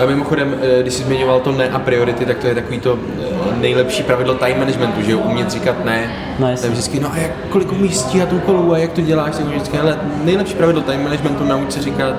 A 0.00 0.06
mimochodem, 0.06 0.54
eh, 0.62 0.82
když 0.82 0.94
jsi 0.94 1.02
zmiňoval 1.02 1.40
to 1.40 1.52
ne 1.52 1.68
a 1.68 1.78
priority, 1.78 2.26
tak 2.26 2.38
to 2.38 2.46
je 2.46 2.54
takový 2.54 2.80
to 2.80 2.98
eh, 3.22 3.60
nejlepší 3.60 4.02
pravidlo 4.02 4.34
time 4.34 4.58
managementu, 4.58 5.02
že 5.02 5.12
jo, 5.12 5.18
umět 5.18 5.50
říkat 5.50 5.84
ne. 5.84 6.12
No 6.38 6.50
jasně. 6.50 6.68
vždycky, 6.68 7.00
no 7.00 7.12
a 7.12 7.16
jak, 7.16 7.30
kolik 7.48 7.72
umíš 7.72 7.96
stíhat 7.96 8.32
úkolů 8.32 8.72
a 8.72 8.78
jak 8.78 8.92
to 8.92 9.00
děláš, 9.00 9.36
tak 9.36 9.46
vždycky, 9.46 9.78
ale 9.78 9.98
nejlepší 10.24 10.54
pravidlo 10.54 10.82
time 10.82 11.02
managementu 11.04 11.44
nauč 11.44 11.72
se 11.72 11.82
říkat 11.82 12.14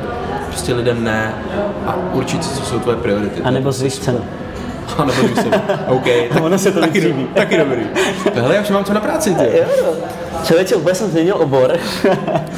prostě 0.48 0.74
lidem 0.74 1.04
ne 1.04 1.34
a 1.86 1.98
určit 2.14 2.44
si, 2.44 2.56
co 2.56 2.66
jsou 2.66 2.80
tvoje 2.80 2.98
priority. 2.98 3.42
A 3.42 3.52
nebo 3.52 3.72
zvyš 3.72 4.00
cenu. 4.00 4.26
A 4.98 5.06
nebo 5.06 5.18
zvyš 5.18 5.34
cenu. 5.34 5.52
OK. 5.88 6.06
Tak, 6.34 6.44
ono 6.44 6.58
se 6.58 6.72
to 6.72 6.80
taky, 6.80 7.02
do, 7.02 7.10
taky 7.36 7.58
dobrý. 7.58 7.82
Hele, 8.36 8.56
já 8.56 8.62
už 8.62 8.70
mám 8.70 8.84
co 8.84 8.94
na 8.94 9.00
práci, 9.00 9.36
ty. 9.36 9.58
Jo, 9.58 9.94
Člověče, 10.44 10.76
úplně 10.76 10.96
jsem 10.96 11.10
změnil 11.10 11.36
obor. 11.40 11.78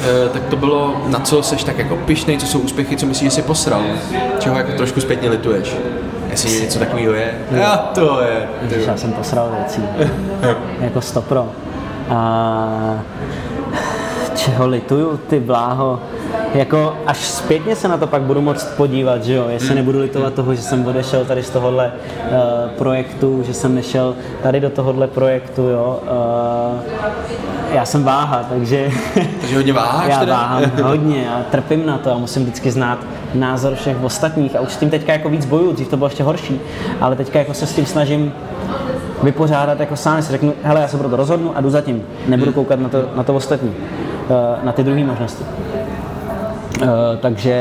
E, 0.04 0.28
tak 0.28 0.42
to 0.44 0.56
bylo, 0.56 1.02
na 1.06 1.20
co 1.20 1.42
seš 1.42 1.64
tak 1.64 1.78
jako 1.78 1.96
pišnej, 1.96 2.38
co 2.38 2.46
jsou 2.46 2.58
úspěchy, 2.58 2.96
co 2.96 3.06
myslíš, 3.06 3.30
že 3.30 3.34
jsi 3.36 3.42
posral? 3.42 3.82
Čeho 4.38 4.56
jako 4.56 4.72
trošku 4.72 5.00
zpětně 5.00 5.30
lituješ? 5.30 5.76
Jestli 6.30 6.60
něco 6.60 6.78
takového 6.78 7.14
je? 7.14 7.34
Já 7.50 7.76
to 7.76 8.20
je. 8.20 8.48
Když 8.62 8.86
já 8.86 8.96
jsem 8.96 9.12
posral 9.12 9.50
věcí. 9.56 9.82
jako 10.80 11.00
stopro. 11.00 11.48
A 12.10 13.00
čeho 14.34 14.66
lituju, 14.66 15.16
ty 15.16 15.40
bláho. 15.40 16.00
Jako 16.54 16.94
až 17.06 17.18
zpětně 17.18 17.76
se 17.76 17.88
na 17.88 17.96
to 17.96 18.06
pak 18.06 18.22
budu 18.22 18.40
moct 18.40 18.76
podívat, 18.76 19.24
že 19.24 19.34
jo, 19.34 19.44
jestli 19.48 19.68
hmm. 19.68 19.76
nebudu 19.76 19.98
litovat 20.00 20.34
toho, 20.34 20.54
že 20.54 20.62
jsem 20.62 20.86
odešel 20.86 21.24
tady 21.24 21.42
z 21.42 21.50
tohohle 21.50 21.92
uh, 21.92 22.70
projektu, 22.78 23.42
že 23.46 23.54
jsem 23.54 23.74
nešel 23.74 24.14
tady 24.42 24.60
do 24.60 24.70
tohohle 24.70 25.06
projektu, 25.06 25.62
jo. 25.62 26.00
Uh, 26.02 26.80
já 27.72 27.84
jsem 27.84 28.04
váha, 28.04 28.44
takže... 28.48 28.90
Takže 29.40 29.56
hodně 29.56 29.72
váháš 29.72 30.08
Já 30.10 30.20
teda? 30.20 30.32
váhám 30.32 30.62
hodně 30.82 31.30
a 31.30 31.42
trpím 31.50 31.86
na 31.86 31.98
to 31.98 32.14
a 32.14 32.18
musím 32.18 32.42
vždycky 32.42 32.70
znát 32.70 32.98
názor 33.34 33.74
všech 33.74 34.02
ostatních 34.02 34.56
a 34.56 34.60
už 34.60 34.72
s 34.72 34.76
tím 34.76 34.90
teďka 34.90 35.12
jako 35.12 35.28
víc 35.28 35.44
bojuju, 35.44 35.72
dřív 35.72 35.88
to 35.88 35.96
bylo 35.96 36.06
ještě 36.06 36.22
horší, 36.22 36.60
ale 37.00 37.16
teďka 37.16 37.38
jako 37.38 37.54
se 37.54 37.66
s 37.66 37.74
tím 37.74 37.86
snažím 37.86 38.32
vypořádat 39.22 39.80
jako 39.80 39.96
sám, 39.96 40.22
si 40.22 40.32
řeknu, 40.32 40.52
hele, 40.62 40.80
já 40.80 40.88
se 40.88 40.96
pro 40.96 41.08
to 41.08 41.16
rozhodnu 41.16 41.56
a 41.56 41.60
jdu 41.60 41.70
za 41.70 41.80
tím. 41.80 42.02
Nebudu 42.26 42.50
Hmm. 42.50 42.54
koukat 42.54 42.80
na 42.80 42.88
to, 42.88 43.04
na 43.16 43.22
to 43.22 43.34
ostatní, 43.34 43.72
na 44.62 44.72
ty 44.72 44.84
druhé 44.84 45.04
možnosti. 45.04 45.44
Eh, 46.82 46.86
takže 47.20 47.54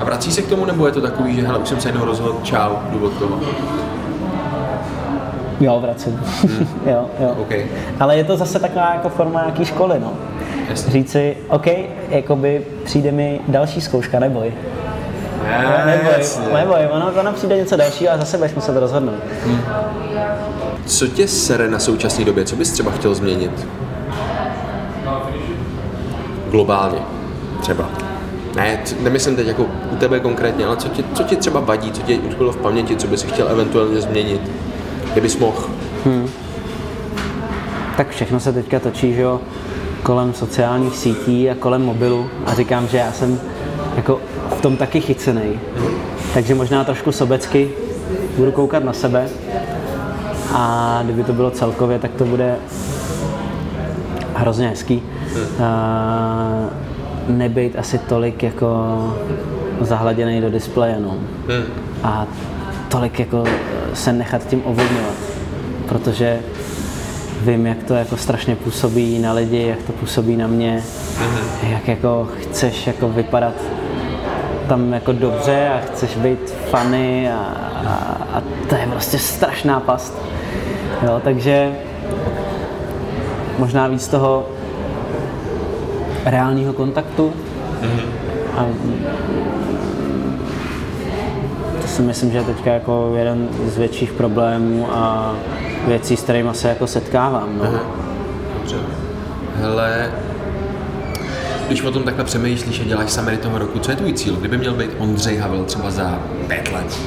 A 0.00 0.04
vrací 0.04 0.32
se 0.32 0.42
k 0.42 0.48
tomu, 0.48 0.64
nebo 0.64 0.86
je 0.86 0.92
to 0.92 1.00
takový, 1.00 1.36
že 1.36 1.46
hele, 1.46 1.58
už 1.58 1.68
jsem 1.68 1.80
se 1.80 1.88
jednou 1.88 2.04
rozhodl, 2.04 2.38
čau, 2.42 2.70
jdu 2.90 3.06
od 3.06 3.12
toho. 3.12 3.40
jo, 5.60 5.80
vracím. 5.80 6.20
jo, 6.86 7.06
jo. 7.20 7.28
Hmm. 7.28 7.40
OK. 7.40 7.54
Ale 8.00 8.16
je 8.16 8.24
to 8.24 8.36
zase 8.36 8.58
taková 8.58 8.94
jako 8.94 9.08
forma 9.08 9.40
nějaký 9.40 9.64
školy, 9.64 10.00
no. 10.00 10.12
Jasně. 10.70 10.92
Říct 10.92 11.10
si, 11.10 11.36
OK, 11.48 11.66
jakoby 12.08 12.62
přijde 12.84 13.12
mi 13.12 13.40
další 13.48 13.80
zkouška, 13.80 14.18
neboj. 14.18 14.52
Neboj, 15.86 16.24
neboj, 16.54 16.88
ono, 16.90 17.12
ono 17.20 17.32
přijde 17.32 17.56
něco 17.56 17.76
dalšího 17.76 18.12
a 18.12 18.16
zase 18.18 18.36
budeš 18.36 18.54
muset 18.54 18.80
rozhodnout. 18.80 19.14
Co 20.86 21.06
tě 21.06 21.28
sere 21.28 21.68
na 21.68 21.78
současné 21.78 22.24
době? 22.24 22.44
Co 22.44 22.56
bys 22.56 22.70
třeba 22.72 22.90
chtěl 22.90 23.14
změnit? 23.14 23.66
Globálně. 26.50 26.98
Třeba. 27.60 27.88
Ne, 28.56 28.76
t- 28.84 28.94
nemyslím 29.00 29.36
teď 29.36 29.46
jako 29.46 29.66
u 29.92 29.96
tebe 29.96 30.20
konkrétně, 30.20 30.66
ale 30.66 30.76
co 30.76 30.88
ti, 30.88 31.04
co 31.14 31.22
ti 31.22 31.36
třeba 31.36 31.60
vadí, 31.60 31.92
co 31.92 32.02
ti 32.02 32.18
už 32.18 32.34
bylo 32.34 32.52
v 32.52 32.56
paměti, 32.56 32.96
co 32.96 33.06
bys 33.06 33.20
si 33.20 33.26
chtěl 33.26 33.48
eventuálně 33.48 34.00
změnit, 34.00 34.40
kdybys 35.12 35.38
mohl. 35.38 35.62
Tak 37.96 38.08
všechno 38.10 38.40
se 38.40 38.52
teďka 38.52 38.80
točí, 38.80 39.14
že 39.14 39.22
jo, 39.22 39.40
kolem 40.02 40.34
sociálních 40.34 40.96
sítí 40.96 41.50
a 41.50 41.54
kolem 41.54 41.82
mobilu 41.84 42.26
a 42.46 42.54
říkám, 42.54 42.88
že 42.88 42.98
já 42.98 43.12
jsem 43.12 43.40
jako 43.96 44.20
tom 44.66 44.76
taky 44.76 45.00
chycený. 45.00 45.60
Takže 46.34 46.54
možná 46.54 46.84
trošku 46.84 47.12
sobecky 47.12 47.70
budu 48.36 48.52
koukat 48.52 48.84
na 48.84 48.92
sebe 48.92 49.28
a 50.52 51.00
kdyby 51.04 51.24
to 51.24 51.32
bylo 51.32 51.50
celkově, 51.50 51.98
tak 51.98 52.10
to 52.10 52.24
bude 52.24 52.56
hrozně 54.34 54.68
hezký. 54.68 55.02
Nebejt 57.28 57.78
asi 57.78 57.98
tolik 57.98 58.42
jako 58.42 58.66
zahladěný 59.80 60.40
do 60.40 60.50
displeje, 60.50 60.96
no. 61.00 61.14
A 62.02 62.26
tolik 62.88 63.18
jako 63.18 63.44
se 63.94 64.12
nechat 64.12 64.46
tím 64.46 64.62
ovlivňovat, 64.64 65.14
protože 65.88 66.38
vím, 67.42 67.66
jak 67.66 67.82
to 67.82 67.94
jako 67.94 68.16
strašně 68.16 68.56
působí 68.56 69.18
na 69.18 69.32
lidi, 69.32 69.62
jak 69.62 69.82
to 69.82 69.92
působí 69.92 70.36
na 70.36 70.46
mě, 70.46 70.82
jak 71.70 71.88
jako 71.88 72.28
chceš 72.42 72.86
jako 72.86 73.08
vypadat 73.08 73.54
tam 74.68 74.92
jako 74.92 75.12
dobře 75.12 75.68
a 75.68 75.86
chceš 75.86 76.16
být 76.16 76.50
funny 76.70 77.30
a, 77.32 77.38
a, 77.86 78.16
a 78.32 78.42
to 78.68 78.74
je 78.74 78.86
prostě 78.86 79.18
strašná 79.18 79.80
past. 79.80 80.18
Jo, 81.02 81.20
takže 81.24 81.72
možná 83.58 83.88
víc 83.88 84.08
toho 84.08 84.46
reálního 86.24 86.72
kontaktu 86.72 87.32
a 88.56 88.66
to 91.80 91.88
si 91.88 92.02
myslím, 92.02 92.30
že 92.32 92.38
je 92.38 92.44
teďka 92.44 92.72
jako 92.72 93.12
jeden 93.16 93.48
z 93.66 93.76
větších 93.78 94.12
problémů 94.12 94.88
a 94.92 95.34
věcí, 95.86 96.16
s 96.16 96.22
kterými 96.22 96.50
se 96.52 96.68
jako 96.68 96.86
setkávám. 96.86 97.48
No. 97.58 97.64
Dobře. 98.54 98.76
Hele, 99.56 100.10
když 101.66 101.82
o 101.82 101.90
tom 101.90 102.02
takhle 102.02 102.24
přemýšlíš 102.24 102.80
a 102.80 102.84
děláš 102.84 103.10
summary 103.10 103.36
toho 103.36 103.58
roku, 103.58 103.78
co 103.78 103.90
je 103.90 103.96
tvůj 103.96 104.12
cíl? 104.12 104.36
Kdyby 104.36 104.58
měl 104.58 104.74
být 104.74 104.90
Ondřej 104.98 105.36
Havel 105.36 105.64
třeba 105.64 105.90
za 105.90 106.22
pět 106.46 106.72
let? 106.72 107.00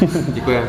Děkuji. 0.34 0.60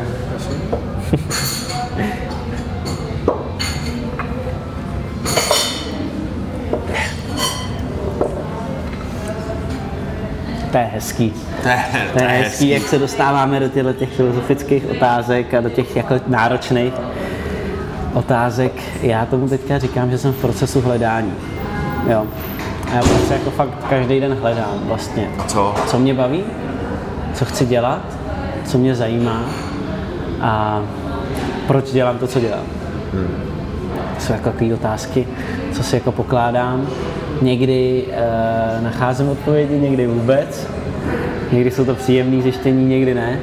To 10.72 10.78
je 10.78 10.84
hezký. 10.84 11.32
To 11.62 11.68
je, 11.68 11.84
To 12.12 12.22
je 12.22 12.28
hezký, 12.28 12.68
jak 12.68 12.82
se 12.82 12.98
dostáváme 12.98 13.60
do 13.60 13.68
těchto 13.68 13.92
těch 13.92 14.12
filozofických 14.12 14.90
otázek 14.90 15.54
a 15.54 15.60
do 15.60 15.70
těch 15.70 15.96
jako 15.96 16.14
náročných 16.26 16.92
otázek. 18.12 18.72
Já 19.02 19.26
tomu 19.26 19.48
teďka 19.48 19.78
říkám, 19.78 20.10
že 20.10 20.18
jsem 20.18 20.32
v 20.32 20.40
procesu 20.40 20.80
hledání. 20.80 21.32
Jo. 22.10 22.26
A 22.92 22.94
já 22.94 23.02
prostě 23.02 23.34
jako 23.34 23.50
fakt 23.50 23.70
každý 23.90 24.20
den 24.20 24.36
hledám 24.40 24.78
vlastně. 24.84 25.30
A 25.38 25.44
co? 25.44 25.74
Co 25.86 25.98
mě 25.98 26.14
baví, 26.14 26.44
co 27.34 27.44
chci 27.44 27.66
dělat, 27.66 28.02
co 28.64 28.78
mě 28.78 28.94
zajímá 28.94 29.42
a 30.40 30.82
proč 31.66 31.92
dělám 31.92 32.18
to, 32.18 32.26
co 32.26 32.40
dělám. 32.40 32.64
To 34.14 34.20
jsou 34.20 34.32
jako 34.32 34.44
takové 34.44 34.74
otázky, 34.74 35.26
co 35.72 35.82
si 35.82 35.96
jako 35.96 36.12
pokládám. 36.12 36.88
Někdy 37.42 38.04
e, 38.10 38.82
nacházím 38.82 39.28
odpovědi, 39.28 39.78
někdy 39.78 40.06
vůbec. 40.06 40.68
Někdy 41.52 41.70
jsou 41.70 41.84
to 41.84 41.94
příjemné 41.94 42.42
zjištění, 42.42 42.84
někdy 42.84 43.14
ne. 43.14 43.38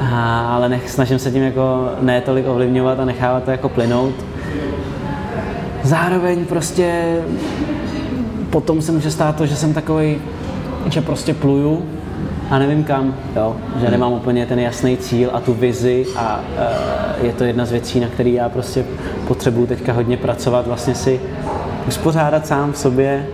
A, 0.00 0.40
ale 0.54 0.68
nech, 0.68 0.90
snažím 0.90 1.18
se 1.18 1.30
tím 1.30 1.42
jako 1.42 1.88
ne 2.00 2.20
tolik 2.20 2.48
ovlivňovat 2.48 3.00
a 3.00 3.04
nechávat 3.04 3.44
to 3.44 3.50
jako 3.50 3.68
plynout. 3.68 4.14
Zároveň 5.82 6.44
prostě 6.44 7.16
potom 8.50 8.82
se 8.82 8.92
může 8.92 9.10
stát 9.10 9.36
to, 9.36 9.46
že 9.46 9.56
jsem 9.56 9.74
takový, 9.74 10.16
že 10.90 11.00
prostě 11.00 11.34
pluju 11.34 11.82
a 12.50 12.58
nevím 12.58 12.84
kam, 12.84 13.14
jo? 13.36 13.56
že 13.80 13.90
nemám 13.90 14.12
úplně 14.12 14.46
ten 14.46 14.58
jasný 14.58 14.96
cíl 14.96 15.30
a 15.32 15.40
tu 15.40 15.54
vizi 15.54 16.06
a 16.16 16.40
uh, 17.18 17.26
je 17.26 17.32
to 17.32 17.44
jedna 17.44 17.64
z 17.64 17.72
věcí, 17.72 18.00
na 18.00 18.08
který 18.08 18.32
já 18.32 18.48
prostě 18.48 18.84
potřebuju 19.28 19.66
teďka 19.66 19.92
hodně 19.92 20.16
pracovat, 20.16 20.66
vlastně 20.66 20.94
si 20.94 21.20
uspořádat 21.88 22.46
sám 22.46 22.72
v 22.72 22.78
sobě 22.78 23.26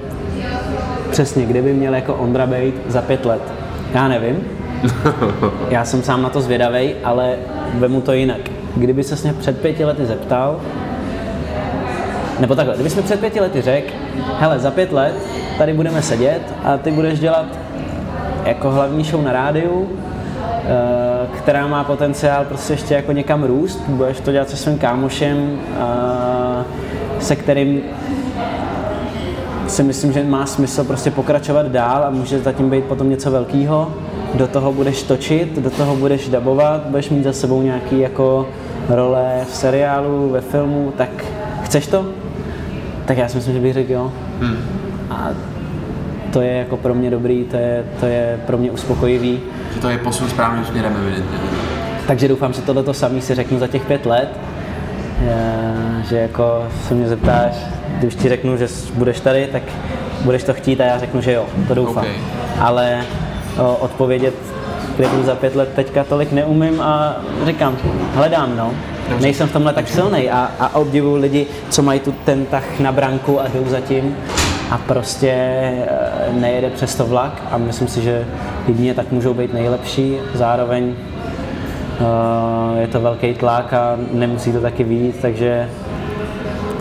přesně, 1.11 1.47
kde 1.47 1.63
by 1.63 1.73
měl 1.73 1.95
jako 1.95 2.15
Ondra 2.15 2.47
být 2.47 2.75
za 2.89 3.03
pět 3.03 3.25
let. 3.25 3.43
Já 3.95 4.09
nevím, 4.09 4.37
já 5.71 5.85
jsem 5.85 6.03
sám 6.03 6.23
na 6.23 6.29
to 6.29 6.41
zvědavej, 6.41 6.95
ale 7.05 7.37
vemu 7.75 8.01
to 8.01 8.13
jinak. 8.13 8.41
Kdyby 8.77 9.05
se 9.05 9.17
mě 9.23 9.33
před 9.33 9.61
pěti 9.61 9.85
lety 9.85 10.07
zeptal, 10.07 10.61
nebo 12.41 12.55
takhle, 12.55 12.75
kdybys 12.75 12.97
mi 12.97 13.03
před 13.03 13.21
pěti 13.21 13.41
lety 13.41 13.63
řekl, 13.63 13.93
hele, 14.39 14.59
za 14.59 14.71
pět 14.71 14.93
let 14.93 15.15
tady 15.59 15.73
budeme 15.73 16.03
sedět 16.03 16.41
a 16.65 16.77
ty 16.77 16.91
budeš 16.91 17.21
dělat 17.21 17.47
jako 18.45 18.71
hlavní 18.71 19.05
show 19.05 19.23
na 19.23 19.33
rádiu, 19.33 19.89
eh, 19.89 21.27
která 21.39 21.67
má 21.67 21.85
potenciál 21.85 22.45
prostě 22.45 22.73
ještě 22.73 22.95
jako 22.95 23.13
někam 23.13 23.45
růst, 23.45 23.81
budeš 23.89 24.21
to 24.21 24.33
dělat 24.33 24.51
se 24.51 24.57
svým 24.57 24.79
kámošem, 24.79 25.59
eh, 25.81 26.65
se 27.21 27.37
kterým 27.37 27.83
si 29.69 29.83
myslím, 29.83 30.13
že 30.13 30.23
má 30.23 30.47
smysl 30.47 30.85
prostě 30.85 31.11
pokračovat 31.11 31.67
dál 31.67 32.05
a 32.05 32.11
může 32.11 32.39
zatím 32.39 32.71
být 32.71 32.85
potom 32.85 33.11
něco 33.11 33.31
velkého. 33.31 33.93
Do 34.35 34.47
toho 34.47 34.73
budeš 34.73 35.03
točit, 35.03 35.59
do 35.59 35.71
toho 35.71 35.97
budeš 35.97 36.29
dabovat, 36.29 36.87
budeš 36.87 37.11
mít 37.11 37.25
za 37.25 37.33
sebou 37.33 37.63
nějaký 37.63 38.01
jako 38.01 38.49
role 38.89 39.41
v 39.51 39.57
seriálu, 39.57 40.29
ve 40.29 40.41
filmu, 40.41 40.93
tak 40.97 41.09
chceš 41.63 41.87
to? 41.87 42.24
Tak 43.07 43.19
já 43.19 43.29
si 43.29 43.37
myslím, 43.37 43.55
že 43.55 43.61
bych 43.61 43.73
řekl 43.73 43.93
jo. 43.93 44.13
Hmm. 44.41 44.57
A 45.11 45.29
to 46.33 46.41
je 46.41 46.53
jako 46.53 46.77
pro 46.77 46.95
mě 46.95 47.11
dobrý, 47.11 47.45
to 47.45 47.57
je, 47.57 47.85
to 48.01 48.07
je 48.07 48.41
pro 48.47 48.59
mě 48.59 48.71
uspokojivý. 48.71 49.41
Že 49.75 49.81
to 49.81 49.89
je 49.89 49.99
posun 49.99 50.29
správným 50.29 50.65
směrem, 50.65 50.97
evidentně. 50.97 51.39
Takže 52.07 52.29
doufám, 52.29 52.53
že 52.53 52.63
tohle 52.63 52.95
samý 52.95 53.21
si 53.21 53.35
řeknu 53.35 53.59
za 53.59 53.67
těch 53.67 53.85
pět 53.85 54.07
let, 54.07 54.29
Eh, 55.23 56.03
že 56.09 56.17
jako 56.17 56.65
se 56.89 56.95
mě 56.95 57.09
zeptáš, 57.09 57.55
když 57.99 58.15
ti 58.15 58.29
řeknu, 58.29 58.57
že 58.57 58.69
budeš 58.95 59.21
tady, 59.21 59.47
tak 59.47 59.63
budeš 60.25 60.45
to 60.45 60.55
chtít 60.55 60.81
a 60.81 60.85
já 60.85 60.99
řeknu, 60.99 61.21
že 61.21 61.33
jo, 61.33 61.47
to 61.69 61.75
doufám. 61.75 62.05
OK. 62.05 62.11
Ale 62.61 63.01
o, 63.59 63.77
odpovědět, 63.77 64.35
kde 64.97 65.09
budu 65.09 65.23
za 65.23 65.35
pět 65.35 65.57
let, 65.57 65.69
teďka 65.75 66.05
tolik 66.05 66.33
neumím 66.33 66.81
a 66.81 67.17
říkám, 67.45 67.77
hledám, 68.15 68.57
no. 68.57 68.71
Nejsem 69.21 69.49
v 69.49 69.53
tomhle 69.53 69.73
tak 69.73 69.89
silný 69.89 70.31
a, 70.31 70.51
a 70.61 70.75
obdivuju 70.75 71.17
lidi, 71.17 71.47
co 71.71 71.83
mají 71.83 72.01
tu 72.01 72.15
ten 72.25 72.47
tah 72.47 72.81
na 72.81 72.93
branku 72.93 73.41
a 73.41 73.49
jdou 73.49 73.65
za 73.69 73.81
tím 73.81 74.17
a 74.71 74.79
prostě 74.79 75.31
eh, 75.31 76.33
nejede 76.33 76.71
přes 76.71 76.95
to 76.95 77.07
vlak 77.07 77.43
a 77.51 77.59
myslím 77.59 77.89
si, 77.89 78.03
že 78.03 78.27
jedině 78.69 78.95
tak 78.95 79.13
můžou 79.13 79.35
být 79.35 79.55
nejlepší, 79.55 80.17
zároveň 80.35 80.95
eh, 82.01 82.81
je 82.81 82.87
to 82.87 83.01
velký 83.01 83.35
tlak 83.35 83.73
a 83.73 83.97
nemusí 84.13 84.53
to 84.53 84.61
taky 84.61 84.85
víc, 84.85 85.17
takže 85.23 85.69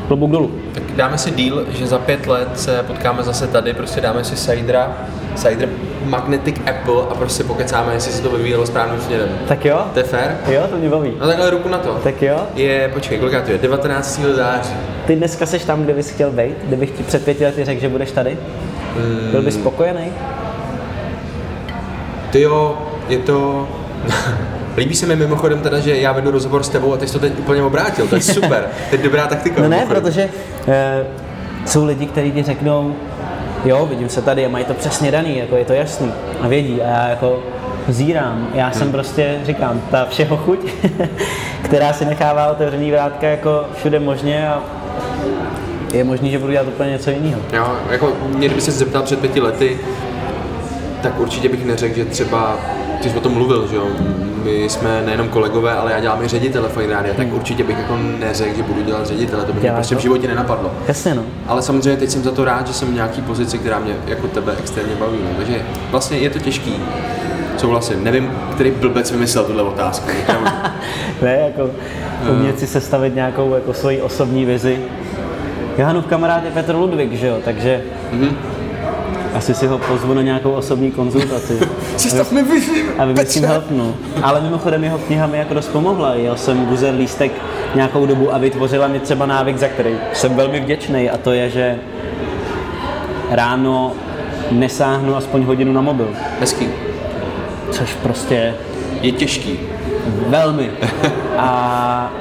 klobouk 0.07 0.31
dolů. 0.31 0.51
Tak 0.73 0.83
dáme 0.95 1.17
si 1.17 1.31
deal, 1.31 1.63
že 1.69 1.87
za 1.87 1.99
pět 1.99 2.27
let 2.27 2.59
se 2.59 2.83
potkáme 2.83 3.23
zase 3.23 3.47
tady, 3.47 3.73
prostě 3.73 4.01
dáme 4.01 4.23
si 4.23 4.37
Sidra, 4.37 4.91
Cider 5.35 5.69
Magnetic 6.05 6.55
Apple 6.69 7.03
a 7.09 7.15
prostě 7.15 7.43
pokecáme, 7.43 7.93
jestli 7.93 8.11
se 8.11 8.21
to 8.21 8.29
vyvíjelo 8.29 8.65
správným 8.65 9.01
směrem. 9.01 9.29
Tak 9.47 9.65
jo? 9.65 9.85
To 9.93 9.99
je 9.99 10.05
fair? 10.05 10.31
Jo, 10.47 10.61
to 10.69 10.77
mě 10.77 10.89
baví. 10.89 11.13
No 11.19 11.27
takhle 11.27 11.49
ruku 11.49 11.69
na 11.69 11.77
to. 11.77 11.93
Tak 12.03 12.21
jo? 12.21 12.37
Je, 12.55 12.89
počkej, 12.93 13.17
koliká 13.17 13.41
to 13.41 13.51
je? 13.51 13.57
19. 13.57 14.19
září. 14.19 14.73
Ty 15.07 15.15
dneska 15.15 15.45
seš 15.45 15.63
tam, 15.63 15.83
kde 15.83 15.93
bys 15.93 16.09
chtěl 16.09 16.31
být? 16.31 16.55
Kdybych 16.67 16.91
ti 16.91 17.03
před 17.03 17.25
pěti 17.25 17.45
lety 17.45 17.65
řekl, 17.65 17.81
že 17.81 17.89
budeš 17.89 18.11
tady? 18.11 18.37
Hmm. 18.97 19.31
Byl 19.31 19.41
bys 19.41 19.53
spokojený? 19.55 20.11
Ty 22.31 22.41
jo, 22.41 22.77
je 23.09 23.17
to... 23.17 23.67
Líbí 24.77 24.95
se 24.95 25.05
mi 25.05 25.15
mimochodem 25.15 25.59
teda, 25.59 25.79
že 25.79 25.97
já 25.97 26.11
vedu 26.11 26.31
rozhovor 26.31 26.63
s 26.63 26.69
tebou 26.69 26.93
a 26.93 26.97
ty 26.97 27.07
jsi 27.07 27.13
to 27.13 27.19
teď 27.19 27.39
úplně 27.39 27.63
obrátil, 27.63 28.07
to 28.07 28.15
je 28.15 28.21
super, 28.21 28.67
to 28.89 28.95
je 28.95 29.03
dobrá 29.03 29.27
taktika. 29.27 29.61
No 29.61 29.69
ne, 29.69 29.75
mimochodem. 29.75 30.03
protože 30.03 30.29
e, 30.67 31.03
jsou 31.65 31.85
lidi, 31.85 32.05
kteří 32.05 32.31
ti 32.31 32.43
řeknou, 32.43 32.95
jo, 33.65 33.85
vidím 33.85 34.09
se 34.09 34.21
tady 34.21 34.45
a 34.45 34.49
mají 34.49 34.65
to 34.65 34.73
přesně 34.73 35.11
daný, 35.11 35.37
jako 35.37 35.55
je 35.55 35.65
to 35.65 35.73
jasný 35.73 36.11
a 36.41 36.47
vědí 36.47 36.81
a 36.81 36.87
já 36.87 37.07
jako 37.09 37.39
zírám. 37.87 38.47
Já 38.53 38.71
jsem 38.71 38.81
Hmm. 38.81 38.91
prostě, 38.91 39.39
říkám, 39.43 39.81
ta 39.91 40.05
všeho 40.05 40.37
chuť, 40.37 40.59
která 41.63 41.93
si 41.93 42.05
nechává 42.05 42.47
otevřený 42.51 42.91
vrátka 42.91 43.27
jako 43.27 43.65
všude 43.77 43.99
možně 43.99 44.49
a 44.49 44.61
je 45.93 46.03
možný, 46.03 46.31
že 46.31 46.39
budu 46.39 46.51
dělat 46.51 46.67
úplně 46.67 46.89
něco 46.91 47.09
jiného. 47.09 47.41
Jo, 47.53 47.67
jako 47.89 48.11
mě 48.35 48.47
kdyby 48.47 48.61
se 48.61 48.71
zeptal 48.71 49.03
před 49.03 49.19
pěti 49.19 49.41
lety, 49.41 49.79
tak 51.01 51.19
určitě 51.19 51.49
bych 51.49 51.65
neřekl, 51.65 51.95
že 51.95 52.05
třeba, 52.05 52.57
ty 53.01 53.09
jsi 53.09 53.17
o 53.17 53.19
tom 53.19 53.33
mluvil, 53.33 53.67
že 53.67 53.75
jo, 53.75 53.87
my 54.43 54.69
jsme 54.69 55.01
nejenom 55.05 55.29
kolegové, 55.29 55.73
ale 55.73 55.91
já 55.91 55.99
dělám 55.99 56.23
i 56.23 56.27
ředitele 56.27 56.69
Fine 56.69 56.93
Rádia, 56.93 57.13
tak 57.13 57.33
určitě 57.33 57.63
bych 57.63 57.77
jako 57.77 57.97
neřekl, 58.19 58.57
že 58.57 58.63
budu 58.63 58.81
dělat 58.81 59.07
ředitele, 59.07 59.43
to 59.45 59.53
by 59.53 59.59
mě 59.59 59.71
prostě 59.71 59.95
v 59.95 59.97
to? 59.97 60.01
životě 60.01 60.27
nenapadlo. 60.27 60.71
Jasně 60.87 61.15
no. 61.15 61.23
Ale 61.47 61.61
samozřejmě 61.61 61.97
teď 61.99 62.09
jsem 62.09 62.23
za 62.23 62.31
to 62.31 62.45
rád, 62.45 62.67
že 62.67 62.73
jsem 62.73 62.87
v 62.87 62.93
nějaký 62.93 63.21
pozici, 63.21 63.57
která 63.57 63.79
mě 63.79 63.95
jako 64.07 64.27
tebe 64.27 64.53
extrémně 64.59 64.95
baví. 64.95 65.17
No. 65.23 65.29
Takže 65.37 65.61
vlastně 65.91 66.17
je 66.17 66.29
to 66.29 66.39
těžký. 66.39 66.73
Souhlasím. 67.57 68.03
Nevím, 68.03 68.31
který 68.55 68.71
blbec 68.71 69.11
vymyslel 69.11 69.43
tuhle 69.43 69.63
otázku. 69.63 70.09
Ne, 71.21 71.37
jako 71.45 71.69
umět 72.31 72.59
si 72.59 72.67
sestavit 72.67 73.15
nějakou 73.15 73.53
jako 73.55 73.73
svoji 73.73 74.01
osobní 74.01 74.45
vizi. 74.45 74.77
Johanův 75.77 76.05
kamarád 76.05 76.45
je 76.45 76.51
Petr 76.51 76.75
Ludvík, 76.75 77.13
že 77.13 77.27
jo, 77.27 77.37
takže 77.45 77.81
Mhm. 78.11 78.37
Asi 79.35 79.53
si 79.53 79.67
ho 79.67 79.77
pozvu 79.77 80.13
na 80.13 80.21
nějakou 80.21 80.51
osobní 80.51 80.91
konzultaci. 80.91 81.59
Sestav 81.97 82.31
mi 82.31 82.43
Petře. 83.15 83.47
helpnul. 83.47 83.95
Ale 84.23 84.41
mimochodem 84.41 84.83
jeho 84.83 84.97
kniha 84.97 85.27
mi 85.27 85.37
jako 85.37 85.53
dost 85.53 85.67
pomohla. 85.67 86.13
Jel 86.13 86.35
jsem 86.37 86.65
Guzer 86.65 86.95
lístek 86.95 87.31
nějakou 87.75 88.05
dobu 88.05 88.33
a 88.33 88.37
vytvořila 88.37 88.87
mi 88.87 88.99
třeba 88.99 89.25
návyk, 89.25 89.57
za 89.57 89.67
který 89.67 89.95
jsem 90.13 90.35
velmi 90.35 90.59
vděčný 90.59 91.09
a 91.09 91.17
to 91.17 91.31
je, 91.31 91.49
že 91.49 91.75
ráno 93.29 93.91
nesáhnu 94.51 95.15
aspoň 95.15 95.43
hodinu 95.43 95.73
na 95.73 95.81
mobil. 95.81 96.07
Hezký. 96.39 96.67
Což 97.71 97.93
prostě 97.93 98.53
Je 99.01 99.11
těžký. 99.11 99.59
velmi. 100.27 100.71
A 101.37 102.11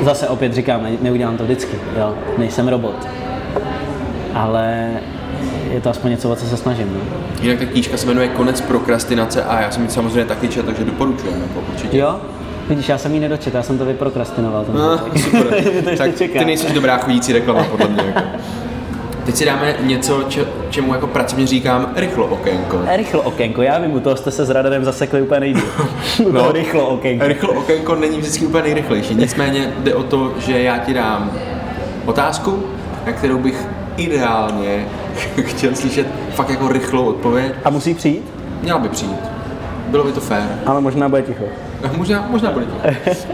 zase 0.00 0.28
opět 0.28 0.52
říkám, 0.54 0.82
ne, 0.82 0.90
neudělám 1.00 1.36
to 1.36 1.44
vždycky, 1.44 1.76
jo, 1.98 2.14
nejsem 2.38 2.68
robot. 2.68 3.08
Ale 4.34 4.90
je 5.74 5.80
to 5.80 5.90
aspoň 5.90 6.10
něco, 6.10 6.30
o 6.30 6.36
co 6.36 6.46
se 6.46 6.56
snažím. 6.56 6.90
No. 6.94 7.16
Jinak 7.42 7.58
ta 7.58 7.64
knížka 7.64 7.96
se 7.96 8.06
jmenuje 8.06 8.28
Konec 8.28 8.60
prokrastinace 8.60 9.44
a 9.44 9.60
já 9.60 9.70
jsem 9.70 9.82
ji 9.82 9.88
samozřejmě 9.90 10.24
taky 10.24 10.48
četl, 10.48 10.66
takže 10.66 10.84
doporučuji. 10.84 11.26
Jako 11.42 11.64
určitě. 11.72 11.98
Jo? 11.98 12.16
Vidíš, 12.68 12.88
já 12.88 12.98
jsem 12.98 13.14
ji 13.14 13.20
nedočetl, 13.20 13.56
já 13.56 13.62
jsem 13.62 13.78
to 13.78 13.84
vyprokrastinoval. 13.84 14.64
Ten 14.64 14.76
Ah, 14.80 14.96
zbytek. 14.98 15.22
super. 15.24 15.62
to 15.90 15.96
tak 15.96 16.16
čeká. 16.18 16.38
ty 16.38 16.44
nejsi 16.44 16.72
dobrá 16.72 16.98
chodící 16.98 17.32
reklama, 17.32 17.64
podle 17.64 17.88
mě. 17.88 18.02
Jako. 18.06 18.20
Teď 19.26 19.34
si 19.36 19.44
dáme 19.44 19.74
něco, 19.82 20.22
če, 20.28 20.44
čemu 20.70 20.94
jako 20.94 21.06
pracovně 21.06 21.46
říkám 21.46 21.92
rychlo 21.96 22.26
okénko. 22.26 22.80
Rychlo 22.96 23.22
okénko, 23.22 23.62
já 23.62 23.78
vím, 23.78 23.94
u 23.94 24.00
toho 24.00 24.16
jste 24.16 24.30
se 24.30 24.44
s 24.44 24.50
Radarem 24.50 24.84
zasekli 24.84 25.22
úplně 25.22 25.40
nejdřív. 25.40 25.80
U 26.26 26.32
toho 26.32 26.52
rychlo 26.52 26.86
okénko. 26.88 27.26
Rychlo 27.28 27.52
okénko 27.52 27.94
není 27.94 28.18
vždycky 28.18 28.46
úplně 28.46 28.62
nejrychlejší, 28.64 29.14
nicméně 29.14 29.72
jde 29.78 29.94
o 29.94 30.02
to, 30.02 30.32
že 30.38 30.62
já 30.62 30.78
ti 30.78 30.94
dám 30.94 31.30
otázku, 32.06 32.62
na 33.06 33.12
kterou 33.12 33.38
bych 33.38 33.66
ideálně 33.96 34.86
chtěl 35.44 35.74
slyšet 35.74 36.06
fakt 36.34 36.50
jako 36.50 36.68
rychlou 36.68 37.04
odpověď. 37.04 37.52
A 37.64 37.70
musí 37.70 37.94
přijít? 37.94 38.24
Měla 38.62 38.78
by 38.78 38.88
přijít. 38.88 39.18
Bylo 39.88 40.04
by 40.04 40.12
to 40.12 40.20
fér. 40.20 40.58
Ale 40.66 40.80
možná 40.80 41.08
bude 41.08 41.22
ticho. 41.22 41.44
Možná, 41.96 42.26
možná 42.30 42.50
bude 42.50 42.66
to. 42.66 42.72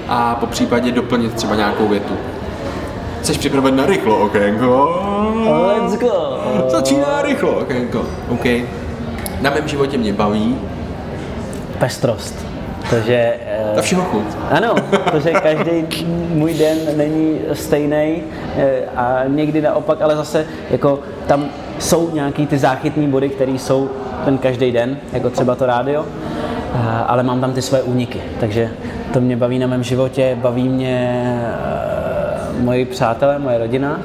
A 0.09 0.35
po 0.35 0.47
případě 0.47 0.93
doplnit 0.93 1.35
třeba 1.35 1.55
nějakou 1.57 1.89
větu. 1.89 2.15
Jsi 3.23 3.39
připraven 3.39 3.77
na 3.77 3.87
rychlo 3.87 4.19
okénko? 4.19 5.01
Let's 5.67 5.99
go! 6.01 6.41
Začíná 6.69 7.23
rychlo 7.23 7.51
okénko. 7.59 8.05
OK. 8.29 8.45
Na 9.41 9.51
mém 9.51 9.69
životě 9.69 9.99
mě 9.99 10.13
baví 10.13 10.57
Pestrost. 11.79 12.50
Takže... 12.91 13.35
eh, 13.47 13.73
ta 13.75 13.83
všeho 13.83 14.03
chuť. 14.03 14.25
Ano, 14.51 14.75
protože 15.05 15.31
každý 15.31 15.87
můj 16.35 16.55
den 16.55 16.77
není 16.97 17.39
stejný 17.53 18.23
a 18.97 19.19
někdy 19.29 19.63
naopak, 19.63 20.03
ale 20.03 20.17
zase 20.17 20.47
jako 20.71 20.99
tam 21.27 21.45
jsou 21.79 22.11
nějaký 22.15 22.47
ty 22.47 22.59
záchytní 22.59 23.07
body, 23.09 23.29
které 23.29 23.53
jsou 23.53 23.91
ten 24.25 24.39
každý 24.39 24.73
den, 24.73 24.97
jako 25.13 25.31
třeba 25.31 25.55
to 25.55 25.67
rádio, 25.67 26.05
a- 26.75 27.01
ale 27.01 27.23
mám 27.23 27.41
tam 27.41 27.53
ty 27.53 27.63
své 27.63 27.83
úniky, 27.83 28.21
takže 28.41 28.71
to 29.13 29.21
mě 29.21 29.37
baví 29.37 29.59
na 29.59 29.67
mém 29.67 29.83
životě, 29.83 30.37
baví 30.41 30.69
mě 30.69 31.23
eh, 32.59 32.63
moji 32.63 32.85
přátelé, 32.85 33.39
moje 33.39 33.59
rodina 33.59 34.01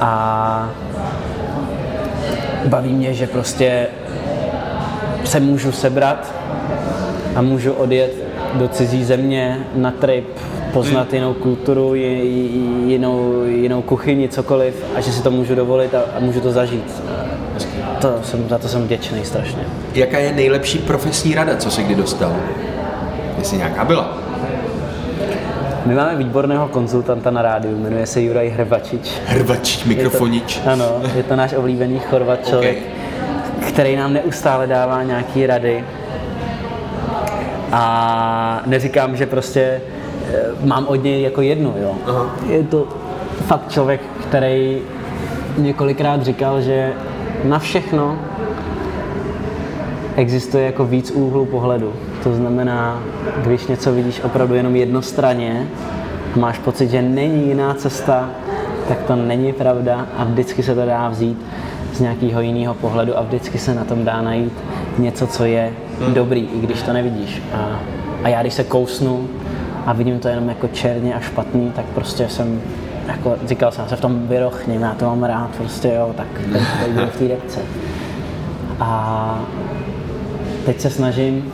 a 0.00 0.70
baví 2.66 2.92
mě, 2.92 3.14
že 3.14 3.26
prostě 3.26 3.86
se 5.24 5.40
můžu 5.40 5.72
sebrat 5.72 6.32
a 7.36 7.42
můžu 7.42 7.72
odjet 7.72 8.14
do 8.54 8.68
cizí 8.68 9.04
země 9.04 9.58
na 9.74 9.90
trip, 9.90 10.28
poznat 10.72 11.12
jinou 11.14 11.34
kulturu, 11.34 11.94
ji- 11.94 12.04
ji- 12.26 12.90
jinou, 12.92 13.42
jinou 13.44 13.82
kuchyni, 13.82 14.28
cokoliv 14.28 14.84
a 14.96 15.00
že 15.00 15.12
si 15.12 15.22
to 15.22 15.30
můžu 15.30 15.54
dovolit 15.54 15.94
a, 15.94 15.98
a 16.16 16.20
můžu 16.20 16.40
to 16.40 16.52
zažít. 16.52 17.02
To 18.00 18.14
jsem, 18.22 18.48
za 18.48 18.58
to 18.58 18.68
jsem 18.68 18.82
vděčný 18.82 19.24
strašně. 19.24 19.62
Jaká 19.94 20.18
je 20.18 20.32
nejlepší 20.32 20.78
profesní 20.78 21.34
rada, 21.34 21.56
co 21.56 21.70
jsi 21.70 21.82
kdy 21.82 21.94
dostal? 21.94 22.36
Jestli 23.38 23.56
nějaká 23.58 23.84
byla. 23.84 24.18
My 25.86 25.94
máme 25.94 26.16
výborného 26.16 26.68
konzultanta 26.68 27.30
na 27.30 27.42
rádiu, 27.42 27.78
jmenuje 27.78 28.06
se 28.06 28.22
Juraj 28.22 28.48
Hrbačič. 28.48 29.12
Hrvačič, 29.26 29.84
mikrofonič. 29.84 30.56
Je 30.56 30.62
to, 30.62 30.70
ano, 30.70 30.86
je 31.16 31.22
to 31.22 31.36
náš 31.36 31.52
oblíbený 31.52 31.98
chorvat 31.98 32.48
člověk, 32.48 32.78
který 33.68 33.96
nám 33.96 34.12
neustále 34.12 34.66
dává 34.66 35.02
nějaké 35.02 35.46
rady. 35.46 35.84
A 37.72 38.62
neříkám, 38.66 39.16
že 39.16 39.26
prostě 39.26 39.80
eh, 40.32 40.42
mám 40.64 40.86
od 40.86 41.02
něj 41.04 41.22
jako 41.22 41.42
jednu, 41.42 41.74
jo. 41.82 41.94
Aha. 42.06 42.26
Je 42.48 42.62
to 42.62 42.88
fakt 43.46 43.70
člověk, 43.72 44.00
který 44.28 44.78
několikrát 45.58 46.22
říkal, 46.22 46.60
že 46.60 46.92
na 47.44 47.58
všechno 47.58 48.18
existuje 50.16 50.64
jako 50.64 50.84
víc 50.84 51.10
úhlu 51.10 51.44
pohledu. 51.44 51.92
To 52.22 52.34
znamená, 52.34 53.02
když 53.36 53.66
něco 53.66 53.92
vidíš 53.92 54.20
opravdu 54.20 54.54
jenom 54.54 54.76
jednostranně 54.76 55.66
máš 56.36 56.58
pocit, 56.58 56.90
že 56.90 57.02
není 57.02 57.48
jiná 57.48 57.74
cesta, 57.74 58.30
tak 58.88 59.02
to 59.02 59.16
není 59.16 59.52
pravda 59.52 60.06
a 60.16 60.24
vždycky 60.24 60.62
se 60.62 60.74
to 60.74 60.86
dá 60.86 61.08
vzít 61.08 61.38
z 61.92 62.00
nějakého 62.00 62.40
jiného 62.40 62.74
pohledu 62.74 63.18
a 63.18 63.22
vždycky 63.22 63.58
se 63.58 63.74
na 63.74 63.84
tom 63.84 64.04
dá 64.04 64.22
najít 64.22 64.52
něco, 64.98 65.26
co 65.26 65.44
je 65.44 65.72
dobrý, 66.14 66.40
i 66.40 66.60
když 66.60 66.82
to 66.82 66.92
nevidíš. 66.92 67.42
A, 67.52 67.80
a 68.24 68.28
já 68.28 68.42
když 68.42 68.54
se 68.54 68.64
kousnu 68.64 69.28
a 69.86 69.92
vidím 69.92 70.18
to 70.18 70.28
jenom 70.28 70.48
jako 70.48 70.68
černě 70.68 71.14
a 71.14 71.20
špatný, 71.20 71.72
tak 71.76 71.84
prostě 71.84 72.28
jsem 72.28 72.60
jako 73.06 73.36
říkal 73.46 73.72
jsem 73.72 73.88
se 73.88 73.96
v 73.96 74.00
tom 74.00 74.28
vyrochním, 74.28 74.82
já 74.82 74.94
to 74.94 75.04
mám 75.04 75.24
rád, 75.24 75.50
prostě 75.56 75.92
jo, 75.96 76.10
tak 76.16 76.26
teď 76.52 76.62
teď 76.84 76.92
budu 76.92 77.06
v 77.06 77.16
té 77.16 77.28
depce. 77.28 77.60
A 78.80 79.40
teď 80.66 80.80
se 80.80 80.90
snažím 80.90 81.52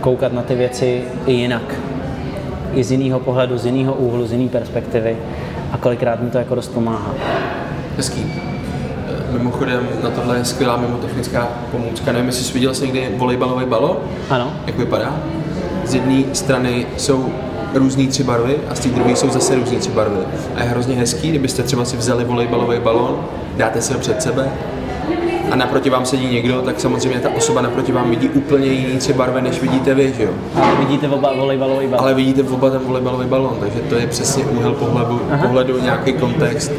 koukat 0.00 0.32
na 0.32 0.42
ty 0.42 0.54
věci 0.54 1.02
i 1.26 1.32
jinak. 1.32 1.74
I 2.74 2.84
z 2.84 2.92
jiného 2.92 3.20
pohledu, 3.20 3.58
z 3.58 3.66
jiného 3.66 3.94
úhlu, 3.94 4.26
z 4.26 4.32
jiné 4.32 4.48
perspektivy. 4.48 5.16
A 5.72 5.76
kolikrát 5.76 6.22
mi 6.22 6.30
to 6.30 6.38
jako 6.38 6.54
dost 6.54 6.68
pomáhá. 6.68 7.14
Hezký. 7.96 8.32
Mimochodem, 9.30 9.88
na 10.02 10.10
tohle 10.10 10.36
je 10.38 10.44
skvělá 10.44 10.76
mimotechnická 10.76 11.48
pomůcka. 11.70 12.12
Nevím, 12.12 12.26
jestli 12.26 12.44
jsi 12.44 12.52
viděl 12.54 12.74
jsi 12.74 12.86
někdy 12.86 13.08
volejbalový 13.16 13.66
balon? 13.66 13.96
Ano, 14.30 14.52
Jak 14.66 14.78
vypadá? 14.78 15.16
Z 15.84 15.94
jedné 15.94 16.22
strany 16.32 16.86
jsou 16.96 17.28
různé 17.74 18.06
tři 18.06 18.24
barvy 18.24 18.56
a 18.70 18.74
z 18.74 18.80
té 18.80 18.88
druhé 18.88 19.16
jsou 19.16 19.30
zase 19.30 19.54
různé 19.54 19.78
tři 19.78 19.90
barvy. 19.90 20.16
A 20.56 20.62
je 20.62 20.68
hrozně 20.68 20.94
hezký, 20.94 21.28
kdybyste 21.28 21.62
třeba 21.62 21.84
si 21.84 21.96
vzali 21.96 22.24
volejbalový 22.24 22.78
balon, 22.78 23.24
dáte 23.56 23.82
si 23.82 23.92
ho 23.92 23.98
před 23.98 24.22
sebe 24.22 24.48
a 25.50 25.56
naproti 25.56 25.90
vám 25.90 26.06
sedí 26.06 26.26
někdo, 26.26 26.62
tak 26.62 26.80
samozřejmě 26.80 27.20
ta 27.20 27.28
osoba 27.36 27.60
naproti 27.60 27.92
vám 27.92 28.10
vidí 28.10 28.28
úplně 28.28 28.66
jiný 28.66 28.98
tři 28.98 29.12
barvy, 29.12 29.42
než 29.42 29.60
vidíte 29.60 29.94
vy, 29.94 30.12
že 30.16 30.22
jo? 30.22 30.30
Ale 30.56 30.76
vidíte 30.76 31.08
oba 31.08 31.32
volejbalový 31.36 31.86
balon. 31.86 32.04
Ale 32.04 32.14
vidíte 32.14 32.42
oba 32.42 32.70
ten 32.70 32.80
volejbalový 32.80 33.26
balon, 33.26 33.56
takže 33.60 33.78
to 33.78 33.94
je 33.94 34.06
přesně 34.06 34.44
úhel 34.44 34.72
pohledu, 34.72 35.20
pohledu 35.42 35.78
nějaký 35.82 36.12
kontext 36.12 36.72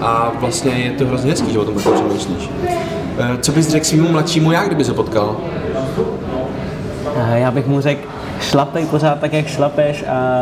a 0.00 0.32
vlastně 0.40 0.72
je 0.72 0.90
to 0.90 1.06
hrozně 1.06 1.30
hezký, 1.30 1.52
že 1.52 1.58
o 1.58 1.64
tom 1.64 1.74
takhle 1.74 1.92
přemýšlíš. 1.92 2.50
Eh, 3.18 3.38
Co 3.40 3.52
bys 3.52 3.68
řekl 3.68 3.84
svýmu 3.84 4.08
mladšímu 4.08 4.52
já, 4.52 4.64
kdyby 4.64 4.84
se 4.84 4.94
potkal? 4.94 5.36
Eh, 7.16 7.38
Já 7.40 7.50
bych 7.50 7.66
mu 7.66 7.80
řekl, 7.80 8.08
šlapej 8.40 8.86
pořád 8.86 9.20
tak, 9.20 9.32
jak 9.32 9.46
šlapeš 9.46 10.04
a 10.08 10.40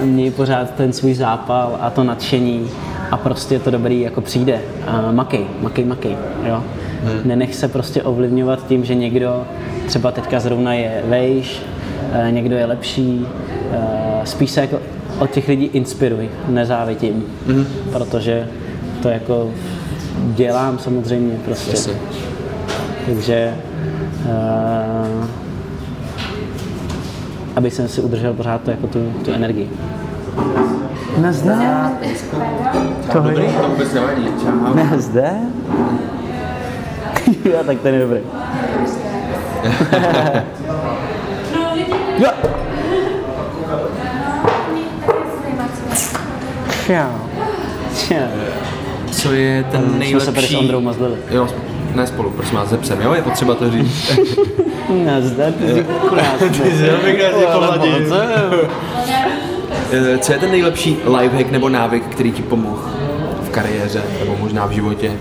měj 0.00 0.30
pořád 0.30 0.70
ten 0.70 0.92
svůj 0.92 1.14
zápal 1.14 1.78
a 1.80 1.90
to 1.90 2.04
nadšení 2.04 2.70
a 3.10 3.16
prostě 3.16 3.58
to 3.58 3.70
dobrý 3.70 4.00
jako 4.00 4.20
přijde. 4.20 4.60
A 4.86 5.12
makej, 5.12 5.46
makej, 5.62 5.84
makej, 5.84 6.16
jo. 6.44 6.62
Hmm. 7.04 7.20
Nenech 7.24 7.54
se 7.54 7.68
prostě 7.68 8.02
ovlivňovat 8.02 8.66
tím, 8.66 8.84
že 8.84 8.94
někdo 8.94 9.44
třeba 9.86 10.12
teďka 10.12 10.40
zrovna 10.40 10.74
je 10.74 11.02
vejš, 11.04 11.62
eh, 12.12 12.30
někdo 12.30 12.56
je 12.56 12.64
lepší, 12.64 13.26
eh, 13.72 13.78
spíš 14.24 14.50
se 14.50 14.60
jako 14.60 14.78
od 15.18 15.30
těch 15.30 15.48
lidí 15.48 15.64
inspiruj, 15.64 16.28
nezávidím, 16.48 17.24
hmm. 17.46 17.66
protože 17.92 18.48
to 19.02 19.08
jako 19.08 19.50
dělám 20.34 20.78
samozřejmě 20.78 21.34
prostě. 21.44 21.70
Jasně. 21.70 21.92
Takže 23.06 23.54
uh, 24.24 25.24
aby 27.56 27.70
jsem 27.70 27.88
si 27.88 28.00
udržel 28.00 28.34
pořád 28.34 28.62
to, 28.62 28.70
jako 28.70 28.86
tu, 28.86 29.12
tu 29.24 29.32
energii. 29.32 29.70
Nazdar. 31.18 31.90
Tohle 33.12 33.30
Dobrý, 33.30 33.46
to 33.62 33.68
vůbec 33.68 33.94
nevadí. 33.94 34.26
Čau. 34.42 34.74
Nazdar. 34.74 35.34
Jo, 37.50 37.58
tak 37.66 37.80
ten 37.80 37.94
je 37.94 38.00
dobrý. 38.00 38.18
jo. 42.18 42.30
Čau. 46.86 47.12
Čau. 48.08 48.14
Co 49.10 49.32
je 49.32 49.64
ten 49.70 49.80
Jsme 49.82 49.98
nejlepší... 49.98 50.26
se 50.26 50.32
tady 50.32 50.46
s 50.46 50.54
Ondrou 50.54 50.80
mazlili. 50.80 51.16
Jo, 51.30 51.48
ne 51.94 52.06
spolu, 52.06 52.30
prosím 52.30 52.56
vás, 52.56 52.68
ze 52.68 52.78
psem, 52.78 53.00
jo, 53.02 53.12
je 53.14 53.22
potřeba 53.22 53.54
to 53.54 53.70
říct. 53.70 54.18
Nazdar, 55.04 55.52
ty 55.52 55.74
jsi 55.74 55.86
krásný. 56.08 56.50
Eh, 59.92 60.18
Co 60.18 60.32
je 60.32 60.38
ten 60.38 60.50
nejlepší 60.50 60.96
lifehack 61.18 61.50
nebo 61.50 61.68
návyk, 61.68 62.04
který 62.06 62.32
ti 62.32 62.42
pomohl 62.42 62.82
v 63.42 63.48
kariéře 63.50 64.02
nebo 64.20 64.36
možná 64.40 64.66
v 64.66 64.70
životě? 64.70 65.12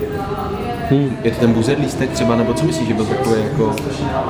Hmm. 0.89 1.17
Je 1.23 1.31
to 1.31 1.39
ten 1.39 1.53
buzzer 1.53 1.79
lístek 1.79 2.11
třeba, 2.11 2.35
nebo 2.35 2.53
co 2.53 2.65
myslíš, 2.65 2.88
že 2.88 2.93
byl 2.93 3.05
takový 3.05 3.41
jako, 3.43 3.75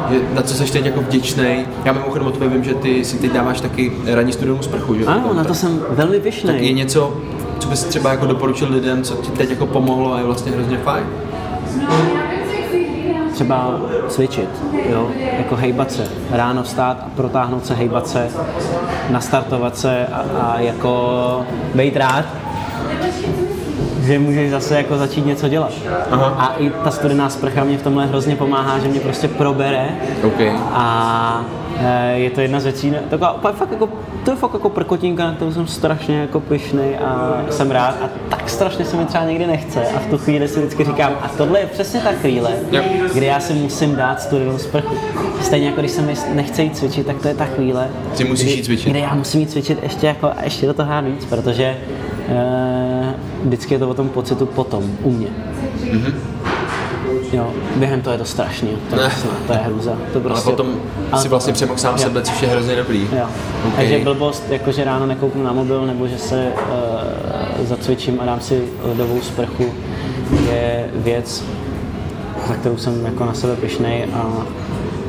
že 0.10 0.20
na 0.34 0.42
co 0.42 0.54
jsi 0.54 0.74
teď 0.74 0.86
jako 0.86 1.02
vděčný? 1.02 1.66
Já 1.86 1.94
mimochodem 1.94 2.28
o 2.28 2.32
tobě 2.32 2.50
vím, 2.50 2.64
že 2.64 2.74
ty 2.74 3.06
si 3.06 3.18
teď 3.18 3.32
dáváš 3.32 3.62
taky 3.62 3.92
ranní 4.06 4.34
studenou 4.34 4.62
sprchu, 4.62 4.96
že? 4.96 5.06
Ano, 5.06 5.34
na 5.34 5.44
to 5.44 5.54
jsem 5.54 5.80
velmi 5.90 6.20
Tak 6.46 6.62
je 6.62 6.74
něco, 6.74 7.18
co 7.60 7.68
bys 7.68 7.84
třeba 7.84 8.12
jako 8.12 8.26
doporučil 8.26 8.68
lidem, 8.72 9.04
co 9.04 9.16
ti 9.16 9.32
teď 9.32 9.50
jako 9.50 9.66
pomohlo 9.66 10.14
a 10.14 10.20
je 10.20 10.26
vlastně 10.26 10.52
hrozně 10.52 10.78
fajn? 10.78 11.04
Třeba 13.34 13.80
cvičit, 14.08 14.50
jo, 14.90 15.10
jako 15.38 15.56
hejbat 15.56 15.92
se, 15.92 16.08
ráno 16.32 16.64
vstát 16.64 16.98
a 17.06 17.10
protáhnout 17.16 17.66
se, 17.66 17.74
hejbat 17.74 18.08
se, 18.08 18.30
nastartovat 19.10 19.78
se 19.78 20.06
a, 20.06 20.26
a 20.42 20.60
jako 20.60 21.46
být 21.76 21.98
rád, 21.98 22.26
že 24.08 24.20
můžeš 24.20 24.52
zase 24.52 24.76
jako 24.78 24.98
začít 24.98 25.26
něco 25.26 25.48
dělat. 25.48 25.72
Aha. 26.12 26.26
A 26.26 26.56
i 26.60 26.70
ta 26.70 26.92
studená 26.92 27.30
sprcha 27.30 27.64
mě 27.64 27.78
v 27.78 27.82
tomhle 27.84 28.06
hrozně 28.06 28.36
pomáhá, 28.36 28.80
že 28.80 28.88
mě 28.88 29.00
prostě 29.00 29.28
probere 29.28 29.90
OK. 30.24 30.42
a 30.72 31.42
e, 31.80 32.12
je 32.20 32.30
to 32.30 32.42
jedna 32.42 32.60
z 32.60 32.64
věcí, 32.64 32.94
taková 33.10 33.40
fakt 33.52 33.72
jako, 33.72 33.90
to 34.26 34.32
je 34.32 34.38
fakt 34.38 34.54
jako 34.54 34.70
prkotinka, 34.70 35.26
na 35.26 35.34
kterou 35.34 35.52
jsem 35.52 35.68
strašně 35.68 36.20
jako 36.20 36.40
pyšnej 36.40 36.98
a 36.98 37.42
jsem 37.50 37.72
rád 37.72 37.96
a 38.04 38.10
tak 38.30 38.50
strašně 38.50 38.86
se 38.86 38.98
mi 38.98 39.06
třeba 39.06 39.24
někdy 39.26 39.48
nechce 39.48 39.88
a 39.96 40.00
v 40.00 40.06
tu 40.06 40.18
chvíli 40.18 40.48
si 40.48 40.60
vždycky 40.60 40.84
říkám, 40.84 41.12
a 41.22 41.28
tohle 41.38 41.60
je 41.60 41.66
přesně 41.66 42.00
ta 42.00 42.12
chvíle, 42.12 42.52
Jo. 42.72 42.82
kdy 43.14 43.26
já 43.26 43.40
si 43.40 43.54
musím 43.54 43.96
dát 43.96 44.22
studenou 44.22 44.58
sprchu. 44.58 44.96
Stejně 45.42 45.68
jako 45.68 45.80
když 45.80 45.92
se 45.92 46.02
mi 46.02 46.14
nechce 46.34 46.64
jít 46.64 46.78
cvičit, 46.78 47.08
tak 47.08 47.18
to 47.22 47.28
je 47.28 47.34
ta 47.34 47.46
chvíle, 47.46 47.88
Ty 48.18 48.24
musíš 48.24 48.46
kdy, 48.48 48.56
jít 48.58 48.64
cvičit. 48.66 48.90
kdy 48.90 49.00
já 49.00 49.16
musím 49.16 49.40
jít 49.40 49.52
cvičit 49.52 49.84
ještě, 49.84 50.08
jako, 50.08 50.28
a 50.38 50.44
ještě 50.44 50.68
do 50.68 50.74
toho 50.74 50.88
hrát 50.88 51.06
víc, 51.06 51.26
protože 51.26 51.64
e, 52.30 53.14
vždycky 53.44 53.74
je 53.74 53.80
to 53.80 53.90
o 53.90 53.94
tom 53.94 54.10
pocitu 54.10 54.46
potom, 54.46 54.84
u 55.04 55.12
mě. 55.12 55.28
Mhm. 55.92 56.14
Jo, 57.34 57.54
během 57.76 58.02
toho 58.02 58.12
je 58.12 58.18
to 58.18 58.26
strašný, 58.26 58.70
to, 58.90 58.96
je, 58.96 59.02
jasné, 59.02 59.30
to 59.48 59.54
je 59.54 59.60
hruza. 59.60 59.92
To 59.92 60.20
Ale 60.20 60.24
prostě, 60.24 60.50
potom 60.50 60.76
ale 61.12 61.22
si 61.22 61.30
vlastně 61.30 61.54
přemohl 61.54 61.80
sám 61.80 61.98
sebe, 61.98 62.22
což 62.22 62.42
je 62.42 62.48
hrozně 62.48 62.76
dobrý. 62.76 63.08
Jo. 63.18 63.26
OK. 63.68 63.74
Takže 63.76 64.00
blbost, 64.00 64.44
jako 64.50 64.72
že 64.72 64.84
ráno 64.84 65.06
nekouknu 65.06 65.44
na 65.44 65.52
mobil, 65.54 65.86
nebo 65.86 66.08
že 66.08 66.18
se 66.18 66.52
uh, 67.60 67.66
zacvičím 67.66 68.20
a 68.22 68.26
dám 68.26 68.40
si 68.40 68.64
ledovou 68.84 69.22
sprchu, 69.22 69.66
je 70.52 70.90
věc, 70.96 71.44
za 72.48 72.54
kterou 72.54 72.78
jsem 72.78 73.06
jako 73.06 73.26
na 73.26 73.34
sebe 73.34 73.56
pišnej 73.56 74.06
a 74.14 74.32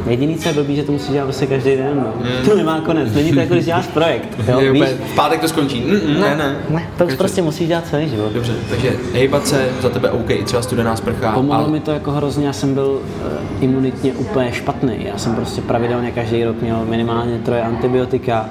jediný, 0.07 0.37
co 0.37 0.49
je 0.49 0.55
blbý, 0.55 0.77
že 0.77 0.83
to 0.83 0.93
musí 0.93 1.13
dělat 1.13 1.25
prostě 1.25 1.47
každý 1.47 1.77
den. 1.77 1.91
No. 1.95 2.13
To 2.45 2.57
nemá 2.57 2.81
konec. 2.81 3.15
Není 3.15 3.33
to 3.33 3.41
jako, 3.41 3.55
když 3.55 3.67
děláš 3.67 3.87
projekt. 3.87 4.29
Jo? 4.49 4.61
Je 4.61 4.73
Víš? 4.73 4.83
v 5.13 5.15
pátek 5.15 5.41
to 5.41 5.49
skončí. 5.49 5.81
Mm, 5.87 6.15
mm, 6.15 6.21
ne, 6.21 6.37
ne. 6.37 6.57
Ne, 6.71 6.89
to 6.99 7.07
už 7.07 7.15
prostě 7.15 7.43
musíš 7.43 7.69
dělat 7.69 7.87
celý 7.91 8.09
život. 8.09 8.33
Dobře, 8.33 8.53
takže 8.71 8.93
hejbat 9.15 9.47
se 9.47 9.69
za 9.81 9.89
tebe 9.89 10.11
OK, 10.11 10.29
třeba 10.45 10.63
studená 10.63 10.97
sprcha. 10.97 11.33
Pomohlo 11.33 11.63
ale- 11.65 11.73
mi 11.73 11.81
to 11.81 11.91
jako 11.91 12.11
hrozně, 12.11 12.47
já 12.47 12.53
jsem 12.53 12.75
byl 12.75 12.87
uh, 12.87 13.65
imunitně 13.65 14.13
úplně 14.13 14.53
špatný. 14.53 14.93
Já 14.99 15.19
jsem 15.19 15.35
prostě 15.35 15.61
pravidelně 15.61 16.11
každý 16.11 16.45
rok 16.45 16.63
měl 16.63 16.85
minimálně 16.89 17.39
troje 17.39 17.63
antibiotika, 17.63 18.49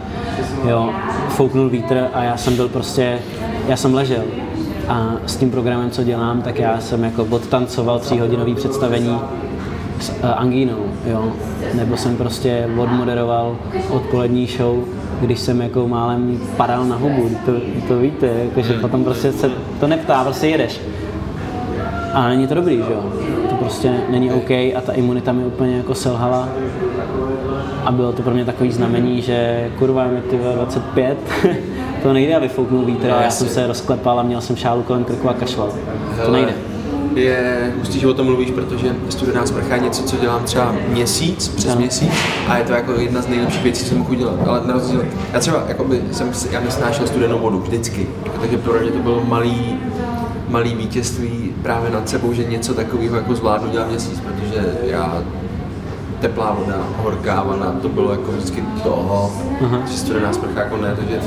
jo, 0.70 0.90
fouknul 1.30 1.70
vítr 1.70 2.06
a 2.14 2.24
já 2.24 2.38
jsem 2.38 2.56
byl 2.56 2.68
prostě, 2.70 3.20
já 3.68 3.78
jsem 3.78 3.94
ležel. 3.94 4.24
A 4.88 5.12
s 5.26 5.36
tím 5.36 5.52
programem, 5.52 5.92
co 5.92 6.04
dělám, 6.04 6.42
tak 6.42 6.60
já 6.60 6.80
jsem 6.80 7.04
jako 7.04 7.28
odtancoval 7.30 8.00
tříhodinový 8.00 8.56
představení 8.56 9.20
s 10.00 10.10
uh, 10.10 10.16
angínou, 10.36 10.86
jo. 11.06 11.32
Nebo 11.74 11.98
jsem 11.98 12.16
prostě 12.18 12.70
odmoderoval 12.78 13.56
odpolední 13.90 14.48
show, 14.48 14.84
když 15.22 15.40
jsem 15.40 15.62
jako 15.62 15.88
málem 15.88 16.40
padal 16.58 16.86
na 16.86 16.96
hubu, 16.96 17.30
to, 17.46 17.52
to 17.88 17.98
víte, 18.00 18.28
jako, 18.28 18.62
že 18.62 18.74
potom 18.74 19.04
prostě 19.04 19.32
se 19.32 19.52
to 19.80 19.88
neptá, 19.88 20.24
prostě 20.24 20.48
jedeš. 20.48 20.82
A 22.14 22.30
není 22.30 22.48
to 22.48 22.54
dobrý, 22.54 22.78
že 22.78 22.94
jo? 22.94 23.04
To 23.50 23.56
prostě 23.56 23.94
není 24.10 24.32
OK 24.32 24.50
a 24.52 24.82
ta 24.86 24.94
imunita 24.94 25.32
mi 25.32 25.46
úplně 25.46 25.78
jako 25.78 25.96
selhala. 25.96 26.50
A 27.86 27.92
bylo 27.92 28.14
to 28.14 28.22
pro 28.22 28.34
mě 28.34 28.46
takový 28.46 28.72
znamení, 28.72 29.22
že 29.22 29.70
kurva 29.80 30.04
je 30.04 30.12
mi 30.12 30.22
ty 30.22 30.38
vole 30.38 30.56
25, 30.56 31.18
to 32.04 32.14
nejde, 32.14 32.36
aby 32.36 32.48
fouknul 32.48 32.86
vítr. 32.86 33.08
No, 33.08 33.18
a 33.18 33.22
já 33.22 33.30
jsem 33.30 33.48
se 33.48 33.68
rozklepal 33.68 34.20
a 34.20 34.24
měl 34.24 34.42
jsem 34.42 34.56
šálu 34.56 34.84
kolem 34.84 35.04
krku 35.04 35.30
a 35.30 35.34
kašlal. 35.34 35.70
To 36.26 36.32
nejde. 36.32 36.54
Je 37.18 37.74
hustý, 37.78 38.00
že 38.00 38.08
o 38.08 38.14
tom 38.14 38.26
mluvíš, 38.26 38.52
protože 38.52 38.96
studená 39.10 39.46
sprcha 39.46 39.76
je 39.76 39.82
něco, 39.82 40.04
co 40.04 40.18
dělám 40.18 40.44
třeba 40.44 40.76
měsíc, 40.88 41.48
přes 41.48 41.72
Ano. 41.72 41.80
měsíc 41.82 42.10
a 42.48 42.58
je 42.58 42.64
to 42.64 42.74
jako 42.74 42.94
jedna 42.94 43.22
z 43.22 43.28
nejlepších 43.28 43.64
věcí, 43.64 43.84
co 43.84 43.90
jsem 43.90 43.98
mohl 43.98 44.12
udělat. 44.12 44.48
Ale 44.48 44.62
na 44.66 44.74
rozdíl, 44.74 45.06
já 45.34 45.40
třeba 45.40 45.64
jakoby, 45.68 46.02
jsem, 46.12 46.32
já 46.52 46.60
nesnášel 46.60 47.08
studenou 47.08 47.40
vodu 47.40 47.60
vždycky, 47.60 48.08
jako, 48.26 48.38
takže 48.40 48.58
pro 48.58 48.80
mě 48.80 48.92
to 48.92 49.00
bylo 49.00 49.24
malý, 49.26 49.80
malý 50.50 50.76
vítězství 50.76 51.54
právě 51.62 51.90
nad 51.92 52.10
sebou, 52.10 52.34
že 52.34 52.44
něco 52.44 52.74
takového 52.74 53.16
jako 53.16 53.36
zvládnu 53.36 53.70
dělat 53.70 53.90
měsíc, 53.90 54.20
protože 54.20 54.78
já 54.84 55.24
teplá 56.22 56.52
voda, 56.60 56.76
horká 56.98 57.44
vana, 57.44 57.76
to 57.82 57.90
bylo 57.90 58.12
jako 58.12 58.32
vždycky 58.32 58.64
toho, 58.84 59.32
že 59.88 59.98
studená 59.98 60.34
sprcha 60.34 60.60
jako 60.60 60.78
ne, 60.78 60.96
takže 60.96 61.20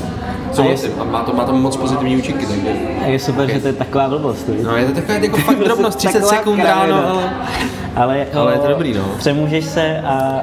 souhlasím 0.53 0.91
a 0.99 1.03
má 1.03 1.23
to, 1.23 1.33
má 1.33 1.43
to 1.43 1.53
moc 1.53 1.77
pozitivní 1.77 2.17
účinky, 2.17 2.45
takže 2.45 2.69
A 3.03 3.07
je 3.07 3.19
super, 3.19 3.51
že 3.51 3.59
to 3.59 3.67
je 3.67 3.73
taková 3.73 4.09
blbost. 4.09 4.47
víš? 4.47 4.63
No 4.63 4.75
je 4.75 4.85
to 4.85 4.93
taková 4.93 5.13
jako 5.13 5.37
fakt 5.37 5.59
drobnost, 5.59 5.97
30 5.97 6.13
Taková 6.13 6.29
sekund 6.37 6.63
ráno, 6.63 7.07
ale... 7.09 7.29
ale, 7.95 8.17
jako 8.17 8.39
Ale 8.39 8.53
je 8.53 8.59
to 8.59 8.67
dobrý, 8.67 8.93
no. 8.93 9.03
Přemůžeš 9.17 9.65
se 9.65 10.01
a 10.01 10.41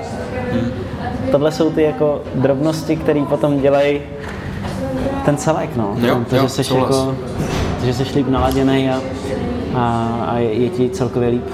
tohle 1.30 1.52
jsou 1.52 1.70
ty 1.70 1.82
jako 1.82 2.20
drobnosti, 2.34 2.96
které 2.96 3.24
potom 3.28 3.60
dělají 3.60 4.00
ten 5.24 5.36
celek, 5.36 5.76
no. 5.76 5.94
Jo, 6.00 6.18
to, 6.30 6.36
jo, 6.36 6.48
že 6.62 6.74
jako, 6.74 7.14
že 7.84 7.94
jsi 7.94 8.04
líp 8.14 8.28
naladěný 8.28 8.90
a, 8.90 9.00
a, 9.74 10.08
a 10.26 10.38
je, 10.38 10.52
je 10.52 10.68
ti 10.68 10.90
celkově 10.90 11.28
líp. 11.28 11.44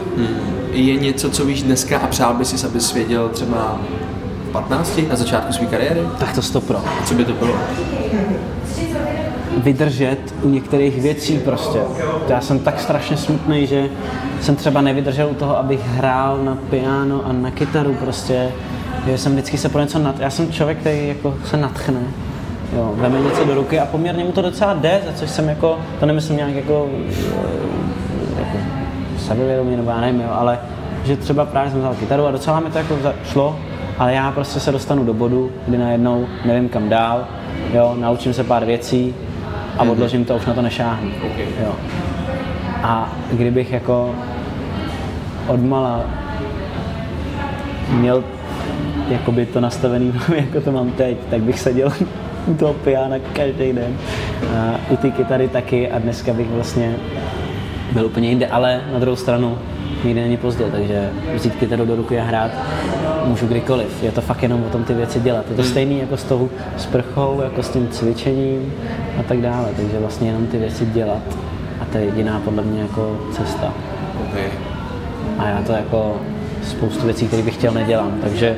Je 0.72 0.95
něco, 0.97 1.31
co 1.31 1.45
víš 1.45 1.62
dneska 1.62 1.99
a 1.99 2.07
přál 2.07 2.35
bys 2.35 2.61
si, 2.61 2.66
abys 2.66 2.93
věděl 2.93 3.29
třeba 3.29 3.79
v 4.49 4.53
15 4.53 5.01
na 5.09 5.16
začátku 5.16 5.53
své 5.53 5.66
kariéry? 5.66 6.01
Tak 6.18 6.35
to 6.35 6.43
stopro. 6.43 6.83
Co 7.05 7.14
by 7.14 7.25
to 7.25 7.33
bylo? 7.33 7.55
Vydržet 9.57 10.18
u 10.43 10.49
některých 10.49 11.03
věcí 11.03 11.39
prostě. 11.39 11.79
Já 12.29 12.41
jsem 12.41 12.59
tak 12.59 12.81
strašně 12.81 13.16
smutný, 13.16 13.66
že 13.66 13.89
jsem 14.41 14.57
třeba 14.57 14.81
nevydržel 14.81 15.29
u 15.31 15.35
toho, 15.35 15.59
abych 15.59 15.81
hrál 15.87 16.45
na 16.45 16.59
piano 16.70 17.27
a 17.27 17.33
na 17.33 17.51
kytaru 17.51 17.95
prostě. 17.95 18.53
Že 19.07 19.18
jsem 19.18 19.33
vždycky 19.33 19.59
se 19.59 19.68
pro 19.68 19.81
něco 19.81 19.99
nad... 19.99 20.20
Já 20.20 20.31
jsem 20.31 20.53
člověk, 20.53 20.79
který 20.79 21.09
jako 21.09 21.35
se 21.45 21.57
natchne. 21.57 22.01
Jo, 22.77 22.93
veme 22.95 23.20
něco 23.20 23.45
do 23.45 23.55
ruky 23.55 23.81
a 23.81 23.87
poměrně 23.87 24.25
mu 24.25 24.33
to 24.33 24.43
docela 24.43 24.75
jde, 24.75 25.01
za 25.07 25.12
což 25.12 25.31
jsem 25.31 25.49
jako, 25.49 25.79
to 26.01 26.07
nemyslím 26.07 26.37
nějak 26.37 26.55
jako, 26.55 26.89
eh, 27.09 28.41
jako 28.41 28.59
sebevědomí, 29.18 29.77
nebo 29.77 29.91
já 29.91 30.01
nevím, 30.01 30.20
jo, 30.20 30.29
ale 30.31 30.59
že 31.05 31.16
třeba 31.16 31.45
právě 31.45 31.70
jsem 31.70 31.81
vzal 31.81 31.95
kytaru 31.95 32.27
a 32.27 32.31
docela 32.31 32.61
mi 32.61 32.70
to 32.70 32.79
jako 32.79 32.99
šlo, 33.25 33.59
ale 33.99 34.14
já 34.14 34.33
prostě 34.33 34.61
se 34.61 34.72
dostanu 34.72 35.05
do 35.05 35.14
bodu, 35.14 35.51
kdy 35.66 35.79
najednou 35.79 36.27
nevím 36.45 36.68
kam 36.68 36.89
dál, 36.89 37.27
jo, 37.75 37.97
naučím 38.01 38.35
se 38.35 38.45
pár 38.45 38.64
věcí 38.64 39.14
a 39.79 39.85
mhm. 39.85 39.93
odložím 39.93 40.25
to, 40.25 40.37
už 40.37 40.47
na 40.47 40.55
to 40.55 40.62
nešáhnu. 40.62 41.11
Jo. 41.62 41.72
A 42.83 43.12
kdybych 43.33 43.72
jako 43.72 44.14
odmala 45.47 46.01
měl 47.91 48.25
jakoby 49.09 49.47
to 49.47 49.61
nastavený, 49.61 50.12
jako 50.37 50.61
to 50.61 50.72
mám 50.72 50.91
teď, 50.91 51.18
tak 51.31 51.41
bych 51.41 51.61
seděl 51.61 51.93
u 52.47 52.55
toho 52.55 52.72
piana 52.72 53.16
každý 53.32 53.72
den. 53.72 53.97
A 54.57 54.80
u 54.90 54.97
ty 54.97 55.11
kytary 55.11 55.49
taky 55.49 55.90
a 55.90 55.99
dneska 55.99 56.32
bych 56.32 56.51
vlastně 56.51 56.95
byl 57.92 58.07
úplně 58.07 58.28
jinde, 58.28 58.47
ale 58.47 58.80
na 58.92 58.99
druhou 58.99 59.16
stranu 59.16 59.59
nikdy 60.05 60.20
není 60.20 60.36
pozdě, 60.36 60.64
takže 60.72 61.11
vzít 61.34 61.55
kytaru 61.55 61.84
do 61.84 61.97
ruky 61.97 62.20
a 62.20 62.24
hrát 62.24 62.51
můžu 63.24 63.47
kdykoliv. 63.47 64.03
Je 64.03 64.12
to 64.12 64.20
fakt 64.20 64.42
jenom 64.42 64.64
o 64.64 64.68
tom 64.68 64.84
ty 64.84 64.95
věci 64.95 65.20
dělat. 65.20 65.45
Je 65.51 65.57
to 65.57 65.62
hmm. 65.62 65.70
stejný 65.70 65.99
jako 65.99 66.16
s 66.16 66.24
tou 66.24 66.51
sprchou, 66.76 67.40
jako 67.45 67.62
s 67.62 67.68
tím 67.68 67.88
cvičením 67.88 68.74
a 69.20 69.22
tak 69.22 69.40
dále. 69.40 69.68
Takže 69.76 69.99
vlastně 69.99 70.28
jenom 70.28 70.47
ty 70.47 70.59
věci 70.59 70.86
dělat 70.86 71.22
a 71.80 71.84
to 71.84 71.99
je 71.99 72.05
jediná 72.05 72.40
podle 72.45 72.62
mě 72.62 72.80
jako 72.80 73.18
cesta. 73.32 73.72
Okay. 74.30 74.49
A 75.38 75.49
já 75.49 75.62
to 75.62 75.72
jako 75.72 76.16
spoustu 76.62 77.05
věcí, 77.05 77.26
které 77.26 77.42
bych 77.42 77.55
chtěl, 77.55 77.72
nedělám. 77.72 78.18
Takže 78.22 78.57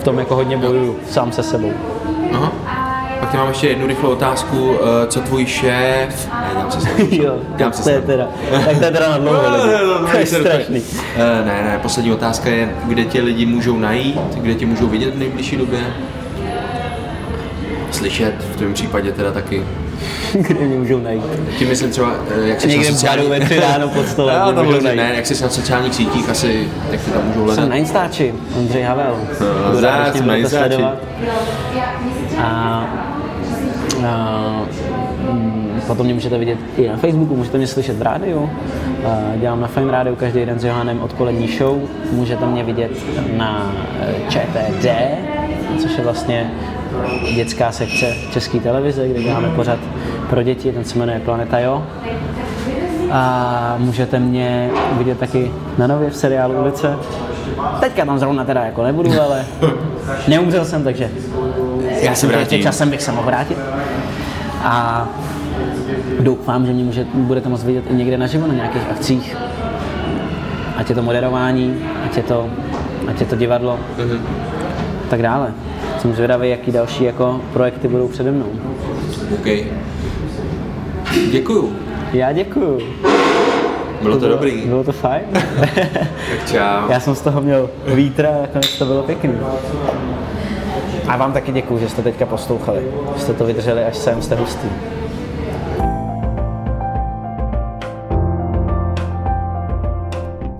v 0.00 0.04
tom 0.04 0.18
jako 0.18 0.34
hodně 0.34 0.56
bojuju 0.56 0.96
sám 1.08 1.32
se 1.32 1.42
sebou. 1.42 1.72
Aha. 2.32 2.77
Pak 3.20 3.34
mám 3.34 3.48
ještě 3.48 3.68
jednu 3.68 3.86
rychlou 3.86 4.10
otázku. 4.10 4.74
Eh, 4.80 5.06
co 5.06 5.20
tvůj 5.20 5.46
šéf... 5.46 6.28
Ne, 6.32 6.50
dám 6.54 6.70
se 6.70 6.88
jo, 7.10 7.36
dám 7.56 7.72
se 7.72 7.82
to 7.82 7.90
je 7.90 8.00
teda, 8.00 8.28
tak 8.50 8.78
to 8.78 8.84
je 8.84 8.90
teda 8.90 9.08
na 9.08 9.18
dlouho 9.18 10.08
To 10.12 10.18
je 10.18 10.26
strašný. 10.26 10.82
Eh, 11.16 11.44
ne, 11.44 11.62
ne, 11.64 11.78
poslední 11.82 12.12
otázka 12.12 12.50
je, 12.50 12.74
kde 12.84 13.04
tě 13.04 13.22
lidi 13.22 13.46
můžou 13.46 13.78
najít, 13.78 14.20
kde 14.34 14.54
tě 14.54 14.66
můžou 14.66 14.86
vidět 14.86 15.14
v 15.14 15.18
nejbližší 15.18 15.56
době? 15.56 15.80
Slyšet, 17.90 18.34
v 18.52 18.56
tom 18.56 18.74
případě 18.74 19.12
teda 19.12 19.30
taky. 19.30 19.62
kde 20.32 20.64
mě 20.64 20.78
můžou 20.78 20.98
najít. 20.98 21.24
Tím 21.58 21.68
myslím 21.68 21.90
třeba, 21.90 22.14
eh, 22.30 22.48
jak 22.48 22.60
jsi 22.60 22.68
Někde 22.68 22.84
na 22.84 22.92
sociálních... 22.92 23.28
ve 23.28 23.40
tři 23.40 23.60
ráno 23.60 23.88
pod 23.88 24.08
stolem, 24.08 24.40
no, 24.44 24.52
tam 24.52 24.66
můžou 24.66 24.80
najít. 24.80 24.96
Ne, 24.96 25.12
jak 25.16 25.26
jsi 25.26 25.42
na 25.42 25.48
sociálních 25.48 25.94
sítích 25.94 26.28
asi, 26.28 26.68
jak 26.90 27.00
ty 27.00 27.10
tam 27.10 27.24
můžou 27.24 27.40
hledat. 27.44 27.62
Jsem 27.62 27.70
na 27.70 27.76
Instači, 27.76 28.34
Ondřej 28.56 28.82
Havel. 28.82 29.16
No, 29.72 29.80
Zác, 29.80 30.20
na 30.20 30.36
Instači. 30.36 30.84
A 32.42 33.07
potom 35.86 36.06
mě 36.06 36.14
můžete 36.14 36.38
vidět 36.38 36.58
i 36.76 36.88
na 36.88 36.96
Facebooku, 36.96 37.36
můžete 37.36 37.58
mě 37.58 37.66
slyšet 37.66 37.96
v 37.96 38.02
rádiu. 38.02 38.50
Dělám 39.36 39.60
na 39.60 39.66
Fame 39.66 39.92
rádiu 39.92 40.16
každý 40.16 40.46
den 40.46 40.58
s 40.58 40.64
Johanem 40.64 41.00
odpolední 41.00 41.48
show. 41.48 41.78
Můžete 42.12 42.46
mě 42.46 42.64
vidět 42.64 42.90
na 43.36 43.72
eh, 44.00 44.14
ČTD, 44.28 44.86
což 45.82 45.98
je 45.98 46.04
vlastně 46.04 46.50
dětská 47.34 47.72
sekce 47.72 48.14
České 48.32 48.60
televize, 48.60 49.08
kde 49.08 49.22
děláme 49.22 49.48
pořad 49.48 49.78
pro 50.30 50.42
děti, 50.42 50.72
ten 50.72 50.84
se 50.84 50.98
jmenuje 50.98 51.20
Planeta 51.20 51.58
Jo. 51.58 51.82
A 53.10 53.74
můžete 53.78 54.18
mě 54.18 54.70
vidět 54.98 55.18
taky 55.18 55.52
na 55.78 55.86
nově 55.86 56.10
v 56.10 56.16
seriálu 56.16 56.54
Ulice. 56.54 56.96
Teďka 57.80 58.04
tam 58.04 58.18
zrovna 58.18 58.44
teda 58.44 58.64
jako 58.64 58.82
nebudu, 58.82 59.20
ale 59.20 59.46
neumřel 60.28 60.64
jsem, 60.64 60.84
takže 60.84 61.10
já 62.00 62.14
se 62.14 62.26
vrátím. 62.26 62.62
časem 62.62 62.90
bych 62.90 63.02
se 63.02 63.12
mohl 63.12 63.26
vrátit. 63.26 63.58
A 64.62 65.06
doufám, 66.20 66.66
že 66.66 66.72
mě 66.72 66.84
může, 66.84 67.06
budete 67.14 67.48
moct 67.48 67.64
vidět 67.64 67.84
i 67.90 67.94
někde 67.94 68.18
naživo 68.18 68.46
na 68.46 68.54
nějakých 68.54 68.82
akcích. 68.90 69.36
Ať 70.76 70.88
je 70.88 70.94
to 70.94 71.02
moderování, 71.02 71.76
ať 72.04 72.16
je 72.16 72.22
to, 72.22 72.50
ať 73.08 73.20
je 73.20 73.26
to 73.26 73.36
divadlo, 73.36 73.78
mm-hmm. 73.98 74.20
tak 75.10 75.22
dále. 75.22 75.52
Jsem 75.98 76.14
zvědavý, 76.14 76.50
jaký 76.50 76.72
další 76.72 77.04
jako 77.04 77.40
projekty 77.52 77.88
budou 77.88 78.08
přede 78.08 78.30
mnou. 78.30 78.46
OK. 79.34 79.46
Děkuju. 81.32 81.72
Já 82.12 82.32
děkuju. 82.32 82.78
Bylo 84.02 84.14
to, 84.14 84.20
to 84.20 84.26
bylo, 84.26 84.30
dobrý. 84.30 84.62
Bylo 84.66 84.84
to 84.84 84.92
fajn. 84.92 85.22
tak 86.30 86.50
čau. 86.50 86.90
Já 86.90 87.00
jsem 87.00 87.14
z 87.14 87.20
toho 87.20 87.40
měl 87.40 87.70
vítr 87.86 88.26
a 88.26 88.60
to 88.78 88.84
bylo 88.84 89.02
pěkný. 89.02 89.34
A 91.08 91.16
vám 91.16 91.32
taky 91.32 91.52
děkuji, 91.52 91.78
že 91.78 91.88
jste 91.88 92.02
teďka 92.02 92.26
poslouchali. 92.26 92.92
Jste 93.16 93.34
to 93.34 93.44
vydrželi 93.44 93.84
až 93.84 93.96
sem, 93.96 94.22
jste 94.22 94.34
hustý. 94.34 94.68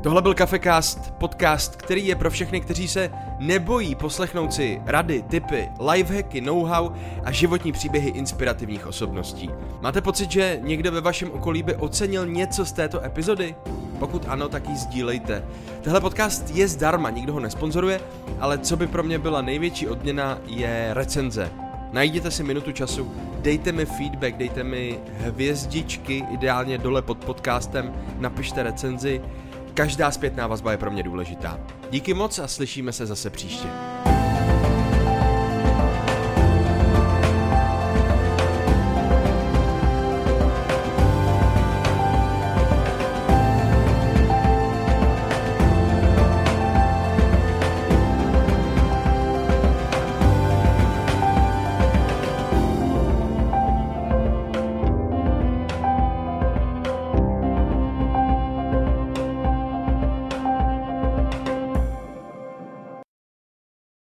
Tohle 0.09 0.23
byl 0.23 0.35
Cafecast, 0.35 1.15
podcast, 1.15 1.77
který 1.77 2.07
je 2.07 2.17
pro 2.17 2.31
všechny, 2.31 2.61
kteří 2.61 2.89
se 2.89 3.11
nebojí 3.39 3.95
poslechnout 3.95 4.53
si 4.53 4.83
rady, 4.87 5.23
tipy, 5.23 5.69
lifehacky, 5.91 6.41
know-how 6.41 6.91
a 7.25 7.33
životní 7.33 7.73
příběhy 7.73 8.09
inspirativních 8.09 8.87
osobností. 8.87 9.51
Máte 9.81 10.01
pocit, 10.01 10.31
že 10.31 10.59
někdo 10.63 10.93
ve 10.93 11.01
vašem 11.01 11.31
okolí 11.31 11.63
by 11.63 11.75
ocenil 11.75 12.27
něco 12.27 12.65
z 12.65 12.73
této 12.73 13.05
epizody? 13.05 13.55
Pokud 13.99 14.25
ano, 14.29 14.49
tak 14.49 14.69
ji 14.69 14.77
sdílejte. 14.77 15.45
Tehle 15.81 16.01
podcast 16.01 16.51
je 16.51 16.69
zdarma, 16.69 17.11
nikdo 17.11 17.33
ho 17.33 17.41
nesponzoruje, 17.41 18.01
ale 18.41 18.59
co 18.59 18.77
by 18.77 18.87
pro 18.87 19.03
mě 19.03 19.19
byla 19.19 19.43
největší 19.43 19.89
odměna 19.89 20.39
je 20.47 20.91
recenze. 20.93 21.51
Najděte 21.93 22.31
si 22.31 22.43
minutu 22.43 22.73
času, 22.73 23.13
dejte 23.43 23.73
mi 23.73 23.87
feedback, 23.87 24.37
dejte 24.37 24.65
mi 24.65 24.99
hvězdičky, 25.19 26.25
ideálně 26.31 26.79
dole 26.79 27.03
pod 27.03 27.19
podcastem, 27.19 27.95
napište 28.19 28.63
recenzi. 28.63 29.21
Každá 29.79 30.11
zpětná 30.11 30.47
vazba 30.47 30.73
je 30.73 30.79
pro 30.79 30.91
mě 30.91 31.03
důležitá. 31.03 31.61
Díky 31.91 32.15
moc 32.15 32.39
a 32.39 32.49
slyšíme 32.49 32.93
se 32.93 33.07
zase 33.07 33.31
příště. 33.31 33.69